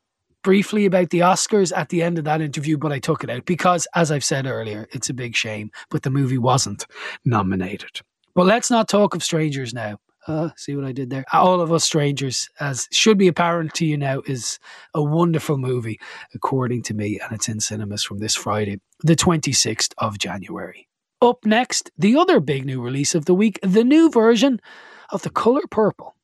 briefly 0.47 0.85
about 0.85 1.09
the 1.09 1.19
Oscars 1.19 1.75
at 1.75 1.89
the 1.89 2.01
end 2.01 2.17
of 2.17 2.23
that 2.23 2.39
interview, 2.39 2.77
but 2.77 2.93
I 2.93 2.99
took 2.99 3.21
it 3.21 3.29
out 3.29 3.43
because, 3.43 3.85
as 3.95 4.13
I've 4.13 4.23
said 4.23 4.45
earlier, 4.45 4.87
it's 4.93 5.09
a 5.09 5.13
big 5.13 5.35
shame, 5.35 5.71
but 5.89 6.03
the 6.03 6.09
movie 6.09 6.37
wasn't 6.37 6.85
nominated. 7.25 7.99
But 8.33 8.45
let's 8.45 8.71
not 8.71 8.87
talk 8.87 9.13
of 9.13 9.21
strangers 9.21 9.73
now. 9.73 9.97
Uh, 10.25 10.51
see 10.55 10.73
what 10.73 10.85
I 10.85 10.93
did 10.93 11.09
there? 11.09 11.25
All 11.33 11.59
of 11.59 11.73
Us 11.73 11.83
Strangers, 11.83 12.49
as 12.61 12.87
should 12.93 13.17
be 13.17 13.27
apparent 13.27 13.73
to 13.73 13.85
you 13.85 13.97
now, 13.97 14.21
is 14.25 14.57
a 14.93 15.03
wonderful 15.03 15.57
movie, 15.57 15.99
according 16.33 16.83
to 16.83 16.93
me, 16.93 17.19
and 17.21 17.33
it's 17.33 17.49
in 17.49 17.59
cinemas 17.59 18.05
from 18.05 18.19
this 18.19 18.33
Friday, 18.33 18.79
the 19.01 19.17
26th 19.17 19.93
of 19.97 20.17
January. 20.17 20.87
Up 21.21 21.45
next, 21.45 21.91
the 21.97 22.15
other 22.15 22.39
big 22.39 22.65
new 22.65 22.81
release 22.81 23.15
of 23.15 23.25
the 23.25 23.35
week, 23.35 23.59
the 23.63 23.83
new 23.83 24.09
version 24.09 24.61
of 25.09 25.23
The 25.23 25.29
Colour 25.29 25.63
Purple. 25.69 26.15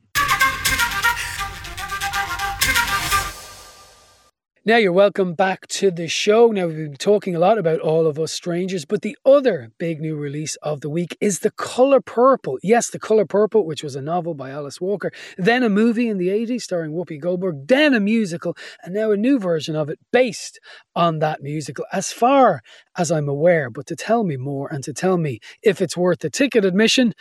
Now 4.65 4.77
you're 4.77 4.93
welcome 4.93 5.33
back 5.33 5.67
to 5.67 5.91
the 5.91 6.07
show. 6.07 6.47
Now 6.47 6.67
we've 6.67 6.77
been 6.77 6.95
talking 6.95 7.35
a 7.35 7.39
lot 7.39 7.57
about 7.57 7.81
All 7.81 8.07
of 8.07 8.17
Us 8.17 8.31
Strangers, 8.31 8.85
but 8.85 9.01
the 9.01 9.17
other 9.25 9.73
big 9.77 9.99
new 9.99 10.15
release 10.15 10.55
of 10.63 10.79
the 10.79 10.89
week 10.89 11.17
is 11.19 11.39
The 11.39 11.51
Color 11.51 11.99
Purple. 11.99 12.59
Yes, 12.63 12.89
The 12.89 12.97
Color 12.97 13.25
Purple, 13.25 13.65
which 13.65 13.83
was 13.83 13.97
a 13.97 14.01
novel 14.01 14.35
by 14.35 14.51
Alice 14.51 14.79
Walker, 14.79 15.11
then 15.37 15.63
a 15.63 15.69
movie 15.69 16.07
in 16.07 16.17
the 16.17 16.29
80s 16.29 16.61
starring 16.61 16.93
Whoopi 16.93 17.19
Goldberg, 17.19 17.67
then 17.67 17.93
a 17.93 17.99
musical, 17.99 18.55
and 18.81 18.93
now 18.93 19.11
a 19.11 19.17
new 19.17 19.37
version 19.37 19.75
of 19.75 19.89
it 19.89 19.99
based 20.13 20.61
on 20.95 21.19
that 21.19 21.43
musical, 21.43 21.83
as 21.91 22.13
far 22.13 22.61
as 22.97 23.11
I'm 23.11 23.27
aware. 23.27 23.69
But 23.69 23.85
to 23.87 23.97
tell 23.97 24.23
me 24.23 24.37
more 24.37 24.69
and 24.71 24.81
to 24.85 24.93
tell 24.93 25.17
me 25.17 25.41
if 25.61 25.81
it's 25.81 25.97
worth 25.97 26.19
the 26.19 26.29
ticket 26.29 26.63
admission 26.63 27.15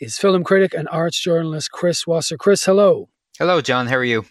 is 0.00 0.18
film 0.18 0.42
critic 0.42 0.74
and 0.74 0.88
arts 0.88 1.20
journalist 1.20 1.70
Chris 1.70 2.08
Wasser. 2.08 2.36
Chris, 2.36 2.64
hello. 2.64 3.08
Hello, 3.38 3.60
John. 3.60 3.86
How 3.86 3.94
are 3.94 4.04
you? 4.04 4.24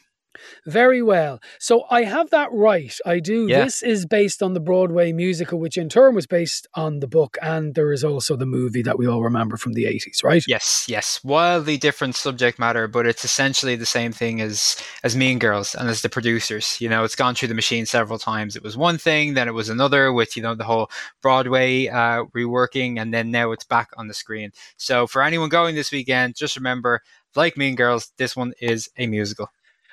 Very 0.65 1.02
well. 1.02 1.39
So 1.60 1.86
I 1.89 2.04
have 2.04 2.30
that 2.32 2.50
right. 2.52 2.95
I 3.06 3.19
do. 3.19 3.47
Yeah. 3.47 3.63
This 3.63 3.82
is 3.82 4.06
based 4.06 4.43
on 4.43 4.54
the 4.54 4.60
Broadway 4.60 5.12
musical, 5.12 5.60
which 5.60 5.78
in 5.78 5.89
turn 5.89 6.15
was 6.15 6.28
based 6.28 6.67
on 6.73 7.00
the 7.00 7.08
book, 7.08 7.38
and 7.41 7.76
there 7.76 7.91
is 7.91 8.04
also 8.04 8.36
the 8.36 8.45
movie 8.45 8.82
that 8.82 8.97
we 8.97 9.08
all 9.08 9.23
remember 9.23 9.58
from 9.58 9.73
the 9.73 9.86
80s, 9.86 10.23
right? 10.23 10.43
Yes, 10.47 10.86
yes. 10.88 11.19
Wildly 11.23 11.78
different 11.78 12.15
subject 12.15 12.60
matter, 12.60 12.88
but 12.88 13.06
it's 13.06 13.23
essentially 13.26 13.76
the 13.76 13.86
same 13.86 14.12
thing 14.12 14.41
as 14.41 14.82
as 15.04 15.15
Mean 15.15 15.39
Girls 15.39 15.76
and 15.76 15.89
as 15.89 16.02
the 16.02 16.10
producers. 16.10 16.80
You 16.80 16.89
know, 16.89 17.04
it's 17.04 17.15
gone 17.15 17.36
through 17.36 17.50
the 17.50 17.54
machine 17.54 17.86
several 17.86 18.19
times. 18.19 18.56
It 18.56 18.63
was 18.63 18.78
one 18.78 18.97
thing, 18.97 19.34
then 19.34 19.47
it 19.47 19.54
was 19.54 19.69
another 19.69 20.12
with, 20.12 20.36
you 20.36 20.43
know, 20.43 20.56
the 20.56 20.63
whole 20.63 20.89
Broadway 21.21 21.88
uh, 21.88 22.26
reworking, 22.36 23.00
and 23.00 23.13
then 23.13 23.32
now 23.32 23.52
it's 23.52 23.65
back 23.65 23.89
on 23.97 24.08
the 24.08 24.13
screen. 24.13 24.52
So 24.78 25.08
for 25.08 25.21
anyone 25.21 25.50
going 25.50 25.76
this 25.76 25.91
weekend, 25.91 26.36
just 26.36 26.56
remember, 26.56 27.02
like 27.36 27.58
Mean 27.58 27.76
Girls, 27.76 28.12
this 28.17 28.36
one 28.36 28.54
is 28.60 28.89
a 28.97 29.08
musical. 29.08 29.50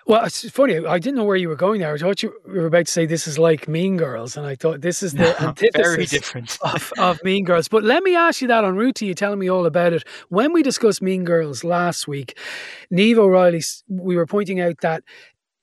Well, 0.06 0.24
it's 0.24 0.48
funny. 0.50 0.84
I 0.84 0.98
didn't 0.98 1.16
know 1.16 1.24
where 1.24 1.36
you 1.36 1.48
were 1.48 1.56
going 1.56 1.80
there. 1.80 1.94
I 1.94 1.96
thought 1.96 2.22
you 2.22 2.34
were 2.44 2.66
about 2.66 2.86
to 2.86 2.92
say 2.92 3.06
this 3.06 3.26
is 3.26 3.38
like 3.38 3.68
Mean 3.68 3.96
Girls, 3.96 4.36
and 4.36 4.46
I 4.46 4.54
thought 4.54 4.82
this 4.82 5.02
is 5.02 5.12
the 5.12 5.34
Very 5.38 5.48
antithesis 5.48 6.10
different. 6.10 6.58
of, 6.62 6.92
of 6.98 7.24
Mean 7.24 7.44
Girls. 7.44 7.68
But 7.68 7.84
let 7.84 8.02
me 8.02 8.14
ask 8.14 8.42
you 8.42 8.48
that 8.48 8.64
en 8.64 8.76
route 8.76 8.96
to 8.96 9.06
you 9.06 9.14
telling 9.14 9.38
me 9.38 9.48
all 9.48 9.64
about 9.64 9.94
it. 9.94 10.04
When 10.28 10.52
we 10.52 10.62
discussed 10.62 11.00
Mean 11.00 11.24
Girls 11.24 11.64
last 11.64 12.06
week, 12.06 12.36
Neve 12.90 13.18
O'Reilly, 13.18 13.62
we 13.88 14.16
were 14.16 14.26
pointing 14.26 14.60
out 14.60 14.80
that 14.82 15.02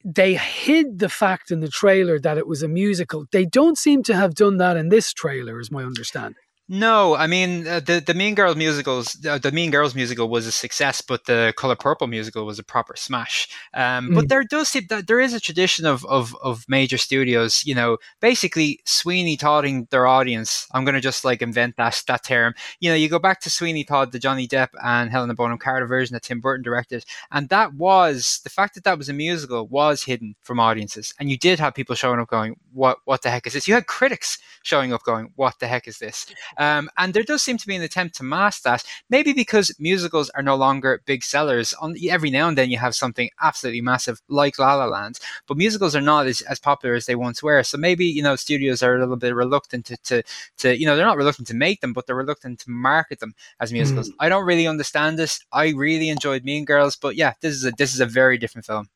they 0.04 0.34
hid 0.34 0.98
the 0.98 1.10
fact 1.10 1.52
in 1.52 1.60
the 1.60 1.70
trailer 1.70 2.20
that 2.20 2.40
it 2.40 2.48
was 2.48 2.64
a 2.64 2.68
musical. 2.68 3.26
They 3.32 3.46
don't 3.46 3.78
seem 3.78 4.02
to 4.04 4.16
have 4.16 4.34
done 4.34 4.58
that 4.58 4.76
in 4.76 4.90
this 4.90 5.14
trailer, 5.14 5.60
is 5.60 5.70
my 5.70 5.84
understanding. 5.84 6.42
No, 6.74 7.16
I 7.18 7.28
mean 7.28 7.68
uh, 7.68 7.82
the 7.82 8.00
the 8.00 8.14
Mean 8.14 8.34
Girls 8.34 8.56
musicals. 8.56 9.18
Uh, 9.26 9.38
the 9.38 9.52
Mean 9.52 9.72
Girls 9.72 9.94
musical 9.94 10.30
was 10.30 10.48
a 10.48 10.54
success, 10.54 11.02
but 11.02 11.26
the 11.26 11.54
Color 11.58 11.76
Purple 11.76 12.08
musical 12.08 12.46
was 12.46 12.60
a 12.60 12.64
proper 12.64 12.96
smash. 12.96 13.50
Um, 13.74 14.10
But 14.14 14.26
Mm. 14.26 14.30
there 14.30 14.44
does 14.46 14.70
seem 14.70 14.86
that 14.88 15.06
there 15.06 15.20
is 15.20 15.34
a 15.34 15.42
tradition 15.42 15.86
of, 15.86 16.06
of 16.06 16.34
of 16.42 16.64
major 16.70 16.98
studios, 16.98 17.62
you 17.66 17.76
know, 17.76 17.98
basically 18.22 18.80
Sweeney 18.86 19.36
Todding 19.36 19.86
their 19.92 20.08
audience. 20.08 20.66
I'm 20.74 20.86
going 20.86 20.96
to 20.96 21.02
just 21.02 21.26
like 21.26 21.42
invent 21.42 21.76
that 21.76 22.02
that 22.08 22.24
term. 22.24 22.54
You 22.80 22.90
know, 22.90 22.96
you 22.96 23.10
go 23.10 23.20
back 23.20 23.42
to 23.42 23.50
Sweeney 23.50 23.84
Todd, 23.84 24.14
the 24.14 24.20
Johnny 24.20 24.48
Depp 24.48 24.70
and 24.82 25.12
Helena 25.12 25.34
Bonham 25.34 25.58
Carter 25.58 25.88
version 25.88 26.14
that 26.14 26.24
Tim 26.24 26.40
Burton 26.40 26.64
directed, 26.64 27.04
and 27.32 27.50
that 27.50 27.74
was 27.74 28.40
the 28.46 28.50
fact 28.50 28.76
that 28.76 28.86
that 28.86 28.98
was 28.98 29.10
a 29.10 29.14
musical 29.14 29.68
was 29.68 30.04
hidden 30.04 30.36
from 30.42 30.62
audiences, 30.62 31.14
and 31.20 31.30
you 31.30 31.38
did 31.38 31.60
have 31.60 31.74
people 31.76 31.96
showing 31.96 32.22
up 32.22 32.30
going, 32.30 32.56
"What 32.74 32.98
what 33.06 33.22
the 33.22 33.30
heck 33.30 33.48
is 33.48 33.54
this?" 33.54 33.68
You 33.68 33.74
had 33.74 33.88
critics 33.88 34.38
showing 34.64 34.94
up 34.94 35.04
going, 35.04 35.32
"What 35.36 35.60
the 35.60 35.68
heck 35.68 35.88
is 35.88 36.00
this?" 36.00 36.26
Um, 36.58 36.90
and 36.98 37.14
there 37.14 37.24
does 37.24 37.42
seem 37.42 37.58
to 37.58 37.68
be 37.68 37.76
an 37.76 37.82
attempt 37.82 38.16
to 38.18 38.24
mask 38.24 38.64
that, 38.64 38.84
maybe 39.10 39.34
because 39.34 39.76
musicals 39.80 40.30
are 40.32 40.44
no 40.44 40.56
longer 40.56 41.02
big 41.06 41.24
sellers. 41.24 41.74
On 41.82 41.96
every 42.10 42.30
now 42.30 42.48
and 42.48 42.58
then, 42.58 42.72
you 42.72 42.78
have 42.78 42.96
something 42.96 43.30
absolutely 43.42 43.82
massive 43.82 44.22
like 44.28 44.60
La 44.60 44.76
La 44.76 44.86
Land, 44.86 45.20
but 45.48 45.58
musicals 45.58 45.96
are 45.96 46.02
not 46.02 46.28
as, 46.28 46.42
as 46.42 46.60
popular 46.60 46.96
as 46.96 47.06
they 47.06 47.16
once 47.16 47.44
were. 47.44 47.64
So 47.64 47.78
maybe 47.78 48.06
you 48.06 48.24
know 48.24 48.36
studios 48.36 48.84
are 48.84 48.96
a 48.96 49.00
little 49.00 49.18
bit 49.18 49.36
reluctant 49.36 49.86
to, 49.86 49.98
to, 49.98 50.24
to 50.58 50.78
you 50.78 50.86
know 50.86 50.96
they're 50.96 51.06
not 51.06 51.18
reluctant 51.18 51.48
to 51.50 51.56
make 51.56 51.82
them, 51.82 51.94
but 51.94 52.08
they're 52.08 52.16
reluctant 52.16 52.60
to 52.62 52.70
market 52.70 53.20
them 53.20 53.34
as 53.60 53.74
musicals. 53.74 54.12
I 54.20 54.30
don't 54.30 54.46
really 54.46 54.68
understand 54.68 55.18
this. 55.18 55.40
I 55.52 55.70
really 55.70 56.10
enjoyed 56.10 56.44
Mean 56.44 56.66
Girls, 56.66 56.96
but 56.96 57.16
yeah, 57.16 57.34
this 57.42 57.54
is 57.54 57.66
a 57.66 57.72
this 57.72 57.94
is 57.94 58.00
a 58.00 58.06
very 58.06 58.38
different 58.38 58.66
film. 58.66 58.90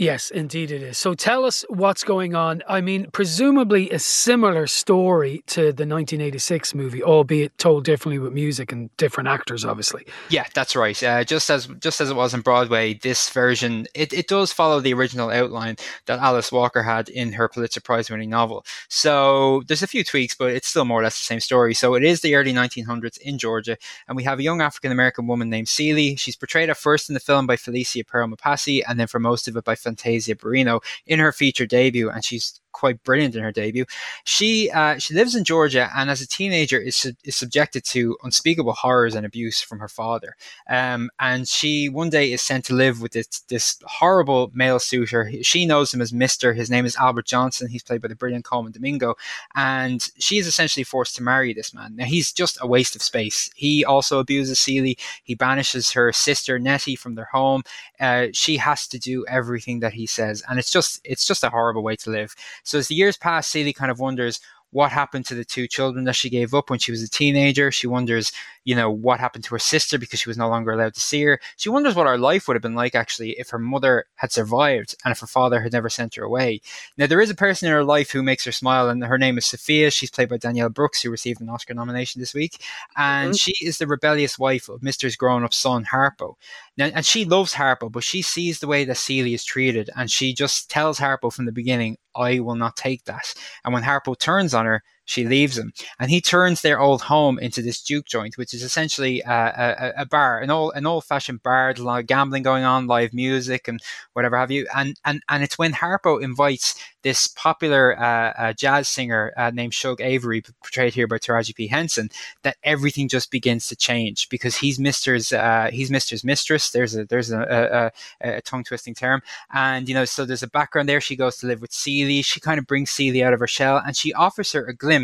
Yes, 0.00 0.30
indeed 0.30 0.70
it 0.70 0.82
is. 0.82 0.96
So 0.96 1.12
tell 1.12 1.44
us 1.44 1.62
what's 1.68 2.04
going 2.04 2.34
on. 2.34 2.62
I 2.66 2.80
mean, 2.80 3.10
presumably 3.12 3.90
a 3.90 3.98
similar 3.98 4.66
story 4.66 5.44
to 5.48 5.60
the 5.60 5.84
1986 5.84 6.74
movie, 6.74 7.02
albeit 7.02 7.58
told 7.58 7.84
differently 7.84 8.18
with 8.18 8.32
music 8.32 8.72
and 8.72 8.88
different 8.96 9.28
actors, 9.28 9.62
obviously. 9.62 10.06
Yeah, 10.30 10.46
that's 10.54 10.74
right. 10.74 11.00
Uh, 11.02 11.22
just 11.22 11.50
as 11.50 11.66
just 11.80 12.00
as 12.00 12.08
it 12.08 12.16
was 12.16 12.32
in 12.32 12.40
Broadway, 12.40 12.94
this 12.94 13.28
version 13.28 13.86
it, 13.94 14.14
it 14.14 14.26
does 14.26 14.54
follow 14.54 14.80
the 14.80 14.94
original 14.94 15.28
outline 15.28 15.76
that 16.06 16.18
Alice 16.18 16.50
Walker 16.50 16.82
had 16.82 17.10
in 17.10 17.34
her 17.34 17.46
Pulitzer 17.46 17.82
Prize 17.82 18.08
winning 18.08 18.30
novel. 18.30 18.64
So 18.88 19.64
there's 19.68 19.82
a 19.82 19.86
few 19.86 20.02
tweaks, 20.02 20.34
but 20.34 20.50
it's 20.50 20.68
still 20.68 20.86
more 20.86 21.00
or 21.00 21.02
less 21.02 21.18
the 21.18 21.26
same 21.26 21.40
story. 21.40 21.74
So 21.74 21.92
it 21.92 22.04
is 22.04 22.22
the 22.22 22.36
early 22.36 22.54
1900s 22.54 23.18
in 23.18 23.36
Georgia, 23.36 23.76
and 24.08 24.16
we 24.16 24.24
have 24.24 24.38
a 24.38 24.42
young 24.42 24.62
African 24.62 24.92
American 24.92 25.26
woman 25.26 25.50
named 25.50 25.68
Celie. 25.68 26.16
She's 26.16 26.36
portrayed 26.36 26.70
at 26.70 26.78
first 26.78 27.10
in 27.10 27.12
the 27.12 27.20
film 27.20 27.46
by 27.46 27.56
Phylicia 27.56 28.06
Pearl 28.06 28.24
and 28.24 28.98
then 28.98 29.06
for 29.06 29.18
most 29.18 29.46
of 29.46 29.58
it 29.58 29.64
by 29.64 29.74
Fantasia 29.90 30.34
Barrino 30.34 30.80
in 31.06 31.18
her 31.18 31.32
feature 31.32 31.66
debut, 31.66 32.10
and 32.10 32.24
she's 32.24 32.60
quite 32.72 33.02
brilliant 33.02 33.34
in 33.34 33.42
her 33.42 33.50
debut. 33.52 33.84
She 34.24 34.70
uh, 34.70 34.96
she 34.98 35.12
lives 35.14 35.34
in 35.34 35.44
Georgia, 35.44 35.90
and 35.96 36.08
as 36.08 36.20
a 36.22 36.28
teenager 36.38 36.78
is 36.78 36.96
sub- 36.96 37.22
is 37.24 37.36
subjected 37.36 37.82
to 37.86 38.16
unspeakable 38.22 38.74
horrors 38.74 39.14
and 39.16 39.26
abuse 39.26 39.60
from 39.60 39.80
her 39.80 39.88
father. 39.88 40.36
Um, 40.68 41.10
and 41.18 41.48
she 41.48 41.88
one 41.88 42.10
day 42.10 42.32
is 42.32 42.42
sent 42.42 42.64
to 42.66 42.74
live 42.74 43.02
with 43.02 43.12
this 43.12 43.28
this 43.48 43.66
horrible 43.84 44.50
male 44.54 44.78
suitor. 44.78 45.22
She 45.42 45.66
knows 45.66 45.92
him 45.92 46.00
as 46.00 46.12
Mister. 46.12 46.54
His 46.54 46.70
name 46.70 46.86
is 46.86 46.96
Albert 46.96 47.26
Johnson. 47.26 47.68
He's 47.68 47.82
played 47.82 48.02
by 48.02 48.08
the 48.08 48.20
brilliant 48.20 48.44
Colman 48.44 48.72
Domingo, 48.72 49.16
and 49.54 50.00
she 50.18 50.38
is 50.38 50.46
essentially 50.46 50.84
forced 50.84 51.16
to 51.16 51.22
marry 51.22 51.52
this 51.52 51.74
man. 51.74 51.96
Now 51.96 52.08
he's 52.14 52.32
just 52.32 52.58
a 52.60 52.66
waste 52.66 52.94
of 52.96 53.02
space. 53.02 53.50
He 53.56 53.84
also 53.84 54.20
abuses 54.20 54.58
Celie. 54.58 54.98
He 55.24 55.34
banishes 55.34 55.92
her 55.92 56.12
sister 56.12 56.58
Nettie 56.58 56.96
from 56.96 57.14
their 57.16 57.30
home. 57.32 57.62
Uh, 57.98 58.28
she 58.32 58.58
has 58.58 58.86
to 58.88 58.98
do 58.98 59.24
everything 59.26 59.69
that 59.78 59.92
he 59.92 60.06
says, 60.06 60.42
and 60.50 60.58
it's 60.58 60.72
just 60.72 61.00
it's 61.04 61.24
just 61.24 61.44
a 61.44 61.50
horrible 61.50 61.84
way 61.84 61.94
to 61.94 62.10
live. 62.10 62.34
So 62.64 62.78
as 62.78 62.88
the 62.88 62.96
years 62.96 63.16
pass, 63.16 63.46
Celie 63.46 63.72
kind 63.72 63.92
of 63.92 64.00
wonders 64.00 64.40
what 64.72 64.92
happened 64.92 65.26
to 65.26 65.34
the 65.34 65.44
two 65.44 65.66
children 65.66 66.04
that 66.04 66.14
she 66.14 66.30
gave 66.30 66.54
up 66.54 66.70
when 66.70 66.78
she 66.78 66.92
was 66.92 67.02
a 67.02 67.08
teenager. 67.08 67.72
She 67.72 67.86
wonders, 67.86 68.32
you 68.64 68.76
know, 68.76 68.90
what 68.90 69.18
happened 69.18 69.44
to 69.44 69.54
her 69.54 69.58
sister 69.58 69.98
because 69.98 70.20
she 70.20 70.28
was 70.28 70.38
no 70.38 70.48
longer 70.48 70.70
allowed 70.70 70.94
to 70.94 71.00
see 71.00 71.22
her. 71.22 71.40
She 71.56 71.68
wonders 71.68 71.96
what 71.96 72.06
her 72.06 72.18
life 72.18 72.46
would 72.46 72.54
have 72.54 72.62
been 72.62 72.74
like 72.74 72.94
actually 72.94 73.30
if 73.32 73.50
her 73.50 73.58
mother 73.58 74.04
had 74.16 74.32
survived 74.32 74.94
and 75.04 75.12
if 75.12 75.20
her 75.20 75.26
father 75.26 75.60
had 75.60 75.72
never 75.72 75.88
sent 75.88 76.14
her 76.14 76.24
away. 76.24 76.60
Now 76.96 77.06
there 77.06 77.20
is 77.20 77.30
a 77.30 77.34
person 77.34 77.66
in 77.66 77.74
her 77.74 77.84
life 77.84 78.10
who 78.10 78.22
makes 78.22 78.44
her 78.44 78.52
smile, 78.52 78.88
and 78.88 79.02
her 79.02 79.18
name 79.18 79.38
is 79.38 79.46
Sophia. 79.46 79.90
She's 79.90 80.10
played 80.10 80.28
by 80.28 80.36
Danielle 80.36 80.68
Brooks, 80.68 81.02
who 81.02 81.10
received 81.10 81.40
an 81.40 81.48
Oscar 81.48 81.74
nomination 81.74 82.20
this 82.20 82.34
week, 82.34 82.62
and 82.96 83.30
mm-hmm. 83.30 83.36
she 83.36 83.54
is 83.64 83.78
the 83.78 83.86
rebellious 83.86 84.38
wife 84.38 84.68
of 84.68 84.82
Mister's 84.82 85.16
grown-up 85.16 85.54
son 85.54 85.84
Harpo. 85.84 86.36
Now, 86.80 86.86
and 86.94 87.04
she 87.04 87.26
loves 87.26 87.52
Harpo, 87.52 87.92
but 87.92 88.02
she 88.04 88.22
sees 88.22 88.58
the 88.58 88.66
way 88.66 88.86
that 88.86 88.96
Celie 88.96 89.34
is 89.34 89.44
treated, 89.44 89.90
and 89.96 90.10
she 90.10 90.32
just 90.32 90.70
tells 90.70 90.98
Harpo 90.98 91.30
from 91.30 91.44
the 91.44 91.52
beginning, 91.52 91.98
"I 92.16 92.40
will 92.40 92.54
not 92.54 92.74
take 92.74 93.04
that." 93.04 93.34
And 93.64 93.74
when 93.74 93.82
Harpo 93.82 94.18
turns 94.18 94.54
on 94.54 94.64
her, 94.64 94.82
she 95.10 95.26
leaves 95.26 95.58
him, 95.58 95.72
and 95.98 96.08
he 96.08 96.20
turns 96.20 96.62
their 96.62 96.78
old 96.78 97.02
home 97.02 97.36
into 97.40 97.62
this 97.62 97.82
juke 97.82 98.06
joint, 98.06 98.38
which 98.38 98.54
is 98.54 98.62
essentially 98.62 99.20
a, 99.22 99.92
a, 99.96 100.02
a 100.02 100.06
bar, 100.06 100.38
an 100.38 100.50
old 100.50 100.72
an 100.76 100.86
old 100.86 101.04
fashioned 101.04 101.42
bar, 101.42 101.74
a 101.76 101.82
lot 101.82 102.00
of 102.00 102.06
gambling 102.06 102.44
going 102.44 102.62
on, 102.62 102.86
live 102.86 103.12
music, 103.12 103.66
and 103.66 103.80
whatever 104.12 104.36
have 104.36 104.52
you. 104.52 104.68
And 104.74 104.96
and 105.04 105.20
and 105.28 105.42
it's 105.42 105.58
when 105.58 105.72
Harpo 105.72 106.22
invites 106.22 106.76
this 107.02 107.26
popular 107.26 107.98
uh, 107.98 108.32
uh, 108.38 108.52
jazz 108.52 108.88
singer 108.88 109.32
uh, 109.36 109.50
named 109.50 109.74
Shug 109.74 110.00
Avery, 110.00 110.42
portrayed 110.42 110.94
here 110.94 111.08
by 111.08 111.18
Taraji 111.18 111.56
P 111.56 111.66
Henson, 111.66 112.10
that 112.42 112.56
everything 112.62 113.08
just 113.08 113.32
begins 113.32 113.66
to 113.66 113.74
change 113.76 114.28
because 114.28 114.56
he's 114.56 114.78
Mister's 114.78 115.32
uh, 115.32 115.70
he's 115.72 115.90
Mister's 115.90 116.22
mistress. 116.22 116.70
There's 116.70 116.94
a 116.94 117.04
there's 117.04 117.32
a, 117.32 117.90
a, 118.22 118.36
a 118.36 118.42
tongue 118.42 118.62
twisting 118.62 118.94
term, 118.94 119.22
and 119.52 119.88
you 119.88 119.94
know 119.94 120.04
so 120.04 120.24
there's 120.24 120.44
a 120.44 120.48
background 120.48 120.88
there. 120.88 121.00
She 121.00 121.16
goes 121.16 121.36
to 121.38 121.48
live 121.48 121.60
with 121.60 121.72
Celie. 121.72 122.22
She 122.22 122.38
kind 122.38 122.60
of 122.60 122.66
brings 122.66 122.90
Celie 122.90 123.24
out 123.24 123.32
of 123.32 123.40
her 123.40 123.48
shell, 123.48 123.82
and 123.84 123.96
she 123.96 124.12
offers 124.12 124.52
her 124.52 124.64
a 124.66 124.72
glimpse 124.74 124.99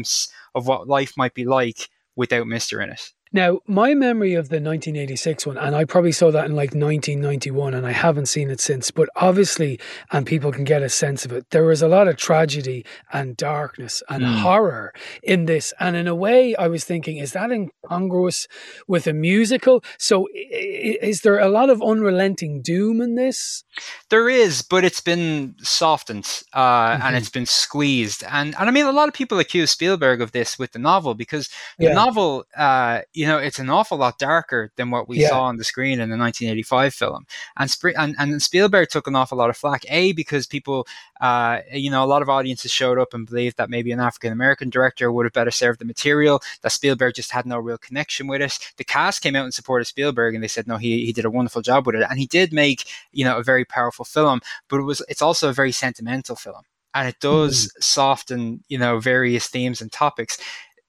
of 0.54 0.66
what 0.66 0.88
life 0.88 1.12
might 1.16 1.34
be 1.34 1.44
like 1.44 1.88
without 2.16 2.46
Mister 2.46 2.80
in 2.80 2.90
it. 2.90 3.12
Now, 3.32 3.60
my 3.66 3.92
memory 3.94 4.34
of 4.34 4.48
the 4.48 4.56
1986 4.60 5.46
one, 5.46 5.58
and 5.58 5.74
I 5.74 5.84
probably 5.84 6.12
saw 6.12 6.30
that 6.30 6.46
in 6.46 6.54
like 6.54 6.74
1991, 6.74 7.74
and 7.74 7.86
I 7.86 7.92
haven't 7.92 8.26
seen 8.26 8.50
it 8.50 8.60
since, 8.60 8.90
but 8.90 9.08
obviously, 9.16 9.80
and 10.12 10.24
people 10.24 10.52
can 10.52 10.64
get 10.64 10.82
a 10.82 10.88
sense 10.88 11.24
of 11.24 11.32
it, 11.32 11.50
there 11.50 11.64
was 11.64 11.82
a 11.82 11.88
lot 11.88 12.06
of 12.08 12.16
tragedy 12.16 12.84
and 13.12 13.36
darkness 13.36 14.02
and 14.08 14.22
Mm. 14.24 14.36
horror 14.42 14.92
in 15.22 15.46
this. 15.46 15.74
And 15.80 15.96
in 15.96 16.06
a 16.06 16.14
way, 16.14 16.54
I 16.56 16.68
was 16.68 16.84
thinking, 16.84 17.16
is 17.18 17.32
that 17.32 17.50
incongruous 17.50 18.46
with 18.86 19.06
a 19.06 19.12
musical? 19.12 19.82
So, 19.98 20.28
is 20.32 21.22
there 21.22 21.38
a 21.38 21.48
lot 21.48 21.68
of 21.68 21.82
unrelenting 21.82 22.62
doom 22.62 23.00
in 23.00 23.16
this? 23.16 23.64
There 24.08 24.28
is, 24.28 24.62
but 24.62 24.84
it's 24.84 25.00
been 25.00 25.56
softened 25.62 26.42
uh, 26.52 26.96
Mhm. 26.96 27.02
and 27.02 27.16
it's 27.16 27.28
been 27.28 27.44
squeezed. 27.46 28.22
And 28.30 28.54
and 28.58 28.68
I 28.68 28.72
mean, 28.72 28.86
a 28.86 28.92
lot 28.92 29.08
of 29.08 29.14
people 29.14 29.38
accuse 29.40 29.70
Spielberg 29.72 30.20
of 30.22 30.30
this 30.32 30.58
with 30.58 30.72
the 30.72 30.78
novel 30.78 31.14
because 31.14 31.48
the 31.78 31.86
Yeah. 31.86 31.94
novel, 31.94 32.44
uh, 32.56 33.00
you 33.16 33.26
know, 33.26 33.38
it's 33.38 33.58
an 33.58 33.70
awful 33.70 33.96
lot 33.96 34.18
darker 34.18 34.70
than 34.76 34.90
what 34.90 35.08
we 35.08 35.18
Yeah. 35.20 35.30
saw 35.30 35.44
on 35.44 35.56
the 35.56 35.64
screen 35.64 36.00
in 36.00 36.10
the 36.10 36.18
1985 36.18 36.92
film. 36.94 37.26
And, 37.56 37.74
and 37.96 38.14
and 38.18 38.42
Spielberg 38.42 38.90
took 38.90 39.06
an 39.06 39.16
awful 39.16 39.38
lot 39.38 39.48
of 39.48 39.56
flack. 39.56 39.84
A 39.88 40.12
because 40.12 40.46
people, 40.46 40.86
uh, 41.22 41.60
you 41.72 41.90
know, 41.90 42.04
a 42.04 42.06
lot 42.06 42.20
of 42.20 42.28
audiences 42.28 42.70
showed 42.70 42.98
up 42.98 43.14
and 43.14 43.26
believed 43.26 43.56
that 43.56 43.70
maybe 43.70 43.90
an 43.90 44.00
African 44.00 44.32
American 44.32 44.68
director 44.68 45.10
would 45.10 45.24
have 45.24 45.32
better 45.32 45.50
served 45.50 45.80
the 45.80 45.86
material. 45.86 46.42
That 46.60 46.72
Spielberg 46.72 47.14
just 47.14 47.32
had 47.32 47.46
no 47.46 47.58
real 47.58 47.78
connection 47.78 48.26
with 48.26 48.42
it. 48.42 48.58
The 48.76 48.84
cast 48.84 49.22
came 49.22 49.34
out 49.34 49.46
in 49.46 49.52
support 49.52 49.80
of 49.80 49.86
Spielberg, 49.86 50.34
and 50.34 50.44
they 50.44 50.48
said 50.48 50.66
no, 50.66 50.76
he 50.76 51.06
he 51.06 51.12
did 51.14 51.24
a 51.24 51.30
wonderful 51.30 51.62
job 51.62 51.86
with 51.86 51.96
it, 51.96 52.06
and 52.10 52.18
he 52.18 52.26
did 52.26 52.52
make 52.52 52.84
you 53.12 53.24
know 53.24 53.38
a 53.38 53.42
very 53.42 53.64
powerful 53.64 54.04
film. 54.04 54.40
But 54.68 54.80
it 54.80 54.82
was 54.84 55.00
it's 55.08 55.22
also 55.22 55.48
a 55.48 55.54
very 55.54 55.72
sentimental 55.72 56.36
film 56.36 56.62
and 56.94 57.08
it 57.08 57.20
does 57.20 57.70
soften 57.78 58.64
you 58.68 58.78
know 58.78 58.98
various 58.98 59.46
themes 59.48 59.80
and 59.82 59.92
topics 59.92 60.38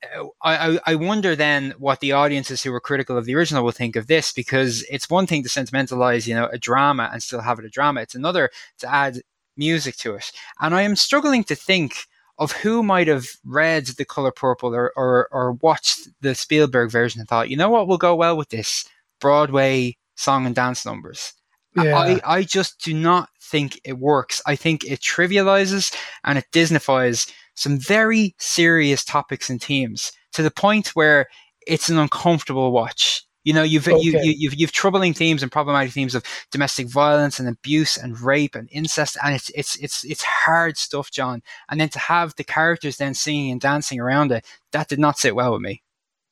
I, 0.04 0.30
I, 0.44 0.80
I 0.86 0.96
wonder 0.96 1.36
then 1.36 1.74
what 1.80 2.02
the 2.02 2.12
audiences 2.12 2.62
who 2.62 2.72
were 2.72 2.80
critical 2.80 3.18
of 3.18 3.26
the 3.26 3.36
original 3.36 3.64
will 3.64 3.72
think 3.72 3.96
of 3.96 4.08
this 4.08 4.32
because 4.32 4.84
it's 4.92 5.10
one 5.10 5.26
thing 5.26 5.44
to 5.44 5.50
sentimentalize 5.50 6.28
you 6.28 6.36
know 6.36 6.48
a 6.48 6.58
drama 6.58 7.10
and 7.12 7.24
still 7.24 7.42
have 7.42 7.58
it 7.60 7.66
a 7.66 7.70
drama 7.70 8.02
it's 8.02 8.16
another 8.16 8.52
to 8.80 8.92
add 8.94 9.22
music 9.56 9.96
to 9.98 10.14
it 10.14 10.32
and 10.60 10.76
i 10.76 10.84
am 10.84 10.96
struggling 10.96 11.44
to 11.44 11.56
think 11.56 12.06
of 12.38 12.52
who 12.52 12.84
might 12.84 13.08
have 13.08 13.28
read 13.44 13.88
the 13.88 14.06
color 14.06 14.32
purple 14.32 14.76
or, 14.76 14.94
or, 14.96 15.28
or 15.32 15.54
watched 15.54 16.10
the 16.22 16.36
spielberg 16.36 16.92
version 16.92 17.20
and 17.20 17.28
thought 17.28 17.50
you 17.50 17.58
know 17.58 17.70
what 17.70 17.88
will 17.88 17.98
go 17.98 18.16
well 18.16 18.38
with 18.38 18.50
this 18.50 18.88
broadway 19.20 19.98
song 20.16 20.46
and 20.46 20.54
dance 20.54 20.86
numbers 20.86 21.34
Yeah. 21.76 21.98
I, 21.98 22.38
I 22.38 22.44
just 22.44 22.82
do 22.82 22.94
not 22.94 23.30
think 23.40 23.80
it 23.84 23.98
works. 23.98 24.42
I 24.46 24.56
think 24.56 24.84
it 24.84 25.00
trivializes 25.00 25.96
and 26.24 26.38
it 26.38 26.46
Disneyfies 26.52 27.32
some 27.58 27.80
very 27.80 28.36
serious 28.38 29.04
topics 29.04 29.50
and 29.50 29.62
themes 29.62 30.12
to 30.34 30.44
the 30.44 30.52
point 30.52 30.90
where 30.90 31.26
it's 31.66 31.90
an 31.90 31.98
uncomfortable 31.98 32.72
watch. 32.72 33.24
You 33.44 33.54
know, 33.54 33.64
you've 33.64 33.88
you, 33.88 34.20
you, 34.20 34.34
you've 34.38 34.56
you've 34.56 34.72
troubling 34.74 35.14
themes 35.14 35.42
and 35.42 35.52
problematic 35.52 35.94
themes 35.94 36.16
of 36.16 36.24
domestic 36.52 36.88
violence 36.88 37.40
and 37.40 37.48
abuse 37.48 37.96
and 37.98 38.20
rape 38.20 38.56
and 38.56 38.68
incest, 38.72 39.18
and 39.24 39.34
it's 39.34 39.50
it's 39.56 39.76
it's 39.78 40.04
it's 40.04 40.22
hard 40.24 40.78
stuff, 40.78 41.12
John. 41.12 41.42
And 41.70 41.80
then 41.80 41.90
to 41.90 42.00
have 42.00 42.36
the 42.36 42.44
characters 42.44 42.98
then 42.98 43.14
singing 43.14 43.52
and 43.52 43.62
dancing 43.62 44.00
around 44.02 44.34
it, 44.34 44.46
that 44.74 44.90
did 44.90 45.00
not 45.00 45.18
sit 45.18 45.34
well 45.34 45.54
with 45.54 45.62
me. 45.62 45.82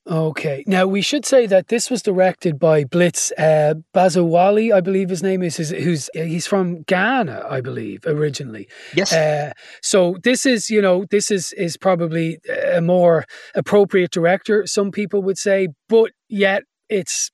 Okay. 0.07 0.63
Now 0.67 0.85
we 0.85 1.01
should 1.01 1.25
say 1.25 1.47
that 1.47 1.69
this 1.69 1.89
was 1.89 2.03
directed 2.03 2.59
by 2.59 2.83
Blitz 2.83 3.31
uh, 3.39 3.73
Bazawule, 3.93 4.73
I 4.73 4.79
believe 4.79 5.09
his 5.09 5.23
name 5.23 5.41
is. 5.41 5.57
who's 5.57 6.09
he's 6.13 6.45
from 6.45 6.83
Ghana, 6.83 7.45
I 7.49 7.61
believe, 7.61 8.05
originally. 8.05 8.67
Yes. 8.95 9.11
Uh, 9.11 9.53
so 9.81 10.17
this 10.23 10.45
is, 10.45 10.69
you 10.69 10.81
know, 10.81 11.05
this 11.09 11.31
is 11.31 11.53
is 11.53 11.75
probably 11.75 12.39
a 12.71 12.81
more 12.81 13.25
appropriate 13.55 14.11
director. 14.11 14.67
Some 14.67 14.91
people 14.91 15.23
would 15.23 15.39
say, 15.39 15.69
but 15.89 16.11
yet 16.29 16.63
it's 16.89 17.31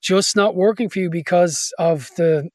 just 0.00 0.36
not 0.36 0.54
working 0.54 0.88
for 0.88 1.00
you 1.00 1.10
because 1.10 1.72
of 1.78 2.10
the 2.16 2.48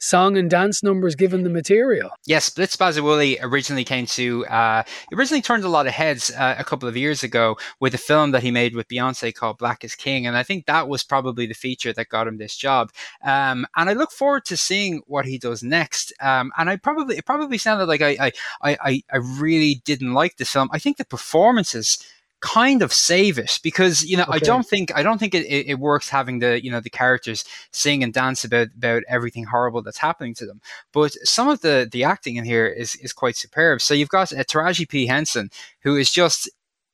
song 0.00 0.36
and 0.36 0.48
dance 0.48 0.82
numbers 0.82 1.16
given 1.16 1.42
the 1.42 1.50
material. 1.50 2.10
Yes, 2.26 2.48
Blitz 2.50 2.76
Bazawule 2.76 3.38
originally 3.42 3.84
came 3.84 4.06
to, 4.06 4.46
uh, 4.46 4.84
originally 5.12 5.42
turned 5.42 5.64
a 5.64 5.68
lot 5.68 5.86
of 5.88 5.92
heads 5.92 6.30
uh, 6.30 6.54
a 6.56 6.64
couple 6.64 6.88
of 6.88 6.96
years 6.96 7.24
ago 7.24 7.56
with 7.80 7.94
a 7.94 7.98
film 7.98 8.30
that 8.30 8.42
he 8.42 8.50
made 8.52 8.74
with 8.76 8.86
Beyonce 8.88 9.34
called 9.34 9.58
Black 9.58 9.82
is 9.82 9.96
King. 9.96 10.26
And 10.26 10.36
I 10.36 10.44
think 10.44 10.66
that 10.66 10.88
was 10.88 11.02
probably 11.02 11.46
the 11.46 11.54
feature 11.54 11.92
that 11.92 12.08
got 12.08 12.28
him 12.28 12.38
this 12.38 12.56
job. 12.56 12.92
Um, 13.24 13.66
and 13.76 13.90
I 13.90 13.94
look 13.94 14.12
forward 14.12 14.44
to 14.46 14.56
seeing 14.56 15.02
what 15.06 15.26
he 15.26 15.38
does 15.38 15.62
next. 15.62 16.12
Um, 16.20 16.52
and 16.56 16.70
I 16.70 16.76
probably, 16.76 17.16
it 17.18 17.26
probably 17.26 17.58
sounded 17.58 17.86
like 17.86 18.02
I, 18.02 18.16
I, 18.20 18.32
I, 18.62 19.02
I- 19.12 19.16
really 19.18 19.82
didn't 19.84 20.14
like 20.14 20.36
this 20.36 20.52
film. 20.52 20.68
I 20.72 20.78
think 20.78 20.96
the 20.96 21.04
performances, 21.04 21.98
kind 22.40 22.82
of 22.82 22.92
save 22.92 23.38
it 23.38 23.58
because 23.62 24.04
you 24.04 24.16
know 24.16 24.24
I 24.28 24.38
don't 24.38 24.66
think 24.66 24.94
I 24.96 25.02
don't 25.02 25.18
think 25.18 25.34
it, 25.34 25.44
it, 25.46 25.66
it 25.70 25.78
works 25.78 26.08
having 26.08 26.38
the 26.38 26.62
you 26.62 26.70
know 26.70 26.80
the 26.80 26.90
characters 26.90 27.44
sing 27.72 28.04
and 28.04 28.12
dance 28.12 28.44
about 28.44 28.68
about 28.76 29.02
everything 29.08 29.44
horrible 29.44 29.82
that's 29.82 29.98
happening 29.98 30.34
to 30.34 30.46
them. 30.46 30.60
But 30.92 31.12
some 31.24 31.48
of 31.48 31.60
the 31.62 31.88
the 31.90 32.04
acting 32.04 32.36
in 32.36 32.44
here 32.44 32.66
is 32.66 32.94
is 32.96 33.12
quite 33.12 33.36
superb. 33.36 33.82
So 33.82 33.94
you've 33.94 34.08
got 34.08 34.32
uh, 34.32 34.44
Taraji 34.44 34.88
P. 34.88 35.06
Henson 35.06 35.50
who 35.82 35.96
is 35.96 36.12
just 36.12 36.48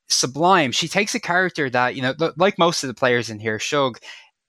sublime. 0.09 0.73
She 0.73 0.89
takes 0.89 1.15
a 1.15 1.21
character 1.21 1.69
that 1.71 1.95
you 1.95 2.03
know 2.03 2.15
like 2.37 2.59
most 2.59 2.83
of 2.83 2.89
the 2.89 2.95
players 2.95 3.29
in 3.29 3.39
here 3.39 3.59
Shug 3.59 3.99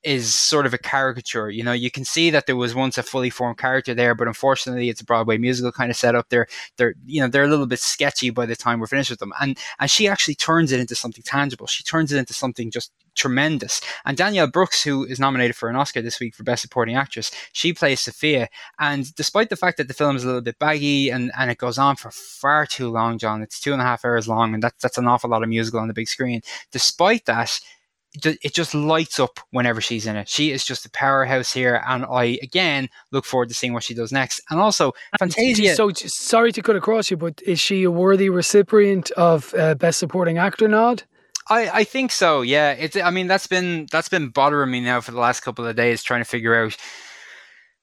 is 0.05 0.33
sort 0.33 0.65
of 0.65 0.73
a 0.73 0.77
caricature. 0.77 1.49
You 1.49 1.63
know, 1.63 1.71
you 1.71 1.89
can 1.89 2.05
see 2.05 2.29
that 2.29 2.45
there 2.45 2.55
was 2.55 2.75
once 2.75 2.97
a 2.97 3.03
fully 3.03 3.29
formed 3.29 3.57
character 3.57 3.93
there, 3.93 4.15
but 4.15 4.27
unfortunately, 4.27 4.89
it's 4.89 5.01
a 5.01 5.05
Broadway 5.05 5.37
musical 5.37 5.71
kind 5.71 5.89
of 5.89 5.97
setup. 5.97 6.29
They're 6.29 6.47
they're 6.77 6.93
you 7.05 7.21
know 7.21 7.27
they're 7.27 7.43
a 7.43 7.49
little 7.49 7.65
bit 7.65 7.79
sketchy 7.79 8.29
by 8.29 8.45
the 8.45 8.55
time 8.55 8.79
we're 8.79 8.87
finished 8.87 9.09
with 9.09 9.19
them, 9.19 9.33
and 9.41 9.57
and 9.79 9.89
she 9.89 10.07
actually 10.07 10.35
turns 10.35 10.71
it 10.71 10.79
into 10.79 10.95
something 10.95 11.23
tangible. 11.23 11.67
She 11.67 11.83
turns 11.83 12.11
it 12.11 12.17
into 12.17 12.33
something 12.33 12.71
just 12.71 12.91
tremendous. 13.15 13.81
And 14.05 14.17
Danielle 14.17 14.47
Brooks, 14.47 14.83
who 14.83 15.05
is 15.05 15.19
nominated 15.19 15.55
for 15.55 15.69
an 15.69 15.75
Oscar 15.75 16.01
this 16.01 16.19
week 16.19 16.35
for 16.35 16.43
Best 16.43 16.61
Supporting 16.61 16.95
Actress, 16.95 17.31
she 17.53 17.73
plays 17.73 18.01
Sophia. 18.01 18.49
And 18.77 19.13
despite 19.15 19.49
the 19.49 19.55
fact 19.55 19.77
that 19.77 19.87
the 19.87 19.93
film 19.93 20.15
is 20.15 20.23
a 20.23 20.27
little 20.27 20.41
bit 20.41 20.59
baggy 20.59 21.09
and, 21.09 21.31
and 21.39 21.49
it 21.49 21.57
goes 21.57 21.77
on 21.77 21.95
for 21.95 22.11
far 22.11 22.65
too 22.65 22.89
long, 22.89 23.17
John, 23.17 23.41
it's 23.41 23.59
two 23.59 23.73
and 23.73 23.81
a 23.81 23.85
half 23.85 24.05
hours 24.05 24.27
long, 24.27 24.53
and 24.53 24.61
that's 24.61 24.81
that's 24.81 24.97
an 24.97 25.07
awful 25.07 25.29
lot 25.29 25.43
of 25.43 25.49
musical 25.49 25.79
on 25.79 25.87
the 25.87 25.93
big 25.93 26.07
screen. 26.07 26.41
Despite 26.71 27.25
that, 27.25 27.59
it 28.23 28.53
just 28.53 28.73
lights 28.73 29.19
up 29.19 29.39
whenever 29.51 29.81
she's 29.81 30.05
in 30.05 30.15
it. 30.15 30.29
She 30.29 30.51
is 30.51 30.63
just 30.63 30.85
a 30.85 30.89
powerhouse 30.89 31.51
here, 31.51 31.81
and 31.87 32.05
I 32.05 32.39
again 32.41 32.89
look 33.11 33.25
forward 33.25 33.49
to 33.49 33.55
seeing 33.55 33.73
what 33.73 33.83
she 33.83 33.93
does 33.93 34.11
next. 34.11 34.41
And 34.49 34.59
also, 34.59 34.93
Fantasia. 35.19 35.75
So 35.75 35.91
sorry 35.93 36.51
to 36.51 36.61
cut 36.61 36.75
across 36.75 37.11
you, 37.11 37.17
but 37.17 37.41
is 37.45 37.59
she 37.59 37.83
a 37.83 37.91
worthy 37.91 38.29
recipient 38.29 39.11
of 39.11 39.53
uh, 39.55 39.75
Best 39.75 39.99
Supporting 39.99 40.37
Actor 40.37 40.67
nod? 40.67 41.03
I, 41.47 41.69
I 41.69 41.83
think 41.83 42.11
so. 42.11 42.41
Yeah. 42.41 42.71
It's. 42.71 42.95
I 42.95 43.11
mean, 43.11 43.27
that's 43.27 43.47
been 43.47 43.87
that's 43.91 44.09
been 44.09 44.29
bothering 44.29 44.71
me 44.71 44.81
now 44.81 45.01
for 45.01 45.11
the 45.11 45.19
last 45.19 45.41
couple 45.41 45.65
of 45.65 45.75
days, 45.75 46.01
trying 46.01 46.21
to 46.21 46.29
figure 46.29 46.55
out 46.55 46.75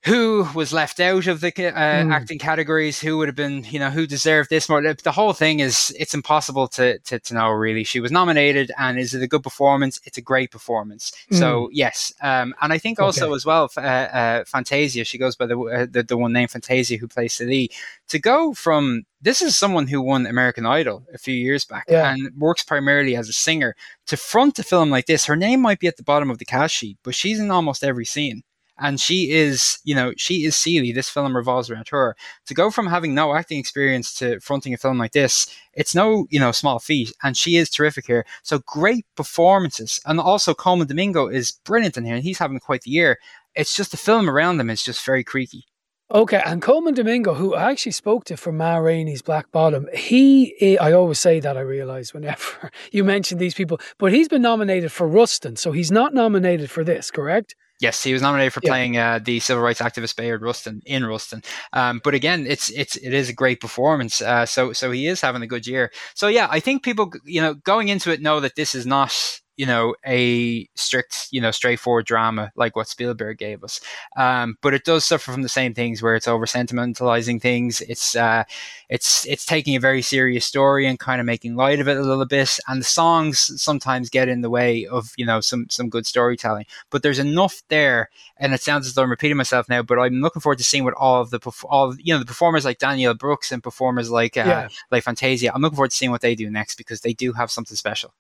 who 0.04 0.44
was 0.54 0.72
left 0.72 0.98
out 0.98 1.26
of 1.28 1.40
the 1.40 1.52
uh, 1.68 2.04
Hmm. 2.04 2.10
acting 2.12 2.38
categories, 2.38 3.00
who 3.00 3.18
would 3.18 3.28
have 3.28 3.36
been, 3.36 3.64
you 3.70 3.78
know, 3.78 3.90
who 3.90 4.06
deserved 4.06 4.50
this 4.50 4.68
more. 4.68 4.82
The 4.82 5.12
whole 5.12 5.32
thing 5.32 5.60
is 5.60 5.94
it's 5.98 6.12
impossible 6.14 6.66
to, 6.68 6.98
to 7.00 7.20
to 7.20 7.34
know 7.34 7.50
really. 7.50 7.84
She 7.84 8.00
was 8.00 8.10
nominated, 8.10 8.72
and 8.78 8.98
is 8.98 9.14
it 9.14 9.22
a 9.22 9.28
good 9.28 9.42
performance? 9.44 10.00
It's 10.04 10.18
a 10.18 10.22
great 10.22 10.50
performance. 10.50 11.12
So 11.30 11.68
yes, 11.72 12.12
um, 12.20 12.54
and 12.60 12.72
I 12.72 12.78
think 12.78 12.98
also 12.98 13.26
Okay. 13.26 13.34
as 13.36 13.46
well, 13.46 13.70
uh, 13.76 13.80
uh, 13.80 14.44
Fantasia. 14.44 15.04
She 15.04 15.18
goes 15.18 15.36
by 15.36 15.46
the, 15.46 15.58
uh, 15.58 15.86
the 15.88 16.02
the 16.02 16.16
one 16.16 16.32
name 16.32 16.48
Fantasia, 16.48 16.96
who 16.96 17.06
plays 17.06 17.32
Celie. 17.34 17.70
To 18.08 18.18
go 18.18 18.54
from 18.54 19.04
this 19.20 19.40
is 19.40 19.56
someone 19.56 19.86
who 19.86 20.02
won 20.02 20.26
American 20.26 20.66
Idol 20.66 21.06
a 21.14 21.18
few 21.18 21.34
years 21.34 21.64
back 21.64 21.84
Yeah. 21.88 22.10
and 22.12 22.30
works 22.36 22.64
primarily 22.64 23.14
as 23.16 23.28
a 23.28 23.32
singer. 23.32 23.76
To 24.06 24.16
front 24.16 24.58
a 24.58 24.64
film 24.64 24.90
like 24.90 25.06
this, 25.06 25.26
her 25.26 25.36
name 25.36 25.60
might 25.60 25.78
be 25.78 25.86
at 25.86 25.96
the 25.96 26.02
bottom 26.02 26.28
of 26.30 26.38
the 26.38 26.44
cast 26.44 26.74
sheet, 26.74 26.98
but 27.04 27.14
she's 27.14 27.38
in 27.38 27.50
almost 27.52 27.84
every 27.84 28.04
scene. 28.04 28.42
And 28.78 29.00
she 29.00 29.30
is, 29.30 29.78
you 29.84 29.94
know, 29.94 30.12
she 30.16 30.44
is 30.44 30.56
Celie. 30.56 30.92
This 30.92 31.08
film 31.08 31.36
revolves 31.36 31.70
around 31.70 31.88
her. 31.88 32.16
To 32.46 32.54
go 32.54 32.70
from 32.70 32.86
having 32.86 33.14
no 33.14 33.34
acting 33.34 33.58
experience 33.58 34.14
to 34.14 34.40
fronting 34.40 34.74
a 34.74 34.78
film 34.78 34.98
like 34.98 35.12
this, 35.12 35.46
it's 35.74 35.94
no, 35.94 36.26
you 36.30 36.40
know, 36.40 36.52
small 36.52 36.78
feat. 36.78 37.12
And 37.22 37.36
she 37.36 37.56
is 37.56 37.70
terrific 37.70 38.06
here. 38.06 38.24
So 38.42 38.60
great 38.60 39.06
performances. 39.14 40.00
And 40.06 40.18
also 40.18 40.54
Colman 40.54 40.86
Domingo 40.86 41.28
is 41.28 41.52
brilliant 41.64 41.96
in 41.96 42.04
here. 42.04 42.14
And 42.14 42.24
he's 42.24 42.38
having 42.38 42.58
quite 42.60 42.82
the 42.82 42.90
year. 42.90 43.18
It's 43.54 43.76
just 43.76 43.90
the 43.90 43.96
film 43.96 44.28
around 44.28 44.56
them 44.56 44.70
is 44.70 44.82
just 44.82 45.04
very 45.04 45.22
creaky. 45.22 45.66
Okay, 46.14 46.42
and 46.44 46.60
Colman 46.60 46.92
Domingo, 46.92 47.32
who 47.32 47.54
I 47.54 47.70
actually 47.70 47.92
spoke 47.92 48.26
to 48.26 48.36
for 48.36 48.52
Ma 48.52 48.76
Rainey's 48.76 49.22
Black 49.22 49.50
Bottom, 49.50 49.88
he, 49.94 50.76
I 50.78 50.92
always 50.92 51.18
say 51.18 51.40
that 51.40 51.56
I 51.56 51.60
realize 51.60 52.12
whenever 52.12 52.70
you 52.92 53.02
mention 53.02 53.38
these 53.38 53.54
people, 53.54 53.80
but 53.96 54.12
he's 54.12 54.28
been 54.28 54.42
nominated 54.42 54.92
for 54.92 55.08
Rustin, 55.08 55.56
so 55.56 55.72
he's 55.72 55.90
not 55.90 56.12
nominated 56.12 56.70
for 56.70 56.84
this, 56.84 57.10
correct? 57.10 57.54
Yes, 57.82 58.02
he 58.04 58.12
was 58.12 58.22
nominated 58.22 58.52
for 58.52 58.60
Yeah. 58.62 58.70
playing 58.70 58.96
uh, 58.96 59.18
the 59.22 59.40
civil 59.40 59.62
rights 59.62 59.80
activist 59.80 60.14
Bayard 60.16 60.40
Rustin 60.40 60.82
in 60.86 61.04
Rustin. 61.04 61.42
Um, 61.72 62.00
but 62.04 62.14
again, 62.14 62.46
it's 62.46 62.70
it's 62.70 62.94
it 62.96 63.12
is 63.12 63.28
a 63.28 63.32
great 63.32 63.60
performance. 63.60 64.22
Uh, 64.22 64.46
so 64.46 64.72
so 64.72 64.92
he 64.92 65.08
is 65.08 65.20
having 65.20 65.42
a 65.42 65.48
good 65.48 65.66
year. 65.66 65.90
So 66.14 66.28
yeah, 66.28 66.46
I 66.48 66.60
think 66.60 66.84
people 66.84 67.10
you 67.24 67.40
know 67.42 67.54
going 67.54 67.88
into 67.88 68.12
it 68.12 68.22
know 68.22 68.38
that 68.40 68.54
this 68.54 68.74
is 68.76 68.86
not 68.86 69.12
you 69.56 69.66
know 69.66 69.94
a 70.06 70.68
strict 70.74 71.28
you 71.30 71.40
know 71.40 71.50
straightforward 71.50 72.06
drama 72.06 72.50
like 72.56 72.76
what 72.76 72.88
Spielberg 72.88 73.38
gave 73.38 73.62
us. 73.64 73.80
Um, 74.16 74.56
but 74.62 74.74
it 74.74 74.84
does 74.84 75.04
suffer 75.04 75.32
from 75.32 75.42
the 75.42 75.48
same 75.48 75.74
things 75.74 76.02
where 76.02 76.14
it's 76.14 76.28
over 76.28 76.46
sentimentalizing 76.46 77.40
things. 77.40 77.80
It's 77.82 78.16
uh, 78.16 78.44
it's 78.88 79.26
it's 79.26 79.44
taking 79.46 79.76
a 79.76 79.80
very 79.80 80.02
serious 80.02 80.44
story 80.44 80.86
and 80.86 80.98
kind 80.98 81.20
of 81.20 81.26
making 81.26 81.56
light 81.56 81.80
of 81.80 81.88
it 81.88 81.96
a 81.96 82.02
little 82.02 82.26
bit. 82.26 82.58
And 82.68 82.80
the 82.80 82.84
songs 82.86 83.50
sometimes 83.60 84.10
get 84.10 84.28
in 84.28 84.40
the 84.40 84.50
way 84.50 84.86
of 84.86 85.12
you 85.16 85.26
know 85.26 85.40
some 85.40 85.66
some 85.70 85.88
good 85.88 86.06
storytelling. 86.06 86.66
But 86.90 87.02
there's 87.02 87.18
enough 87.18 87.62
there 87.68 88.10
and 88.38 88.52
it 88.52 88.60
sounds 88.60 88.86
as 88.86 88.94
though 88.94 89.02
I'm 89.02 89.10
repeating 89.10 89.36
myself 89.36 89.68
now 89.68 89.82
but 89.82 89.98
I'm 89.98 90.20
looking 90.20 90.40
forward 90.40 90.58
to 90.58 90.64
seeing 90.64 90.84
what 90.84 90.94
all 90.94 91.20
of 91.20 91.30
the 91.30 91.40
all 91.68 91.90
of, 91.90 92.00
you 92.00 92.12
know 92.12 92.18
the 92.18 92.24
performers 92.26 92.64
like 92.64 92.78
Danielle 92.78 93.14
Brooks 93.14 93.52
and 93.52 93.62
performers 93.62 94.10
like 94.10 94.36
uh, 94.36 94.44
Yeah. 94.46 94.68
like 94.90 95.04
Fantasia 95.04 95.52
I'm 95.54 95.62
looking 95.62 95.76
forward 95.76 95.90
to 95.90 95.96
seeing 95.96 96.10
what 96.10 96.20
they 96.20 96.34
do 96.34 96.50
next 96.50 96.76
because 96.76 97.00
they 97.02 97.12
do 97.12 97.32
have 97.32 97.50
something 97.50 97.76
special 97.76 98.14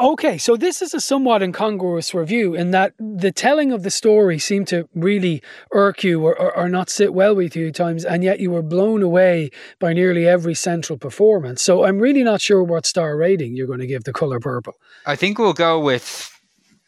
Okay, 0.00 0.38
so 0.38 0.56
this 0.56 0.80
is 0.80 0.94
a 0.94 1.00
somewhat 1.00 1.42
incongruous 1.42 2.14
review 2.14 2.54
in 2.54 2.70
that 2.70 2.94
the 3.00 3.32
telling 3.32 3.72
of 3.72 3.82
the 3.82 3.90
story 3.90 4.38
seemed 4.38 4.68
to 4.68 4.88
really 4.94 5.42
irk 5.72 6.04
you 6.04 6.24
or, 6.24 6.40
or, 6.40 6.56
or 6.56 6.68
not 6.68 6.88
sit 6.88 7.12
well 7.12 7.34
with 7.34 7.56
you 7.56 7.66
at 7.66 7.74
times, 7.74 8.04
and 8.04 8.22
yet 8.22 8.38
you 8.38 8.52
were 8.52 8.62
blown 8.62 9.02
away 9.02 9.50
by 9.80 9.92
nearly 9.92 10.24
every 10.24 10.54
central 10.54 10.98
performance. 10.98 11.62
So 11.62 11.84
I'm 11.84 11.98
really 11.98 12.22
not 12.22 12.40
sure 12.40 12.62
what 12.62 12.86
star 12.86 13.16
rating 13.16 13.56
you're 13.56 13.66
going 13.66 13.80
to 13.80 13.88
give 13.88 14.04
The 14.04 14.12
Color 14.12 14.38
Purple. 14.38 14.74
I 15.04 15.16
think 15.16 15.36
we'll 15.36 15.52
go 15.52 15.80
with 15.80 16.32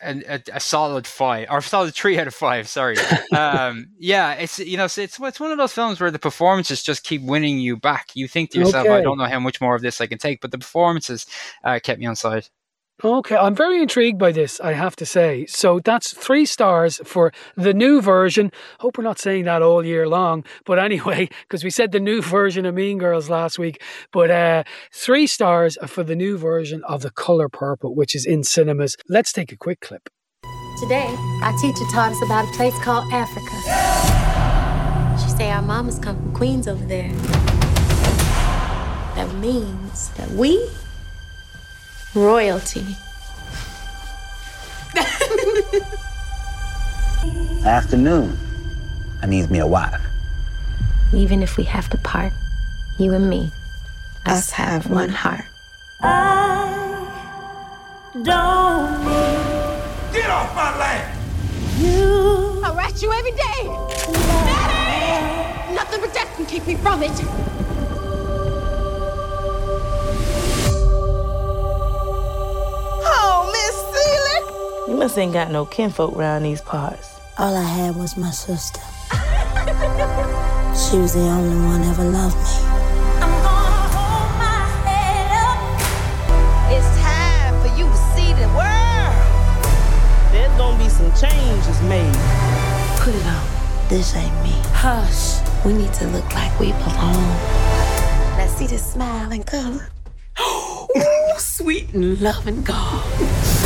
a, 0.04 0.22
a, 0.28 0.42
a 0.54 0.60
solid 0.60 1.04
five 1.04 1.48
or 1.50 1.58
a 1.58 1.62
solid 1.62 1.92
three 1.92 2.16
out 2.16 2.28
of 2.28 2.34
five. 2.34 2.68
Sorry. 2.68 2.96
um, 3.36 3.88
yeah, 3.98 4.34
it's 4.34 4.60
you 4.60 4.76
know 4.76 4.84
it's, 4.84 4.98
it's 4.98 5.18
one 5.18 5.50
of 5.50 5.58
those 5.58 5.72
films 5.72 6.00
where 6.00 6.12
the 6.12 6.20
performances 6.20 6.80
just 6.80 7.02
keep 7.02 7.22
winning 7.22 7.58
you 7.58 7.76
back. 7.76 8.10
You 8.14 8.28
think 8.28 8.50
to 8.52 8.60
yourself, 8.60 8.88
I 8.88 9.00
don't 9.00 9.18
know 9.18 9.24
how 9.24 9.40
much 9.40 9.60
more 9.60 9.74
of 9.74 9.82
this 9.82 10.00
I 10.00 10.06
can 10.06 10.18
take, 10.18 10.40
but 10.40 10.52
the 10.52 10.58
performances 10.58 11.26
uh, 11.64 11.80
kept 11.82 11.98
me 11.98 12.06
on 12.06 12.14
side. 12.14 12.48
Okay, 13.02 13.36
I'm 13.36 13.54
very 13.54 13.80
intrigued 13.80 14.18
by 14.18 14.30
this, 14.30 14.60
I 14.60 14.72
have 14.72 14.94
to 14.96 15.06
say. 15.06 15.46
So 15.46 15.80
that's 15.80 16.12
three 16.12 16.44
stars 16.44 17.00
for 17.04 17.32
the 17.56 17.72
new 17.72 18.02
version. 18.02 18.52
Hope 18.80 18.98
we're 18.98 19.04
not 19.04 19.18
saying 19.18 19.46
that 19.46 19.62
all 19.62 19.82
year 19.84 20.06
long. 20.06 20.44
But 20.66 20.78
anyway, 20.78 21.30
because 21.42 21.64
we 21.64 21.70
said 21.70 21.92
the 21.92 22.00
new 22.00 22.20
version 22.20 22.66
of 22.66 22.74
Mean 22.74 22.98
Girls 22.98 23.30
last 23.30 23.58
week. 23.58 23.82
But 24.12 24.30
uh, 24.30 24.64
three 24.92 25.26
stars 25.26 25.78
for 25.86 26.04
the 26.04 26.14
new 26.14 26.36
version 26.36 26.84
of 26.84 27.00
The 27.00 27.10
Color 27.10 27.48
Purple, 27.48 27.94
which 27.94 28.14
is 28.14 28.26
in 28.26 28.44
cinemas. 28.44 28.96
Let's 29.08 29.32
take 29.32 29.50
a 29.50 29.56
quick 29.56 29.80
clip. 29.80 30.10
Today, 30.78 31.14
our 31.42 31.56
teacher 31.58 31.84
taught 31.92 32.12
us 32.12 32.22
about 32.22 32.48
a 32.48 32.52
place 32.52 32.78
called 32.80 33.10
Africa. 33.12 33.50
She 35.22 35.30
say 35.36 35.50
our 35.50 35.62
mamas 35.62 35.98
come 35.98 36.16
from 36.16 36.34
Queens 36.34 36.68
over 36.68 36.84
there. 36.84 37.12
That 39.14 39.34
means 39.40 40.10
that 40.10 40.30
we 40.32 40.68
royalty. 42.14 42.96
Afternoon. 47.64 48.36
I 49.22 49.26
needs 49.26 49.50
me 49.50 49.58
a 49.58 49.66
wife. 49.66 50.00
Even 51.12 51.42
if 51.42 51.56
we 51.56 51.64
have 51.64 51.88
to 51.90 51.98
part, 51.98 52.32
you 52.98 53.12
and 53.12 53.28
me, 53.28 53.50
us 54.26 54.50
have 54.52 54.88
one 54.90 55.08
heart. 55.10 55.44
I 56.00 57.06
Don't 58.14 58.22
Get 60.12 60.30
off 60.30 60.54
my 60.54 60.78
land! 60.78 61.18
You. 61.78 62.60
I'll 62.64 62.74
rat 62.74 63.02
you 63.02 63.12
every 63.12 63.32
day. 63.32 63.64
Nothing 65.74 66.00
but 66.00 66.12
death 66.14 66.34
can 66.36 66.46
keep 66.46 66.66
me 66.66 66.74
from 66.76 67.02
it. 67.02 67.49
You 74.90 74.96
must 74.96 75.16
ain't 75.16 75.32
got 75.32 75.52
no 75.52 75.66
kinfolk 75.66 76.16
around 76.16 76.42
these 76.42 76.60
parts. 76.60 77.20
All 77.38 77.56
I 77.56 77.62
had 77.62 77.94
was 77.94 78.16
my 78.16 78.32
sister. 78.32 78.80
she 80.74 80.98
was 80.98 81.14
the 81.14 81.28
only 81.30 81.64
one 81.64 81.80
ever 81.84 82.02
loved 82.02 82.34
me. 82.34 82.42
It's 86.74 86.90
time 86.98 87.54
for 87.62 87.70
you 87.78 87.86
to 87.86 88.00
see 88.16 88.32
the 88.34 88.48
world. 88.58 89.14
There's 90.32 90.52
gonna 90.58 90.76
be 90.76 90.88
some 90.88 91.12
changes 91.14 91.80
made. 91.82 92.12
Put 92.98 93.14
it 93.14 93.26
on. 93.26 93.46
This 93.88 94.16
ain't 94.16 94.34
me. 94.42 94.60
Hush. 94.74 95.38
We 95.64 95.72
need 95.72 95.94
to 95.94 96.08
look 96.08 96.34
like 96.34 96.58
we 96.58 96.72
belong. 96.72 97.30
Let's 98.36 98.54
see 98.54 98.66
this 98.66 98.84
smile 98.92 99.30
and 99.30 99.46
color. 99.46 99.88
Sweet 101.38 101.94
and 101.94 102.20
loving 102.20 102.62
God. 102.62 103.59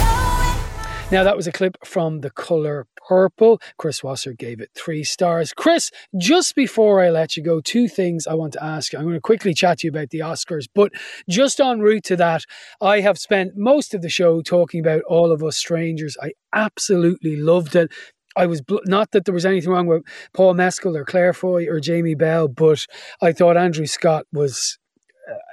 Now, 1.14 1.22
that 1.22 1.36
was 1.36 1.46
a 1.46 1.52
clip 1.52 1.76
from 1.84 2.22
The 2.22 2.30
Color 2.30 2.88
Purple. 3.06 3.60
Chris 3.78 4.02
Wasser 4.02 4.32
gave 4.32 4.60
it 4.60 4.70
three 4.74 5.04
stars. 5.04 5.52
Chris, 5.52 5.92
just 6.18 6.56
before 6.56 7.00
I 7.00 7.10
let 7.10 7.36
you 7.36 7.42
go, 7.44 7.60
two 7.60 7.86
things 7.86 8.26
I 8.26 8.34
want 8.34 8.52
to 8.54 8.64
ask 8.64 8.92
you. 8.92 8.98
I'm 8.98 9.04
going 9.04 9.14
to 9.14 9.20
quickly 9.20 9.54
chat 9.54 9.78
to 9.78 9.86
you 9.86 9.92
about 9.92 10.10
the 10.10 10.18
Oscars, 10.18 10.66
but 10.74 10.90
just 11.30 11.60
en 11.60 11.78
route 11.78 12.02
to 12.06 12.16
that, 12.16 12.42
I 12.80 12.98
have 12.98 13.16
spent 13.16 13.56
most 13.56 13.94
of 13.94 14.02
the 14.02 14.08
show 14.08 14.42
talking 14.42 14.80
about 14.80 15.02
All 15.02 15.30
of 15.30 15.44
Us 15.44 15.56
Strangers. 15.56 16.16
I 16.20 16.32
absolutely 16.52 17.36
loved 17.36 17.76
it. 17.76 17.92
I 18.36 18.46
was 18.46 18.60
bl- 18.60 18.78
not 18.86 19.12
that 19.12 19.24
there 19.24 19.34
was 19.34 19.46
anything 19.46 19.70
wrong 19.70 19.86
with 19.86 20.02
Paul 20.32 20.54
Mescal 20.54 20.96
or 20.96 21.04
Claire 21.04 21.32
Foy 21.32 21.68
or 21.68 21.78
Jamie 21.78 22.16
Bell, 22.16 22.48
but 22.48 22.86
I 23.22 23.30
thought 23.30 23.56
Andrew 23.56 23.86
Scott 23.86 24.26
was 24.32 24.80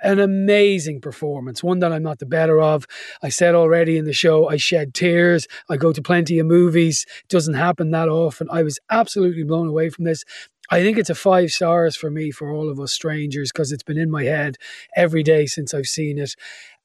an 0.01 0.19
amazing 0.19 1.01
performance, 1.01 1.63
one 1.63 1.79
that 1.79 1.91
I'm 1.91 2.03
not 2.03 2.19
the 2.19 2.25
better 2.25 2.59
of. 2.59 2.85
I 3.21 3.29
said 3.29 3.55
already 3.55 3.97
in 3.97 4.05
the 4.05 4.13
show, 4.13 4.49
I 4.49 4.57
shed 4.57 4.93
tears. 4.93 5.47
I 5.69 5.77
go 5.77 5.93
to 5.93 6.01
plenty 6.01 6.39
of 6.39 6.47
movies. 6.47 7.05
It 7.23 7.29
doesn't 7.29 7.53
happen 7.53 7.91
that 7.91 8.09
often. 8.09 8.47
I 8.51 8.63
was 8.63 8.79
absolutely 8.89 9.43
blown 9.43 9.67
away 9.67 9.89
from 9.89 10.05
this. 10.05 10.23
I 10.69 10.81
think 10.81 10.97
it's 10.97 11.09
a 11.09 11.15
five 11.15 11.51
stars 11.51 11.97
for 11.97 12.09
me 12.09 12.31
for 12.31 12.51
all 12.51 12.69
of 12.69 12.79
us 12.79 12.93
strangers 12.93 13.51
because 13.51 13.71
it's 13.71 13.83
been 13.83 13.97
in 13.97 14.09
my 14.09 14.23
head 14.23 14.55
every 14.95 15.21
day 15.21 15.45
since 15.45 15.73
I've 15.73 15.85
seen 15.85 16.17
it. 16.17 16.35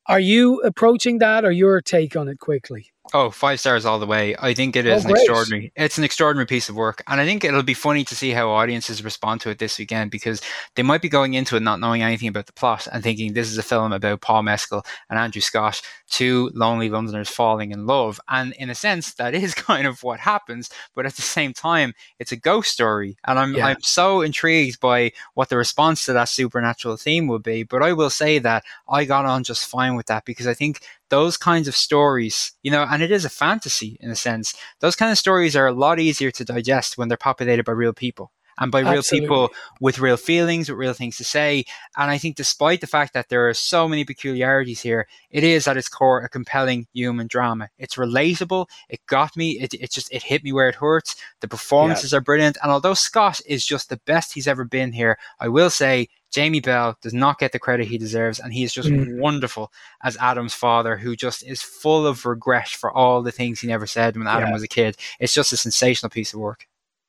Are 0.06 0.20
you 0.20 0.60
approaching 0.62 1.18
that 1.18 1.44
or 1.44 1.52
your 1.52 1.80
take 1.80 2.16
on 2.16 2.28
it 2.28 2.38
quickly? 2.38 2.90
Oh, 3.14 3.30
five 3.30 3.60
stars 3.60 3.84
all 3.86 3.98
the 4.00 4.06
way. 4.06 4.34
I 4.38 4.52
think 4.52 4.74
it 4.74 4.84
is 4.84 5.04
Oh, 5.04 5.06
an 5.08 5.12
great. 5.12 5.20
extraordinary. 5.20 5.72
It's 5.76 5.96
an 5.96 6.02
extraordinary 6.04 6.46
piece 6.46 6.68
of 6.68 6.74
work, 6.74 7.02
and 7.06 7.20
I 7.20 7.24
think 7.24 7.44
it'll 7.44 7.62
be 7.62 7.72
funny 7.72 8.04
to 8.04 8.16
see 8.16 8.30
how 8.32 8.50
audiences 8.50 9.04
respond 9.04 9.40
to 9.42 9.50
it 9.50 9.58
this 9.58 9.78
weekend 9.78 10.10
because 10.10 10.40
they 10.74 10.82
might 10.82 11.02
be 11.02 11.08
going 11.08 11.34
into 11.34 11.56
it 11.56 11.62
not 11.62 11.78
knowing 11.78 12.02
anything 12.02 12.28
about 12.28 12.46
the 12.46 12.52
plot 12.52 12.88
and 12.92 13.02
thinking 13.04 13.32
this 13.32 13.48
is 13.48 13.58
a 13.58 13.62
film 13.62 13.92
about 13.92 14.22
Paul 14.22 14.42
Mescal 14.42 14.84
and 15.08 15.18
Andrew 15.20 15.40
Scott, 15.40 15.80
two 16.10 16.50
lonely 16.52 16.88
Londoners 16.90 17.28
falling 17.28 17.70
in 17.70 17.86
love, 17.86 18.20
and 18.28 18.52
in 18.54 18.70
a 18.70 18.74
sense, 18.74 19.14
that 19.14 19.34
is 19.34 19.54
kind 19.54 19.86
of 19.86 20.02
what 20.02 20.18
happens. 20.20 20.68
But 20.94 21.06
at 21.06 21.14
the 21.14 21.22
same 21.22 21.52
time, 21.52 21.94
it's 22.18 22.32
a 22.32 22.36
ghost 22.36 22.72
story, 22.72 23.16
and 23.24 23.38
I'm 23.38 23.54
Yeah. 23.54 23.66
I'm 23.66 23.82
so 23.82 24.20
intrigued 24.20 24.80
by 24.80 25.12
what 25.34 25.48
the 25.48 25.56
response 25.56 26.04
to 26.06 26.12
that 26.14 26.28
supernatural 26.28 26.96
theme 26.96 27.28
will 27.28 27.38
be. 27.38 27.62
But 27.62 27.82
I 27.84 27.92
will 27.92 28.10
say 28.10 28.40
that 28.40 28.64
I 28.88 29.04
got 29.04 29.26
on 29.26 29.44
just 29.44 29.68
fine 29.68 29.94
with 29.94 30.06
that 30.06 30.24
because 30.24 30.46
I 30.48 30.54
think 30.54 30.80
those 31.10 31.36
kinds 31.36 31.68
of 31.68 31.76
stories, 31.76 32.52
you 32.62 32.70
know, 32.70 32.86
and 32.90 33.02
it 33.02 33.10
is 33.10 33.24
a 33.24 33.30
fantasy 33.30 33.96
in 34.00 34.10
a 34.10 34.16
sense, 34.16 34.54
those 34.80 34.96
kind 34.96 35.12
of 35.12 35.18
stories 35.18 35.56
are 35.56 35.66
a 35.66 35.72
lot 35.72 36.00
easier 36.00 36.30
to 36.32 36.44
digest 36.44 36.98
when 36.98 37.08
they're 37.08 37.16
populated 37.16 37.64
by 37.64 37.72
real 37.72 37.92
people 37.92 38.32
and 38.58 38.72
by 38.72 38.80
real 38.80 38.98
Absolutely. 38.98 39.26
people 39.28 39.50
with 39.80 39.98
real 39.98 40.16
feelings, 40.16 40.68
with 40.68 40.78
real 40.78 40.92
things 40.92 41.16
to 41.18 41.24
say. 41.24 41.64
And 41.96 42.10
I 42.10 42.18
think 42.18 42.36
despite 42.36 42.80
the 42.80 42.86
fact 42.86 43.12
that 43.14 43.28
there 43.28 43.48
are 43.48 43.54
so 43.54 43.88
many 43.88 44.04
peculiarities 44.04 44.80
here, 44.80 45.06
it 45.30 45.44
is 45.44 45.66
at 45.68 45.76
its 45.76 45.88
core 45.88 46.20
a 46.22 46.28
compelling 46.28 46.86
human 46.92 47.26
drama. 47.26 47.68
It's 47.78 47.96
relatable. 47.96 48.66
It 48.88 49.00
got 49.06 49.36
me. 49.36 49.52
It, 49.60 49.74
it 49.74 49.90
just, 49.90 50.12
it 50.12 50.22
hit 50.22 50.42
me 50.44 50.52
where 50.52 50.68
it 50.68 50.76
hurts. 50.76 51.16
The 51.40 51.48
performances 51.48 52.14
are 52.14 52.20
brilliant. 52.20 52.56
And 52.62 52.72
although 52.72 52.94
Scott 52.94 53.40
is 53.46 53.66
just 53.66 53.88
the 53.88 54.00
best 54.06 54.32
he's 54.32 54.48
ever 54.48 54.64
been 54.64 54.92
here, 54.92 55.18
I 55.38 55.48
will 55.48 55.70
say 55.70 56.08
Jamie 56.32 56.60
Bell 56.60 56.98
does 57.00 57.14
not 57.14 57.38
get 57.38 57.52
the 57.52 57.58
credit 57.58 57.86
he 57.86 57.96
deserves, 57.98 58.38
and 58.40 58.52
he 58.52 58.62
is 58.64 58.72
just 58.72 58.88
Mm. 58.88 59.18
wonderful 59.20 59.72
as 60.02 60.16
Adam's 60.18 60.52
father, 60.54 60.96
who 60.98 61.16
just 61.16 61.42
is 61.46 61.62
full 61.62 62.06
of 62.06 62.26
regret 62.26 62.68
for 62.68 62.90
all 62.92 63.22
the 63.22 63.32
things 63.32 63.60
he 63.60 63.66
never 63.68 63.86
said 63.86 64.16
when 64.16 64.26
Adam 64.26 64.48
Yeah. 64.48 64.52
was 64.52 64.62
a 64.62 64.68
kid. 64.68 64.96
It's 65.18 65.32
just 65.32 65.52
a 65.52 65.56
sensational 65.56 66.10
piece 66.10 66.34
of 66.34 66.40
work. 66.40 66.66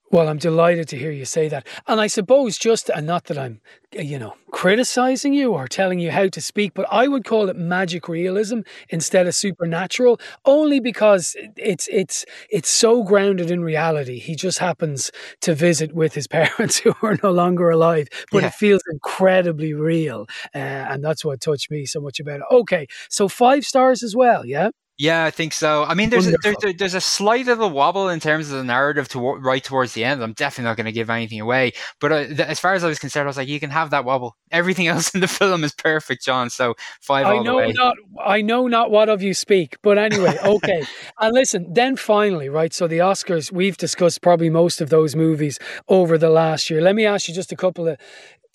Well, 0.09 0.29
I'm 0.29 0.37
delighted 0.37 0.87
to 0.89 0.97
hear 0.97 1.11
you 1.11 1.25
say 1.25 1.49
that. 1.49 1.67
And 1.85 1.99
I 1.99 2.07
suppose 2.07 2.57
just, 2.57 2.89
and 2.89 3.05
not 3.05 3.25
that 3.25 3.37
I'm, 3.37 3.59
you 3.91 4.17
know, 4.17 4.35
criticizing 4.51 5.33
you 5.33 5.51
or 5.53 5.67
telling 5.67 5.99
you 5.99 6.11
how 6.11 6.29
to 6.29 6.39
speak, 6.41 6.73
but 6.73 6.85
I 6.89 7.09
would 7.09 7.25
call 7.25 7.49
it 7.49 7.57
magic 7.57 8.07
realism 8.07 8.61
instead 8.89 9.27
of 9.27 9.35
supernatural, 9.35 10.17
only 10.45 10.79
because 10.79 11.35
it's 11.57 11.89
it's 11.91 12.25
it's 12.49 12.69
so 12.69 13.03
grounded 13.03 13.51
in 13.51 13.61
reality. 13.65 14.17
He 14.19 14.35
just 14.35 14.59
happens 14.59 15.11
to 15.41 15.53
visit 15.53 15.93
with 15.93 16.13
his 16.13 16.27
parents 16.39 16.77
who 16.77 16.93
are 17.01 17.17
no 17.21 17.31
longer 17.31 17.69
alive, 17.69 18.07
but 18.31 18.43
Yeah. 18.43 18.47
it 18.47 18.53
feels 18.53 18.83
incredibly 18.89 19.73
real, 19.73 20.25
uh, 20.55 20.57
and 20.57 21.03
that's 21.03 21.25
what 21.25 21.41
touched 21.41 21.69
me 21.69 21.85
so 21.85 21.99
much 21.99 22.19
about 22.21 22.37
it. 22.39 22.45
Okay, 22.49 22.87
so 23.09 23.27
five 23.27 23.65
stars 23.65 24.03
as 24.03 24.15
well, 24.15 24.45
yeah. 24.45 24.69
Yeah, 24.99 25.25
I 25.25 25.31
think 25.31 25.53
so. 25.53 25.83
I 25.83 25.93
mean, 25.93 26.09
there's 26.09 26.27
a, 26.27 26.35
there's, 26.41 26.55
there's 26.77 26.93
a 26.95 27.01
slight 27.01 27.45
little 27.45 27.69
wobble 27.69 28.09
in 28.09 28.19
terms 28.19 28.49
of 28.49 28.57
the 28.57 28.63
narrative 28.63 29.07
to 29.09 29.19
right 29.35 29.63
towards 29.63 29.93
the 29.93 30.03
end. 30.03 30.23
I'm 30.23 30.33
definitely 30.33 30.69
not 30.69 30.77
going 30.77 30.87
to 30.87 30.91
give 30.91 31.11
anything 31.11 31.39
away. 31.39 31.73
But 32.01 32.11
uh, 32.11 32.25
th- 32.25 32.39
as 32.39 32.59
far 32.59 32.73
as 32.73 32.83
I 32.83 32.87
was 32.87 32.97
concerned, 32.97 33.25
I 33.25 33.27
was 33.27 33.37
like, 33.37 33.47
you 33.47 33.59
can 33.59 33.69
have 33.69 33.91
that 33.91 34.05
wobble. 34.05 34.35
Everything 34.49 34.87
else 34.93 35.13
in 35.13 35.21
the 35.21 35.27
film 35.27 35.63
is 35.63 35.71
perfect, 35.71 36.25
John. 36.25 36.49
So 36.49 36.73
five. 36.99 37.27
I 37.27 37.37
know 37.43 37.59
not. 37.67 37.95
I 38.25 38.41
know 38.41 38.67
not 38.67 38.89
what 38.89 39.07
of 39.07 39.21
you 39.21 39.35
speak, 39.35 39.77
but 39.83 39.99
anyway, 39.99 40.35
okay. 40.43 40.83
and 41.19 41.33
listen, 41.33 41.71
then 41.71 41.95
finally, 41.95 42.49
right? 42.49 42.73
So 42.73 42.87
the 42.87 42.97
Oscars, 42.97 43.51
we've 43.51 43.77
discussed 43.77 44.23
probably 44.23 44.49
most 44.49 44.81
of 44.81 44.89
those 44.89 45.15
movies 45.15 45.59
over 45.87 46.17
the 46.17 46.31
last 46.31 46.71
year. 46.71 46.81
Let 46.81 46.95
me 46.95 47.05
ask 47.05 47.27
you 47.27 47.35
just 47.35 47.51
a 47.51 47.55
couple 47.55 47.87
of 47.87 47.99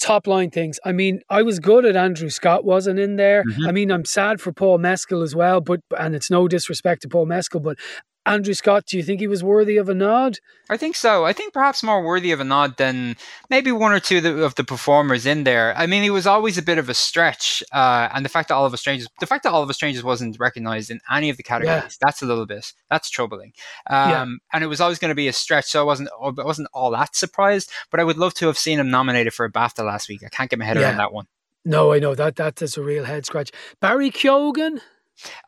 top 0.03 0.27
line 0.27 0.51
things. 0.51 0.79
I 0.85 0.93
mean, 0.93 1.21
I 1.31 1.43
was 1.43 1.61
good 1.61 1.85
at 1.85 1.97
Andrew 1.97 2.29
Scott 2.29 2.65
wasn't 2.65 2.99
in 2.99 3.17
there. 3.17 3.45
Mm-hmm. 3.45 3.69
I 3.69 3.73
mean, 3.73 3.91
I'm 3.93 4.05
sad 4.05 4.41
for 4.41 4.53
Paul 4.53 4.79
Mescal 4.79 5.23
as 5.23 5.35
well, 5.35 5.61
but 5.61 5.81
and 5.99 6.15
it's 6.15 6.31
no 6.31 6.49
disrespect 6.49 7.03
to 7.03 7.09
Paul 7.09 7.27
Mescal, 7.27 7.61
but 7.61 7.79
Andrew 8.25 8.55
Scott, 8.55 8.87
do 8.87 8.97
you 8.97 9.03
think 9.03 9.19
he 9.19 9.27
was 9.27 9.43
worthy 9.43 9.77
of 9.77 9.89
a 9.89 9.95
nod? 9.95 10.39
I 10.71 10.77
think 10.77 10.95
so. 10.95 11.25
I 11.25 11.33
think 11.33 11.53
perhaps 11.53 11.83
more 11.83 12.03
worthy 12.03 12.31
of 12.31 12.39
a 12.39 12.45
nod 12.45 12.77
than 12.77 13.17
maybe 13.51 13.73
one 13.73 13.93
or 13.93 13.99
two 13.99 14.45
of 14.45 14.55
the 14.55 14.63
performers 14.63 15.27
in 15.27 15.43
there. 15.43 15.75
I 15.77 15.87
mean, 15.87 16.05
he 16.05 16.11
was 16.11 16.27
always 16.27 16.57
a 16.57 16.63
bit 16.63 16.79
of 16.79 16.89
a 16.89 16.95
stretch, 16.95 17.65
uh, 17.73 18.09
and 18.15 18.25
the 18.25 18.29
fact 18.29 18.49
that 18.49 18.55
All 18.55 18.65
of 18.65 18.73
Us 18.73 18.81
Strangers, 18.81 19.09
the 19.19 19.27
fact 19.27 19.43
that 19.43 19.53
All 19.53 19.63
of 19.63 19.69
Us 19.69 19.77
Strangers 19.77 20.05
wasn't 20.05 20.39
recognized 20.39 20.91
in 20.91 21.01
any 21.11 21.31
of 21.31 21.37
the 21.37 21.43
categories, 21.43 21.83
yeah. 21.83 21.89
that's 22.01 22.23
a 22.23 22.27
little 22.27 22.47
bit 22.47 22.73
that's 22.89 23.11
troubling. 23.11 23.53
Um, 23.91 24.11
yeah. 24.11 24.27
And 24.53 24.65
it 24.65 24.69
was 24.69 24.81
always 24.81 25.01
going 25.01 25.11
to 25.11 25.17
be 25.17 25.27
a 25.27 25.33
stretch, 25.33 25.67
so 25.67 25.81
I 25.81 25.85
wasn't 25.85 26.11
I 26.21 26.31
wasn't 26.31 26.69
all 26.73 26.93
that 26.93 27.17
surprised. 27.17 27.71
But 27.91 27.99
I 27.99 28.05
would 28.05 28.19
love 28.19 28.35
to 28.35 28.47
have 28.47 28.59
seen 28.59 28.79
him 28.79 28.91
nominated 28.91 29.35
for 29.35 29.45
a 29.45 29.51
BAFTA 29.51 29.85
last 29.85 30.09
week. 30.09 30.23
I 30.25 30.29
can't 30.29 30.49
get 30.49 30.61
my 30.61 30.65
head 30.65 30.77
yeah. 30.77 30.85
around 30.85 30.99
that 30.99 31.13
one. 31.13 31.27
No, 31.65 31.93
I 31.93 31.99
know 31.99 32.15
that 32.15 32.37
that 32.37 32.63
is 32.63 32.77
a 32.77 32.83
real 32.83 33.05
head 33.05 33.27
scratch. 33.27 33.51
Barry 33.81 34.11
Keoghan. 34.11 34.81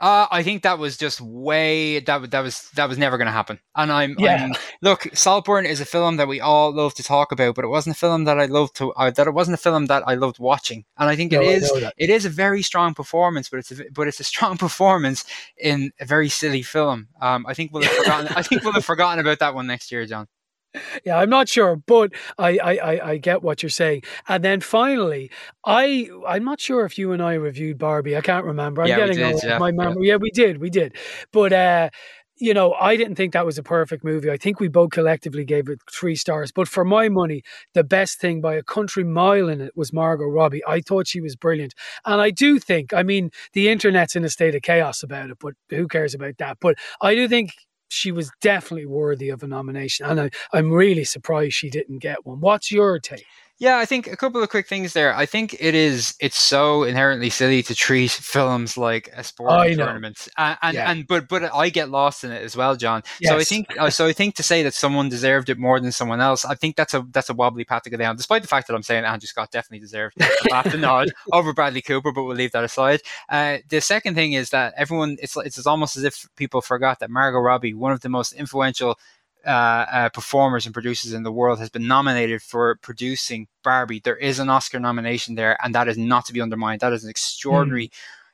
Uh, 0.00 0.26
I 0.30 0.42
think 0.42 0.62
that 0.62 0.78
was 0.78 0.96
just 0.96 1.20
way 1.20 2.00
that 2.00 2.30
that 2.30 2.40
was 2.40 2.70
that 2.70 2.88
was 2.88 2.98
never 2.98 3.16
going 3.16 3.26
to 3.26 3.32
happen. 3.32 3.58
And 3.76 3.90
I'm, 3.92 4.16
yeah. 4.18 4.44
I'm 4.44 4.52
look, 4.82 5.08
Saltburn 5.14 5.66
is 5.66 5.80
a 5.80 5.84
film 5.84 6.16
that 6.16 6.28
we 6.28 6.40
all 6.40 6.72
love 6.72 6.94
to 6.94 7.02
talk 7.02 7.32
about, 7.32 7.54
but 7.54 7.64
it 7.64 7.68
wasn't 7.68 7.96
a 7.96 7.98
film 7.98 8.24
that 8.24 8.38
I 8.38 8.46
loved 8.46 8.76
to 8.76 8.92
uh, 8.92 9.10
that 9.10 9.26
it 9.26 9.34
wasn't 9.34 9.54
a 9.54 9.62
film 9.62 9.86
that 9.86 10.02
I 10.06 10.14
loved 10.14 10.38
watching. 10.38 10.84
And 10.98 11.08
I 11.08 11.16
think 11.16 11.32
no, 11.32 11.40
it 11.42 11.62
is 11.62 11.72
it 11.96 12.10
is 12.10 12.24
a 12.24 12.30
very 12.30 12.62
strong 12.62 12.94
performance, 12.94 13.48
but 13.48 13.58
it's 13.58 13.72
a, 13.72 13.84
but 13.92 14.08
it's 14.08 14.20
a 14.20 14.24
strong 14.24 14.56
performance 14.66 15.24
in 15.58 15.92
a 16.00 16.04
very 16.04 16.28
silly 16.28 16.62
film. 16.62 17.08
Um, 17.20 17.46
I 17.46 17.54
think 17.54 17.72
we'll 17.72 17.82
have 17.82 17.92
forgotten. 17.92 18.28
I 18.36 18.42
think 18.42 18.62
we'll 18.62 18.72
have 18.72 18.84
forgotten 18.84 19.18
about 19.18 19.38
that 19.40 19.54
one 19.54 19.66
next 19.66 19.90
year, 19.92 20.06
John 20.06 20.28
yeah, 21.04 21.18
I'm 21.18 21.30
not 21.30 21.48
sure, 21.48 21.76
but 21.76 22.12
I, 22.38 22.58
I, 22.58 23.10
I, 23.10 23.16
get 23.18 23.42
what 23.42 23.62
you're 23.62 23.70
saying. 23.70 24.02
And 24.28 24.44
then 24.44 24.60
finally, 24.60 25.30
I 25.64 26.10
I'm 26.26 26.44
not 26.44 26.60
sure 26.60 26.84
if 26.84 26.98
you 26.98 27.12
and 27.12 27.22
I 27.22 27.34
reviewed 27.34 27.78
Barbie. 27.78 28.16
I 28.16 28.20
can't 28.20 28.44
remember. 28.44 28.82
I'm 28.82 28.88
yeah, 28.88 28.96
getting 28.96 29.16
did, 29.16 29.42
yeah, 29.42 29.58
my 29.58 29.72
memory. 29.72 30.06
Yeah. 30.06 30.14
yeah, 30.14 30.16
we 30.16 30.30
did, 30.30 30.58
we 30.58 30.70
did. 30.70 30.96
But 31.32 31.52
uh, 31.52 31.90
you 32.36 32.52
know, 32.52 32.72
I 32.74 32.96
didn't 32.96 33.14
think 33.14 33.32
that 33.32 33.46
was 33.46 33.58
a 33.58 33.62
perfect 33.62 34.04
movie. 34.04 34.30
I 34.30 34.36
think 34.36 34.58
we 34.58 34.68
both 34.68 34.90
collectively 34.90 35.44
gave 35.44 35.68
it 35.68 35.78
three 35.90 36.16
stars. 36.16 36.50
But 36.50 36.66
for 36.66 36.84
my 36.84 37.08
money, 37.08 37.42
the 37.74 37.84
best 37.84 38.18
thing 38.18 38.40
by 38.40 38.54
a 38.54 38.62
country 38.62 39.04
mile 39.04 39.48
in 39.48 39.60
it 39.60 39.76
was 39.76 39.92
Margot 39.92 40.26
Robbie. 40.26 40.62
I 40.66 40.80
thought 40.80 41.06
she 41.06 41.20
was 41.20 41.36
brilliant. 41.36 41.74
And 42.04 42.20
I 42.20 42.30
do 42.30 42.58
think, 42.58 42.92
I 42.92 43.04
mean, 43.04 43.30
the 43.52 43.68
internet's 43.68 44.16
in 44.16 44.24
a 44.24 44.28
state 44.28 44.54
of 44.54 44.62
chaos 44.62 45.02
about 45.02 45.30
it, 45.30 45.38
but 45.38 45.54
who 45.70 45.86
cares 45.86 46.12
about 46.12 46.38
that? 46.38 46.58
But 46.60 46.76
I 47.00 47.14
do 47.14 47.28
think 47.28 47.52
she 47.89 48.12
was 48.12 48.30
definitely 48.41 48.87
worthy 48.87 49.28
of 49.28 49.43
a 49.43 49.47
nomination. 49.47 50.07
And 50.07 50.20
I, 50.20 50.30
I'm 50.53 50.70
really 50.70 51.05
surprised 51.05 51.55
she 51.55 51.70
didn't 51.70 51.99
get 51.99 52.26
one. 52.26 52.41
What's 52.41 52.70
your 52.70 52.99
take? 52.99 53.26
Yeah, 53.59 53.78
I 53.78 53.84
think 53.84 54.09
a 54.09 54.16
couple 54.16 54.42
of 54.42 54.48
quick 54.48 54.66
things 54.66 54.94
there. 54.94 55.14
I 55.14 55.26
think 55.26 55.55
it 55.61 55.76
is 55.76 56.16
it's 56.20 56.38
so 56.38 56.82
inherently 56.82 57.30
silly 57.30 57.62
to 57.62 57.74
treat 57.74 58.11
films 58.11 58.76
like 58.76 59.09
a 59.14 59.22
sporting 59.22 59.76
tournament, 59.76 60.26
and 60.36 60.59
and, 60.61 60.74
yeah. 60.74 60.90
and, 60.90 61.07
but 61.07 61.28
but 61.28 61.55
I 61.55 61.68
get 61.68 61.88
lost 61.88 62.24
in 62.24 62.32
it 62.32 62.42
as 62.42 62.57
well, 62.57 62.74
John. 62.74 63.02
Yes. 63.20 63.30
So 63.30 63.38
I 63.38 63.44
think 63.44 63.66
uh, 63.78 63.90
so 63.90 64.07
I 64.07 64.12
think 64.12 64.34
to 64.36 64.42
say 64.42 64.64
that 64.64 64.74
someone 64.74 65.09
deserved 65.09 65.50
it 65.50 65.59
more 65.59 65.78
than 65.78 65.92
someone 65.92 66.20
else, 66.20 66.44
I 66.44 66.57
think 66.57 66.74
that's 66.74 66.94
a 66.94 67.07
that's 67.12 67.30
a 67.30 67.34
wobbly 67.34 67.64
path 67.64 67.84
to 67.84 67.90
go 67.90 67.96
down. 67.96 68.16
Despite 68.16 68.42
the 68.42 68.48
fact 68.48 68.66
that 68.66 68.74
I'm 68.74 68.82
saying 68.82 69.05
Andrew 69.05 69.28
Scott 69.28 69.52
definitely 69.52 69.78
deserved 69.78 70.16
the 70.18 70.76
nod 70.76 71.12
over 71.32 71.52
Bradley 71.52 71.82
Cooper, 71.82 72.11
but 72.11 72.24
we'll 72.24 72.34
leave 72.36 72.52
that 72.52 72.64
aside. 72.64 73.02
Uh, 73.28 73.59
the 73.68 73.80
second 73.80 74.16
thing 74.16 74.32
is 74.32 74.50
that 74.50 74.74
everyone 74.76 75.16
it's 75.22 75.36
it's 75.36 75.64
almost 75.64 75.96
as 75.96 76.02
if 76.02 76.26
people 76.34 76.61
forgot 76.61 76.98
that 76.98 77.11
Margot 77.11 77.38
Robbie, 77.38 77.72
one 77.72 77.92
of 77.92 78.00
the 78.00 78.09
most 78.09 78.32
influential 78.32 78.98
uh, 79.47 79.86
uh, 79.92 80.09
performers 80.09 80.66
and 80.66 80.72
producers 80.72 81.12
in 81.12 81.22
the 81.22 81.32
world 81.32 81.59
has 81.59 81.70
been 81.70 81.86
nominated 81.86 82.42
for 82.42 82.76
producing 82.76 83.47
Barbie. 83.62 84.01
There 84.01 84.16
is 84.16 84.38
an 84.38 84.49
Oscar 84.49 84.80
nomination 84.80 85.34
there, 85.34 85.57
and 85.62 85.74
that 85.74 85.88
is 85.88 85.99
not 85.99 86.26
to 86.26 86.32
be 86.32 86.40
undermined. 86.40 86.80
That 86.80 86.92
is 86.92 87.05
an 87.05 87.11
extraordinary. 87.11 87.88
Mm. 87.88 87.92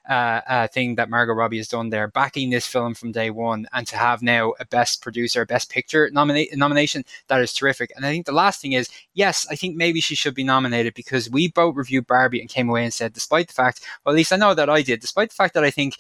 Uh, 0.09 0.41
uh, 0.49 0.67
thing 0.67 0.97
that 0.97 1.11
Margot 1.11 1.35
Robbie 1.35 1.59
has 1.59 1.69
done 1.69 1.91
there, 1.91 2.09
backing 2.09 2.51
this 2.51 2.67
film 2.67 2.95
from 2.95 3.13
day 3.13 3.31
one, 3.31 3.67
and 3.73 3.87
to 3.87 3.97
have 3.97 4.23
now 4.23 4.55
a 4.59 4.65
Best 4.65 5.03
Producer, 5.03 5.47
Best 5.47 5.71
Picture 5.71 6.11
nomina- 6.11 6.49
nomination, 6.57 7.05
that 7.29 7.41
is 7.43 7.53
terrific. 7.53 7.93
And 7.95 8.05
I 8.05 8.11
think 8.11 8.27
the 8.27 8.33
last 8.33 8.61
thing 8.61 8.73
is, 8.73 8.89
yes, 9.15 9.47
I 9.51 9.57
think 9.57 9.77
maybe 9.77 10.01
she 10.01 10.17
should 10.17 10.35
be 10.35 10.43
nominated 10.43 10.95
because 10.95 11.31
we 11.31 11.49
both 11.49 11.77
reviewed 11.77 12.09
Barbie 12.09 12.41
and 12.41 12.49
came 12.49 12.69
away 12.69 12.83
and 12.83 12.93
said, 12.93 13.13
despite 13.13 13.49
the 13.49 13.53
fact, 13.53 13.87
well, 14.05 14.13
at 14.15 14.17
least 14.17 14.33
I 14.33 14.37
know 14.37 14.55
that 14.55 14.71
I 14.71 14.83
did, 14.83 15.01
despite 15.01 15.29
the 15.29 15.37
fact 15.37 15.55
that 15.55 15.65
I 15.65 15.71
think 15.71 15.95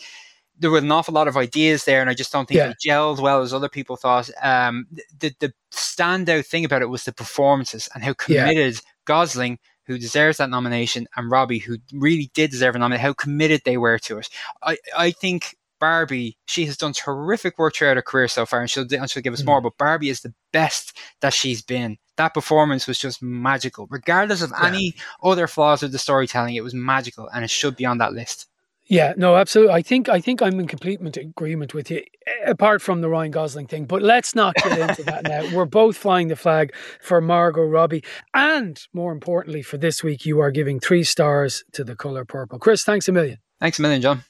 there 0.60 0.70
were 0.70 0.78
an 0.78 0.92
awful 0.92 1.14
lot 1.14 1.28
of 1.28 1.36
ideas 1.36 1.84
there, 1.84 2.00
and 2.00 2.10
I 2.10 2.14
just 2.14 2.32
don't 2.32 2.46
think 2.46 2.58
yeah. 2.58 2.70
it 2.70 2.76
gelled 2.86 3.20
well 3.20 3.42
as 3.42 3.52
other 3.52 3.68
people 3.68 3.96
thought. 3.96 4.30
Um, 4.42 4.86
the 5.18 5.34
the 5.40 5.52
standout 5.72 6.46
thing 6.46 6.64
about 6.64 6.82
it 6.82 6.90
was 6.90 7.04
the 7.04 7.12
performances 7.12 7.88
and 7.94 8.04
how 8.04 8.12
committed 8.12 8.74
yeah. 8.74 8.80
Gosling, 9.06 9.58
who 9.86 9.98
deserves 9.98 10.36
that 10.38 10.50
nomination, 10.50 11.08
and 11.16 11.30
Robbie, 11.30 11.58
who 11.58 11.78
really 11.92 12.30
did 12.34 12.50
deserve 12.50 12.76
a 12.76 12.78
nomination, 12.78 13.06
how 13.06 13.12
committed 13.14 13.62
they 13.64 13.76
were 13.76 13.98
to 14.00 14.18
it. 14.18 14.28
I 14.62 14.76
I 14.96 15.10
think 15.10 15.56
Barbie, 15.80 16.36
she 16.44 16.66
has 16.66 16.76
done 16.76 16.92
terrific 16.92 17.58
work 17.58 17.74
throughout 17.74 17.96
her 17.96 18.02
career 18.02 18.28
so 18.28 18.44
far, 18.46 18.60
and 18.60 18.70
she'll, 18.70 18.86
and 18.92 19.10
she'll 19.10 19.22
give 19.22 19.32
us 19.32 19.42
mm. 19.42 19.46
more. 19.46 19.60
But 19.62 19.78
Barbie 19.78 20.10
is 20.10 20.20
the 20.20 20.34
best 20.52 20.96
that 21.22 21.32
she's 21.32 21.62
been. 21.62 21.96
That 22.18 22.34
performance 22.34 22.86
was 22.86 22.98
just 22.98 23.22
magical, 23.22 23.88
regardless 23.90 24.42
of 24.42 24.50
yeah. 24.50 24.66
any 24.66 24.94
other 25.22 25.46
flaws 25.46 25.82
with 25.82 25.92
the 25.92 25.98
storytelling. 25.98 26.54
It 26.54 26.62
was 26.62 26.74
magical, 26.74 27.28
and 27.28 27.42
it 27.42 27.50
should 27.50 27.76
be 27.76 27.86
on 27.86 27.98
that 27.98 28.12
list. 28.12 28.46
Yeah, 28.90 29.14
no, 29.16 29.36
absolutely. 29.36 29.72
I 29.72 29.82
think 29.82 30.08
I 30.08 30.20
think 30.20 30.42
I'm 30.42 30.58
in 30.58 30.66
complete 30.66 31.00
agreement 31.00 31.74
with 31.74 31.92
you, 31.92 32.02
apart 32.44 32.82
from 32.82 33.02
the 33.02 33.08
Ryan 33.08 33.30
Gosling 33.30 33.68
thing. 33.68 33.84
But 33.84 34.02
let's 34.02 34.34
not 34.34 34.56
get 34.56 34.78
into 34.78 35.04
that 35.04 35.22
now. 35.22 35.48
We're 35.54 35.64
both 35.64 35.96
flying 35.96 36.26
the 36.26 36.34
flag 36.34 36.74
for 37.00 37.20
Margot 37.20 37.62
Robbie, 37.62 38.02
and 38.34 38.84
more 38.92 39.12
importantly, 39.12 39.62
for 39.62 39.78
this 39.78 40.02
week, 40.02 40.26
you 40.26 40.40
are 40.40 40.50
giving 40.50 40.80
three 40.80 41.04
stars 41.04 41.62
to 41.70 41.84
the 41.84 41.94
color 41.94 42.24
purple. 42.24 42.58
Chris, 42.58 42.82
thanks 42.82 43.08
a 43.08 43.12
million. 43.12 43.38
Thanks 43.60 43.78
a 43.78 43.82
million, 43.82 44.02
John. 44.02 44.24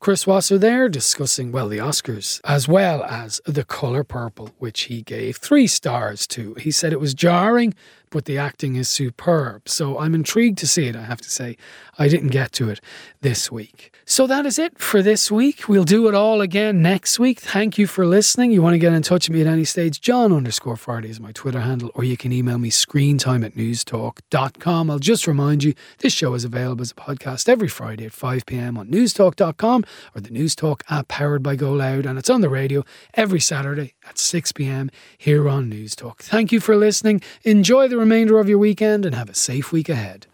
Chris 0.00 0.26
Wasser 0.26 0.58
there 0.58 0.88
discussing, 0.88 1.52
well, 1.52 1.68
the 1.68 1.78
Oscars 1.78 2.40
as 2.42 2.66
well 2.66 3.04
as 3.04 3.40
The 3.46 3.62
Colour 3.62 4.02
Purple, 4.02 4.50
which 4.58 4.82
he 4.82 5.00
gave 5.02 5.36
three 5.36 5.68
stars 5.68 6.26
to. 6.26 6.54
He 6.54 6.72
said 6.72 6.92
it 6.92 6.98
was 6.98 7.14
jarring, 7.14 7.72
but 8.12 8.26
the 8.26 8.38
acting 8.38 8.76
is 8.76 8.88
superb. 8.88 9.68
So 9.68 9.98
I'm 9.98 10.14
intrigued 10.14 10.58
to 10.58 10.66
see 10.66 10.86
it, 10.86 10.94
I 10.94 11.02
have 11.02 11.20
to 11.22 11.30
say. 11.30 11.56
I 11.98 12.08
didn't 12.08 12.28
get 12.28 12.52
to 12.52 12.70
it 12.70 12.80
this 13.20 13.50
week. 13.50 13.94
So 14.04 14.26
that 14.26 14.46
is 14.46 14.58
it 14.58 14.78
for 14.78 15.02
this 15.02 15.30
week. 15.30 15.68
We'll 15.68 15.84
do 15.84 16.08
it 16.08 16.14
all 16.14 16.40
again 16.40 16.82
next 16.82 17.18
week. 17.18 17.40
Thank 17.40 17.78
you 17.78 17.86
for 17.86 18.06
listening. 18.06 18.52
You 18.52 18.62
want 18.62 18.74
to 18.74 18.78
get 18.78 18.92
in 18.92 19.02
touch 19.02 19.28
with 19.28 19.34
me 19.34 19.40
at 19.40 19.46
any 19.46 19.64
stage, 19.64 20.00
John 20.00 20.32
underscore 20.32 20.76
Fardy 20.76 21.08
is 21.08 21.20
my 21.20 21.32
Twitter 21.32 21.60
handle, 21.60 21.90
or 21.94 22.04
you 22.04 22.16
can 22.16 22.32
email 22.32 22.58
me 22.58 22.70
screentime 22.70 23.44
at 23.44 23.54
newstalk.com. 23.54 24.90
I'll 24.90 24.98
just 24.98 25.26
remind 25.26 25.64
you 25.64 25.74
this 25.98 26.12
show 26.12 26.34
is 26.34 26.44
available 26.44 26.82
as 26.82 26.92
a 26.92 26.94
podcast 26.94 27.48
every 27.48 27.68
Friday 27.68 28.06
at 28.06 28.12
5 28.12 28.46
pm 28.46 28.76
on 28.76 28.88
newstalk.com 28.88 29.84
or 30.14 30.20
the 30.20 30.30
Newstalk 30.30 30.82
app 30.90 31.08
powered 31.08 31.42
by 31.42 31.56
GoLoud, 31.56 32.06
and 32.06 32.18
it's 32.18 32.30
on 32.30 32.40
the 32.40 32.48
radio 32.48 32.84
every 33.14 33.40
Saturday 33.40 33.94
at 34.06 34.18
6 34.18 34.52
pm 34.52 34.90
here 35.16 35.48
on 35.48 35.70
Newstalk. 35.70 36.18
Thank 36.18 36.52
you 36.52 36.60
for 36.60 36.76
listening. 36.76 37.22
Enjoy 37.42 37.88
the 37.88 37.96
remainder 37.98 38.38
of 38.38 38.48
your 38.48 38.58
weekend 38.58 39.06
and 39.06 39.14
have 39.14 39.30
a 39.30 39.34
safe 39.34 39.72
week 39.72 39.88
ahead. 39.88 40.26